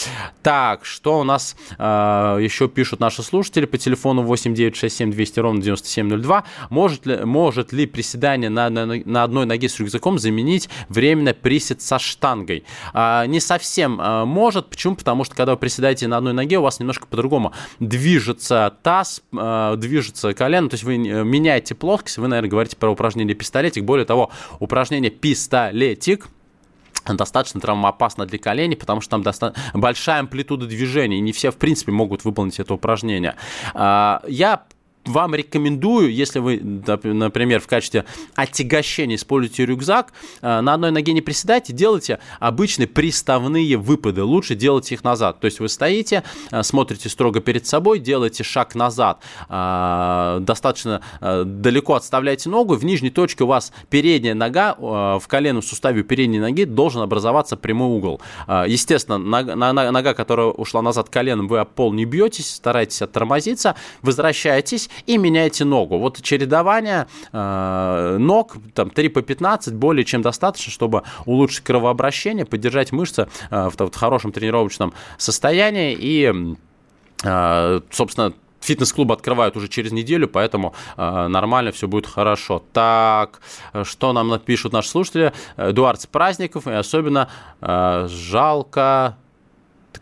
Так, 0.44 0.86
что 0.86 1.20
у 1.20 1.24
нас 1.24 1.56
еще 1.78 2.68
пишут 2.68 3.00
наши 3.00 3.24
слушатели 3.24 3.66
по 3.66 3.78
телефону 3.78 4.22
8967 4.24 5.12
200 5.12 5.40
ровно 5.40 5.62
9702. 5.62 6.44
Может 6.70 7.06
ли, 7.06 7.18
может 7.26 7.74
ли 7.74 7.86
приседание 7.86 8.50
на, 8.50 8.70
на, 8.70 8.86
на 8.86 9.24
одной 9.24 9.46
ноге 9.46 9.70
с 9.70 9.80
рюкзаком 9.80 10.20
заменить 10.20 10.70
временно 10.90 11.34
присед 11.34 11.82
со 11.82 12.00
штангой? 12.00 12.64
Не 12.94 13.40
совсем 13.40 13.94
может. 14.28 14.70
Почему? 14.70 14.96
Потому 14.96 15.24
что 15.24 15.36
когда 15.36 15.54
вы 15.54 15.58
приседаете 15.58 16.08
на 16.08 16.18
одной 16.18 16.34
ноге, 16.34 16.60
у 16.60 16.62
вас 16.62 16.80
немножко 16.80 17.08
по-другому 17.08 17.54
движется 17.80 18.74
таз, 18.84 19.22
движется 19.32 20.34
колено, 20.34 20.70
то 20.70 20.76
есть 20.76 20.84
вы 20.84 20.98
меняете 21.08 21.76
плоскость, 21.76 22.18
вы, 22.18 22.28
наверное, 22.28 22.50
говорите 22.50 22.76
про 22.76 22.90
упражнение 22.90 23.36
пистолетик. 23.36 23.84
Более 23.84 24.06
того, 24.06 24.32
упражнение 24.60 25.12
пистолетик 25.12 26.28
достаточно 27.14 27.62
травмоопасно 27.62 28.26
для 28.26 28.40
коленей, 28.40 28.76
потому 28.76 29.02
что 29.02 29.12
там 29.12 29.24
достаточно 29.24 29.64
большая 29.80 30.22
амплитуда 30.22 30.66
движения, 30.66 31.18
и 31.18 31.22
не 31.22 31.32
все, 31.32 31.52
в 31.52 31.58
принципе, 31.58 31.92
могут 31.92 32.26
выполнить 32.26 32.60
это 32.60 32.74
упражнение. 32.74 33.36
А, 33.74 34.22
я 34.28 34.64
вам 35.06 35.36
рекомендую, 35.36 36.14
если 36.14 36.40
вы, 36.40 36.60
например, 36.62 37.60
в 37.60 37.68
качестве 37.68 38.06
отягощения 38.36 39.16
используете 39.16 39.66
рюкзак, 39.66 40.14
э, 40.42 40.62
на 40.62 40.74
одной 40.74 40.92
ноге 40.92 41.14
не 41.14 41.22
приседайте, 41.22 41.74
делайте 41.74 42.20
обычные 42.40 42.88
приставные 42.88 43.78
выпады. 43.78 44.24
Лучше 44.24 44.56
делать 44.56 44.92
их 44.92 45.04
назад. 45.04 45.40
То 45.40 45.46
есть 45.46 45.60
вы 45.60 45.70
стоите, 45.70 46.24
э, 46.52 46.64
смотрите 46.64 47.10
строго 47.10 47.40
перед 47.40 47.68
собой, 47.68 48.00
делаете 48.00 48.44
шаг 48.44 48.76
назад, 48.76 49.22
э, 49.50 50.38
достаточно 50.42 51.02
далеко 51.22 51.96
отставляете 51.96 52.50
ногу, 52.50 52.76
в 52.76 52.86
нижней 52.86 53.10
точке 53.10 53.44
у 53.44 53.48
вас 53.48 53.72
передняя 53.90 54.34
нога, 54.34 54.76
в 54.76 55.24
коленном 55.28 55.62
суставе 55.62 56.04
передней 56.04 56.40
ноги 56.40 56.66
должен 56.66 57.02
образоваться 57.02 57.58
прямой 57.58 57.90
угол. 57.90 58.22
Естественно, 58.48 59.18
нога, 59.18 60.14
которая 60.14 60.48
ушла 60.48 60.82
назад 60.82 61.10
коленом, 61.10 61.48
вы 61.48 61.60
об 61.60 61.70
пол 61.70 61.94
не 61.94 62.06
бьетесь, 62.06 62.54
старайтесь 62.54 63.02
оттормозиться, 63.02 63.76
возвращаетесь 64.02 64.90
и 65.06 65.18
меняете 65.18 65.66
ногу. 65.66 65.98
Вот 65.98 66.22
чередование 66.22 67.08
э, 67.32 68.18
ног, 68.20 68.58
там 68.74 68.90
3 68.90 69.10
по 69.10 69.22
15, 69.22 69.74
более 69.74 70.06
чем 70.06 70.22
достаточно, 70.22 70.72
чтобы 70.72 71.04
улучшить 71.26 71.64
кровообращение, 71.64 72.46
поддержать 72.46 72.92
мышцы 72.92 73.28
э, 73.50 73.70
в, 73.70 73.78
в 73.78 73.96
хорошем 73.96 74.32
тренировочном 74.32 74.94
состоянии 75.18 75.96
и, 76.00 76.56
э, 77.24 77.82
собственно, 77.92 78.34
Фитнес-клубы 78.66 79.14
открывают 79.14 79.56
уже 79.56 79.68
через 79.68 79.92
неделю, 79.92 80.28
поэтому 80.28 80.74
э, 80.98 81.28
нормально 81.28 81.72
все 81.72 81.88
будет 81.88 82.08
хорошо. 82.08 82.64
Так, 82.74 83.42
что 83.84 84.12
нам 84.12 84.30
напишут 84.30 84.74
наши 84.74 84.90
слушатели? 84.90 85.34
Эдуард 85.56 86.02
с 86.02 86.08
праздников, 86.08 86.68
и 86.68 86.72
особенно 86.72 87.30
э, 87.62 88.08
жалко 88.10 89.18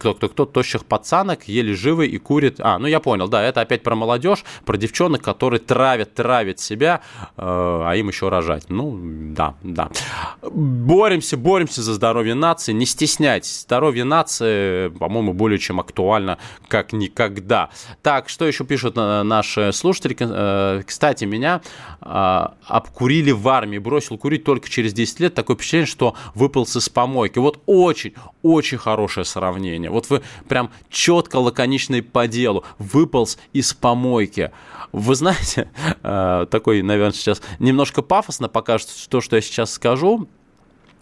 кто, 0.03 0.13
кто, 0.13 0.27
кто, 0.27 0.45
тощих 0.45 0.83
пацанок, 0.83 1.47
еле 1.47 1.73
живы 1.73 2.07
и 2.07 2.17
курит. 2.17 2.57
А, 2.59 2.77
ну 2.77 2.87
я 2.87 2.99
понял, 2.99 3.29
да, 3.29 3.41
это 3.41 3.61
опять 3.61 3.83
про 3.83 3.95
молодежь, 3.95 4.43
про 4.65 4.75
девчонок, 4.75 5.21
которые 5.21 5.61
травят, 5.61 6.13
травят 6.13 6.59
себя, 6.59 6.99
э, 7.37 7.41
а 7.41 7.93
им 7.95 8.09
еще 8.09 8.27
рожать. 8.27 8.65
Ну, 8.67 8.99
да, 9.01 9.55
да. 9.63 9.89
Боремся, 10.41 11.37
боремся 11.37 11.81
за 11.81 11.93
здоровье 11.93 12.33
нации, 12.33 12.73
не 12.73 12.85
стесняйтесь. 12.85 13.61
Здоровье 13.61 14.03
нации, 14.03 14.89
по-моему, 14.89 15.33
более 15.33 15.57
чем 15.57 15.79
актуально, 15.79 16.37
как 16.67 16.91
никогда. 16.91 17.69
Так, 18.01 18.27
что 18.27 18.45
еще 18.45 18.65
пишут 18.65 18.97
э, 18.97 19.23
наши 19.23 19.71
слушатели? 19.71 20.17
Э, 20.19 20.81
кстати, 20.85 21.23
меня 21.23 21.61
э, 22.01 22.45
обкурили 22.67 23.31
в 23.31 23.47
армии, 23.47 23.77
бросил 23.77 24.17
курить 24.17 24.43
только 24.43 24.69
через 24.69 24.91
10 24.93 25.21
лет. 25.21 25.33
Такое 25.33 25.55
впечатление, 25.55 25.87
что 25.87 26.15
выпался 26.35 26.81
с 26.81 26.89
помойки. 26.89 27.39
Вот 27.39 27.61
очень, 27.67 28.13
очень 28.41 28.77
хорошее 28.77 29.23
сравнение. 29.23 29.92
Вот 29.93 30.09
вы 30.09 30.21
прям 30.47 30.71
четко, 30.89 31.37
лаконичный 31.37 32.01
по 32.01 32.27
делу. 32.27 32.63
Выполз 32.77 33.37
из 33.53 33.73
помойки. 33.73 34.51
Вы 34.91 35.15
знаете, 35.15 35.71
э, 36.03 36.47
такой, 36.49 36.81
наверное, 36.81 37.13
сейчас 37.13 37.41
немножко 37.59 38.01
пафосно 38.01 38.49
покажет 38.49 38.89
то, 39.09 39.21
что 39.21 39.35
я 39.35 39.41
сейчас 39.41 39.71
скажу. 39.73 40.27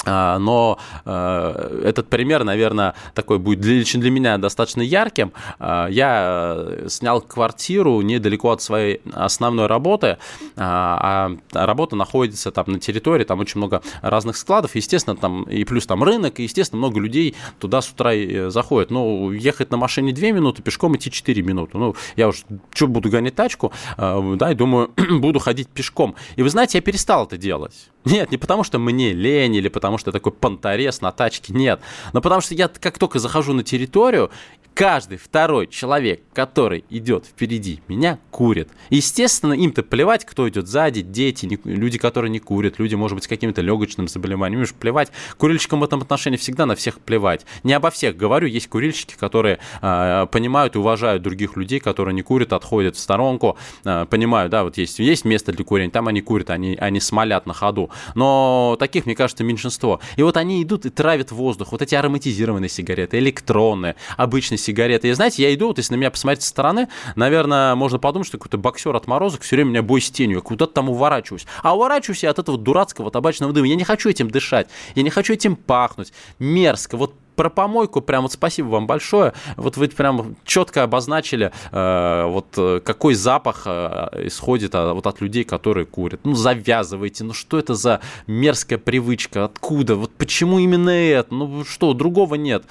А, 0.06 0.40
но 0.40 0.80
э, 1.06 1.82
этот 1.86 2.10
пример, 2.10 2.44
наверное, 2.44 2.96
такой 3.14 3.38
будет 3.38 3.64
лично 3.64 4.02
для 4.02 4.10
меня 4.10 4.38
достаточно 4.38 4.82
ярким. 4.82 5.32
А, 5.60 5.88
я 5.88 6.56
э, 6.58 6.88
снял 6.90 7.22
квартиру 7.22 8.02
недалеко 8.02 8.52
от 8.52 8.62
своей 8.62 9.02
основной 9.14 9.68
работы, 9.68 10.18
а, 10.56 11.32
а 11.54 11.66
работа 11.66 11.96
находится 11.96 12.52
там 12.52 12.66
на 12.68 12.80
территории, 12.80 13.26
там 13.26 13.40
очень 13.40 13.60
много 13.60 13.82
разных 14.02 14.38
складов, 14.38 14.76
естественно, 14.76 15.16
там 15.16 15.44
и 15.44 15.64
плюс 15.66 15.86
там 15.86 16.04
рынок, 16.04 16.40
и, 16.40 16.44
естественно, 16.44 16.80
много 16.80 17.00
людей 17.00 17.36
туда 17.60 17.82
с 17.82 17.90
утра 17.90 18.14
и 18.14 18.50
заходят. 18.50 18.90
Ну, 18.90 19.32
ехать 19.32 19.70
на 19.70 19.78
машине 19.78 20.14
2 20.14 20.32
минуты, 20.32 20.64
пешком 20.64 20.96
идти 20.96 21.12
4 21.12 21.42
минуты. 21.44 21.78
Ну, 21.78 21.96
я 22.16 22.30
уж 22.30 22.44
что 22.74 22.88
буду 22.88 23.10
гонять 23.10 23.36
тачку, 23.36 23.72
да, 23.98 24.52
и 24.52 24.56
думаю, 24.56 24.92
буду 25.20 25.40
ходить 25.40 25.68
пешком. 25.68 26.16
И 26.36 26.44
вы 26.44 26.50
знаете, 26.50 26.80
я 26.80 26.82
перестал 26.82 27.26
это 27.26 27.38
делать. 27.38 27.92
Нет, 28.04 28.32
не 28.32 28.38
потому 28.38 28.64
что 28.64 28.80
мне 28.80 29.14
лень 29.14 29.56
или 29.56 29.70
потому 29.70 29.91
что 29.98 30.10
я 30.10 30.14
такой 30.14 30.32
понторез 30.32 31.02
на 31.02 31.12
тачке, 31.12 31.54
нет. 31.54 31.82
Но 32.14 32.22
потому 32.22 32.42
что 32.42 32.54
я 32.54 32.68
как 32.68 32.98
только 32.98 33.20
захожу 33.20 33.54
на 33.54 33.64
территорию, 33.64 34.32
каждый 34.74 35.18
второй 35.18 35.68
человек, 35.68 36.22
который 36.34 36.86
идет 36.90 37.26
впереди 37.26 37.82
меня, 37.88 38.20
курит. 38.32 38.70
Естественно, 38.90 39.54
им-то 39.54 39.84
плевать, 39.84 40.26
кто 40.26 40.48
идет 40.50 40.68
сзади, 40.68 41.02
дети, 41.02 41.46
не, 41.46 41.60
люди, 41.66 41.98
которые 41.98 42.32
не 42.32 42.40
курят, 42.40 42.80
люди, 42.80 42.96
может 42.96 43.16
быть, 43.16 43.26
с 43.26 43.28
каким-то 43.28 43.62
легочным 43.62 44.08
заболеванием, 44.08 44.62
им 44.62 44.68
плевать. 44.80 45.12
Курильщикам 45.38 45.82
в 45.82 45.84
этом 45.84 46.02
отношении 46.02 46.38
всегда 46.38 46.66
на 46.66 46.76
всех 46.76 47.00
плевать. 47.00 47.46
Не 47.64 47.74
обо 47.74 47.90
всех 47.92 48.16
говорю, 48.16 48.48
есть 48.48 48.70
курильщики, 48.70 49.16
которые 49.16 49.60
э, 49.82 50.28
понимают 50.32 50.76
и 50.76 50.80
уважают 50.80 51.22
других 51.22 51.58
людей, 51.58 51.80
которые 51.80 52.16
не 52.16 52.22
курят, 52.22 52.54
отходят 52.54 52.96
в 52.96 53.00
сторонку, 53.00 53.58
э, 53.84 54.06
понимают, 54.10 54.52
да, 54.52 54.64
вот 54.64 54.78
есть, 54.78 55.00
есть 55.00 55.26
место 55.26 55.52
для 55.52 55.66
курения, 55.66 55.92
там 55.92 56.08
они 56.08 56.22
курят, 56.22 56.50
они, 56.50 56.76
они 56.76 57.00
смолят 57.00 57.46
на 57.46 57.54
ходу. 57.54 57.90
Но 58.16 58.78
таких, 58.80 59.06
мне 59.06 59.16
кажется, 59.16 59.44
меньшинство. 59.44 59.81
И 60.16 60.24
вот 60.24 60.38
они 60.38 60.62
идут 60.64 60.86
и 60.86 60.90
травят 60.90 61.32
воздух. 61.32 61.72
Вот 61.72 61.82
эти 61.82 61.96
ароматизированные 61.96 62.70
сигареты, 62.70 63.18
электронные, 63.20 63.96
обычные 64.18 64.58
сигареты. 64.58 65.08
И 65.08 65.14
знаете, 65.14 65.44
я 65.44 65.54
иду, 65.54 65.68
вот 65.68 65.78
если 65.78 65.94
на 65.94 65.98
меня 65.98 66.12
посмотреть 66.12 66.44
со 66.44 66.50
стороны, 66.50 66.88
наверное, 67.16 67.76
можно 67.76 68.00
подумать, 68.00 68.28
что 68.28 68.38
какой-то 68.38 68.58
боксер 68.58 68.96
отморозок 68.96 69.42
все 69.42 69.56
время 69.56 69.70
меня 69.70 69.84
бой 69.84 70.02
с 70.02 70.12
тенью, 70.12 70.38
я 70.38 70.42
куда-то 70.42 70.74
там 70.74 70.90
уворачиваюсь. 70.90 71.46
А 71.64 71.76
уворачиваюсь 71.76 72.24
я 72.24 72.30
от 72.30 72.40
этого 72.40 72.58
дурацкого 72.58 73.12
табачного 73.12 73.54
дыма. 73.54 73.68
Я 73.68 73.76
не 73.76 73.84
хочу 73.84 74.10
этим 74.10 74.30
дышать, 74.30 74.68
я 74.96 75.04
не 75.04 75.10
хочу 75.10 75.34
этим 75.34 75.56
пахнуть. 75.56 76.14
Мерзко. 76.40 76.98
Вот 76.98 77.16
про 77.42 77.50
помойку 77.50 78.02
прям 78.02 78.22
вот 78.22 78.34
спасибо 78.34 78.68
вам 78.68 78.86
большое. 78.86 79.34
Вот 79.58 79.76
вы 79.76 79.88
прям 79.88 80.36
четко 80.46 80.84
обозначили, 80.84 81.52
э, 81.72 82.26
вот 82.28 82.54
э, 82.56 82.82
какой 82.86 83.16
запах 83.16 83.64
э, 83.66 84.28
исходит 84.28 84.76
а, 84.76 84.94
вот 84.94 85.08
от 85.08 85.22
людей, 85.22 85.44
которые 85.44 85.88
курят. 85.88 86.20
Ну, 86.24 86.36
завязывайте. 86.36 87.24
Ну, 87.24 87.34
что 87.34 87.58
это 87.58 87.74
за 87.74 88.00
мерзкая 88.28 88.78
привычка? 88.78 89.46
Откуда? 89.46 89.96
Вот 89.96 90.12
почему 90.12 90.60
именно 90.60 90.92
это? 90.92 91.34
Ну, 91.34 91.66
что, 91.66 91.96
другого 91.96 92.36
нет. 92.36 92.64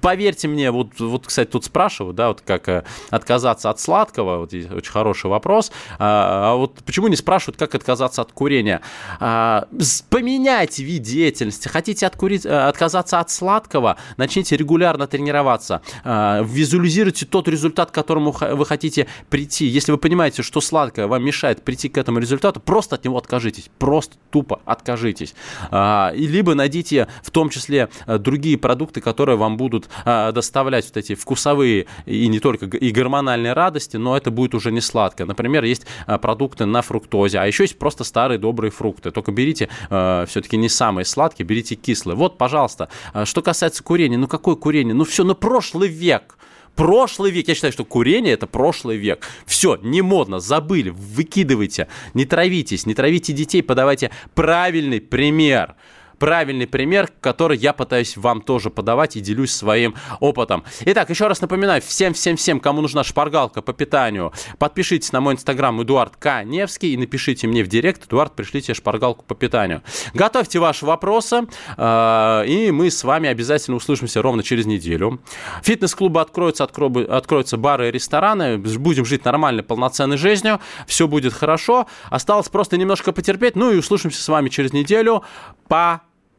Поверьте 0.00 0.46
мне, 0.46 0.70
вот, 0.70 1.00
вот 1.00 1.26
кстати, 1.26 1.48
тут 1.48 1.64
спрашивают, 1.64 2.14
да, 2.14 2.28
вот 2.28 2.42
как 2.42 2.84
отказаться 3.10 3.70
от 3.70 3.80
сладкого. 3.80 4.36
Вот 4.38 4.54
очень 4.54 4.92
хороший 4.92 5.30
вопрос. 5.30 5.72
А, 5.98 6.52
а 6.52 6.54
вот 6.54 6.74
почему 6.86 7.08
не 7.08 7.16
спрашивают, 7.16 7.58
как 7.58 7.74
отказаться 7.74 8.22
от 8.22 8.30
курения? 8.30 8.82
А, 9.18 9.66
поменяйте 10.10 10.84
вид 10.84 11.02
деятельности. 11.02 11.66
Хотите 11.66 12.06
откурить, 12.06 12.46
отказаться 12.46 13.18
от 13.18 13.30
сладкого? 13.30 13.79
Сладкого, 13.80 13.96
начните 14.16 14.56
регулярно 14.56 15.06
тренироваться, 15.06 15.82
а, 16.04 16.42
визуализируйте 16.42 17.26
тот 17.26 17.48
результат, 17.48 17.90
к 17.90 17.94
которому 17.94 18.32
вы 18.32 18.66
хотите 18.66 19.06
прийти. 19.28 19.66
Если 19.66 19.92
вы 19.92 19.98
понимаете, 19.98 20.42
что 20.42 20.60
сладкое 20.60 21.06
вам 21.06 21.24
мешает 21.24 21.62
прийти 21.62 21.88
к 21.88 21.98
этому 21.98 22.18
результату, 22.18 22.60
просто 22.60 22.96
от 22.96 23.04
него 23.04 23.16
откажитесь, 23.16 23.70
просто 23.78 24.16
тупо 24.30 24.60
откажитесь. 24.64 25.34
А, 25.70 26.12
и 26.14 26.26
либо 26.26 26.54
найдите 26.54 27.06
в 27.22 27.30
том 27.30 27.50
числе 27.50 27.88
э, 28.06 28.18
другие 28.18 28.56
продукты, 28.58 29.00
которые 29.00 29.36
вам 29.36 29.56
будут 29.56 29.88
доставлять 30.04 30.84
вот 30.86 30.96
эти 30.96 31.14
вкусовые 31.14 31.86
и 32.06 32.28
не 32.28 32.40
только 32.40 32.66
и 32.66 32.90
гормональные 32.90 33.52
радости, 33.52 33.96
но 33.96 34.16
это 34.16 34.30
будет 34.30 34.54
уже 34.54 34.72
не 34.72 34.80
сладкое. 34.80 35.26
Например, 35.26 35.64
есть 35.64 35.86
продукты 36.20 36.66
на 36.66 36.82
фруктозе, 36.82 37.38
а 37.38 37.46
еще 37.46 37.64
есть 37.64 37.78
просто 37.78 38.04
старые 38.04 38.38
добрые 38.38 38.70
фрукты. 38.70 39.10
Только 39.10 39.32
берите 39.32 39.68
э, 39.90 40.24
все-таки 40.28 40.56
не 40.56 40.68
самые 40.68 41.04
сладкие, 41.04 41.46
берите 41.46 41.74
кислые. 41.74 42.16
Вот, 42.16 42.38
пожалуйста. 42.38 42.88
Что 43.24 43.42
касается 43.42 43.59
касается 43.60 43.82
курения, 43.82 44.16
ну 44.16 44.26
какое 44.26 44.56
курение? 44.56 44.94
Ну 44.94 45.04
все, 45.04 45.22
на 45.22 45.34
прошлый 45.34 45.88
век. 45.88 46.38
Прошлый 46.76 47.30
век. 47.30 47.46
Я 47.48 47.54
считаю, 47.54 47.74
что 47.74 47.84
курение 47.84 48.32
это 48.32 48.46
прошлый 48.46 48.96
век. 48.96 49.26
Все, 49.44 49.76
не 49.82 50.00
модно, 50.00 50.40
забыли, 50.40 50.88
выкидывайте, 50.88 51.88
не 52.14 52.24
травитесь, 52.24 52.86
не 52.86 52.94
травите 52.94 53.34
детей, 53.34 53.62
подавайте 53.62 54.12
правильный 54.34 55.02
пример 55.02 55.74
правильный 56.20 56.66
пример, 56.66 57.08
который 57.20 57.56
я 57.56 57.72
пытаюсь 57.72 58.16
вам 58.16 58.42
тоже 58.42 58.70
подавать 58.70 59.16
и 59.16 59.20
делюсь 59.20 59.52
своим 59.52 59.96
опытом. 60.20 60.62
Итак, 60.82 61.08
еще 61.08 61.26
раз 61.26 61.40
напоминаю, 61.40 61.80
всем-всем-всем, 61.82 62.60
кому 62.60 62.82
нужна 62.82 63.02
шпаргалка 63.02 63.62
по 63.62 63.72
питанию, 63.72 64.32
подпишитесь 64.58 65.12
на 65.12 65.22
мой 65.22 65.34
инстаграм 65.34 65.82
Эдуард 65.82 66.16
К. 66.16 66.44
Невский 66.44 66.92
и 66.92 66.96
напишите 66.98 67.46
мне 67.46 67.64
в 67.64 67.68
директ, 67.68 68.06
Эдуард, 68.06 68.36
пришлите 68.36 68.74
шпаргалку 68.74 69.24
по 69.24 69.34
питанию. 69.34 69.82
Готовьте 70.12 70.58
ваши 70.58 70.84
вопросы, 70.84 71.46
э, 71.78 72.44
и 72.46 72.70
мы 72.70 72.90
с 72.90 73.02
вами 73.02 73.30
обязательно 73.30 73.78
услышимся 73.78 74.20
ровно 74.20 74.42
через 74.42 74.66
неделю. 74.66 75.22
Фитнес-клубы 75.62 76.20
откроются, 76.20 76.64
откроются 76.64 77.56
бары 77.56 77.88
и 77.88 77.90
рестораны, 77.90 78.58
будем 78.58 79.06
жить 79.06 79.24
нормальной, 79.24 79.62
полноценной 79.62 80.18
жизнью, 80.18 80.60
все 80.86 81.08
будет 81.08 81.32
хорошо. 81.32 81.86
Осталось 82.10 82.50
просто 82.50 82.76
немножко 82.76 83.12
потерпеть, 83.12 83.56
ну 83.56 83.72
и 83.72 83.78
услышимся 83.78 84.22
с 84.22 84.28
вами 84.28 84.50
через 84.50 84.74
неделю. 84.74 85.24
Пока 85.66 86.09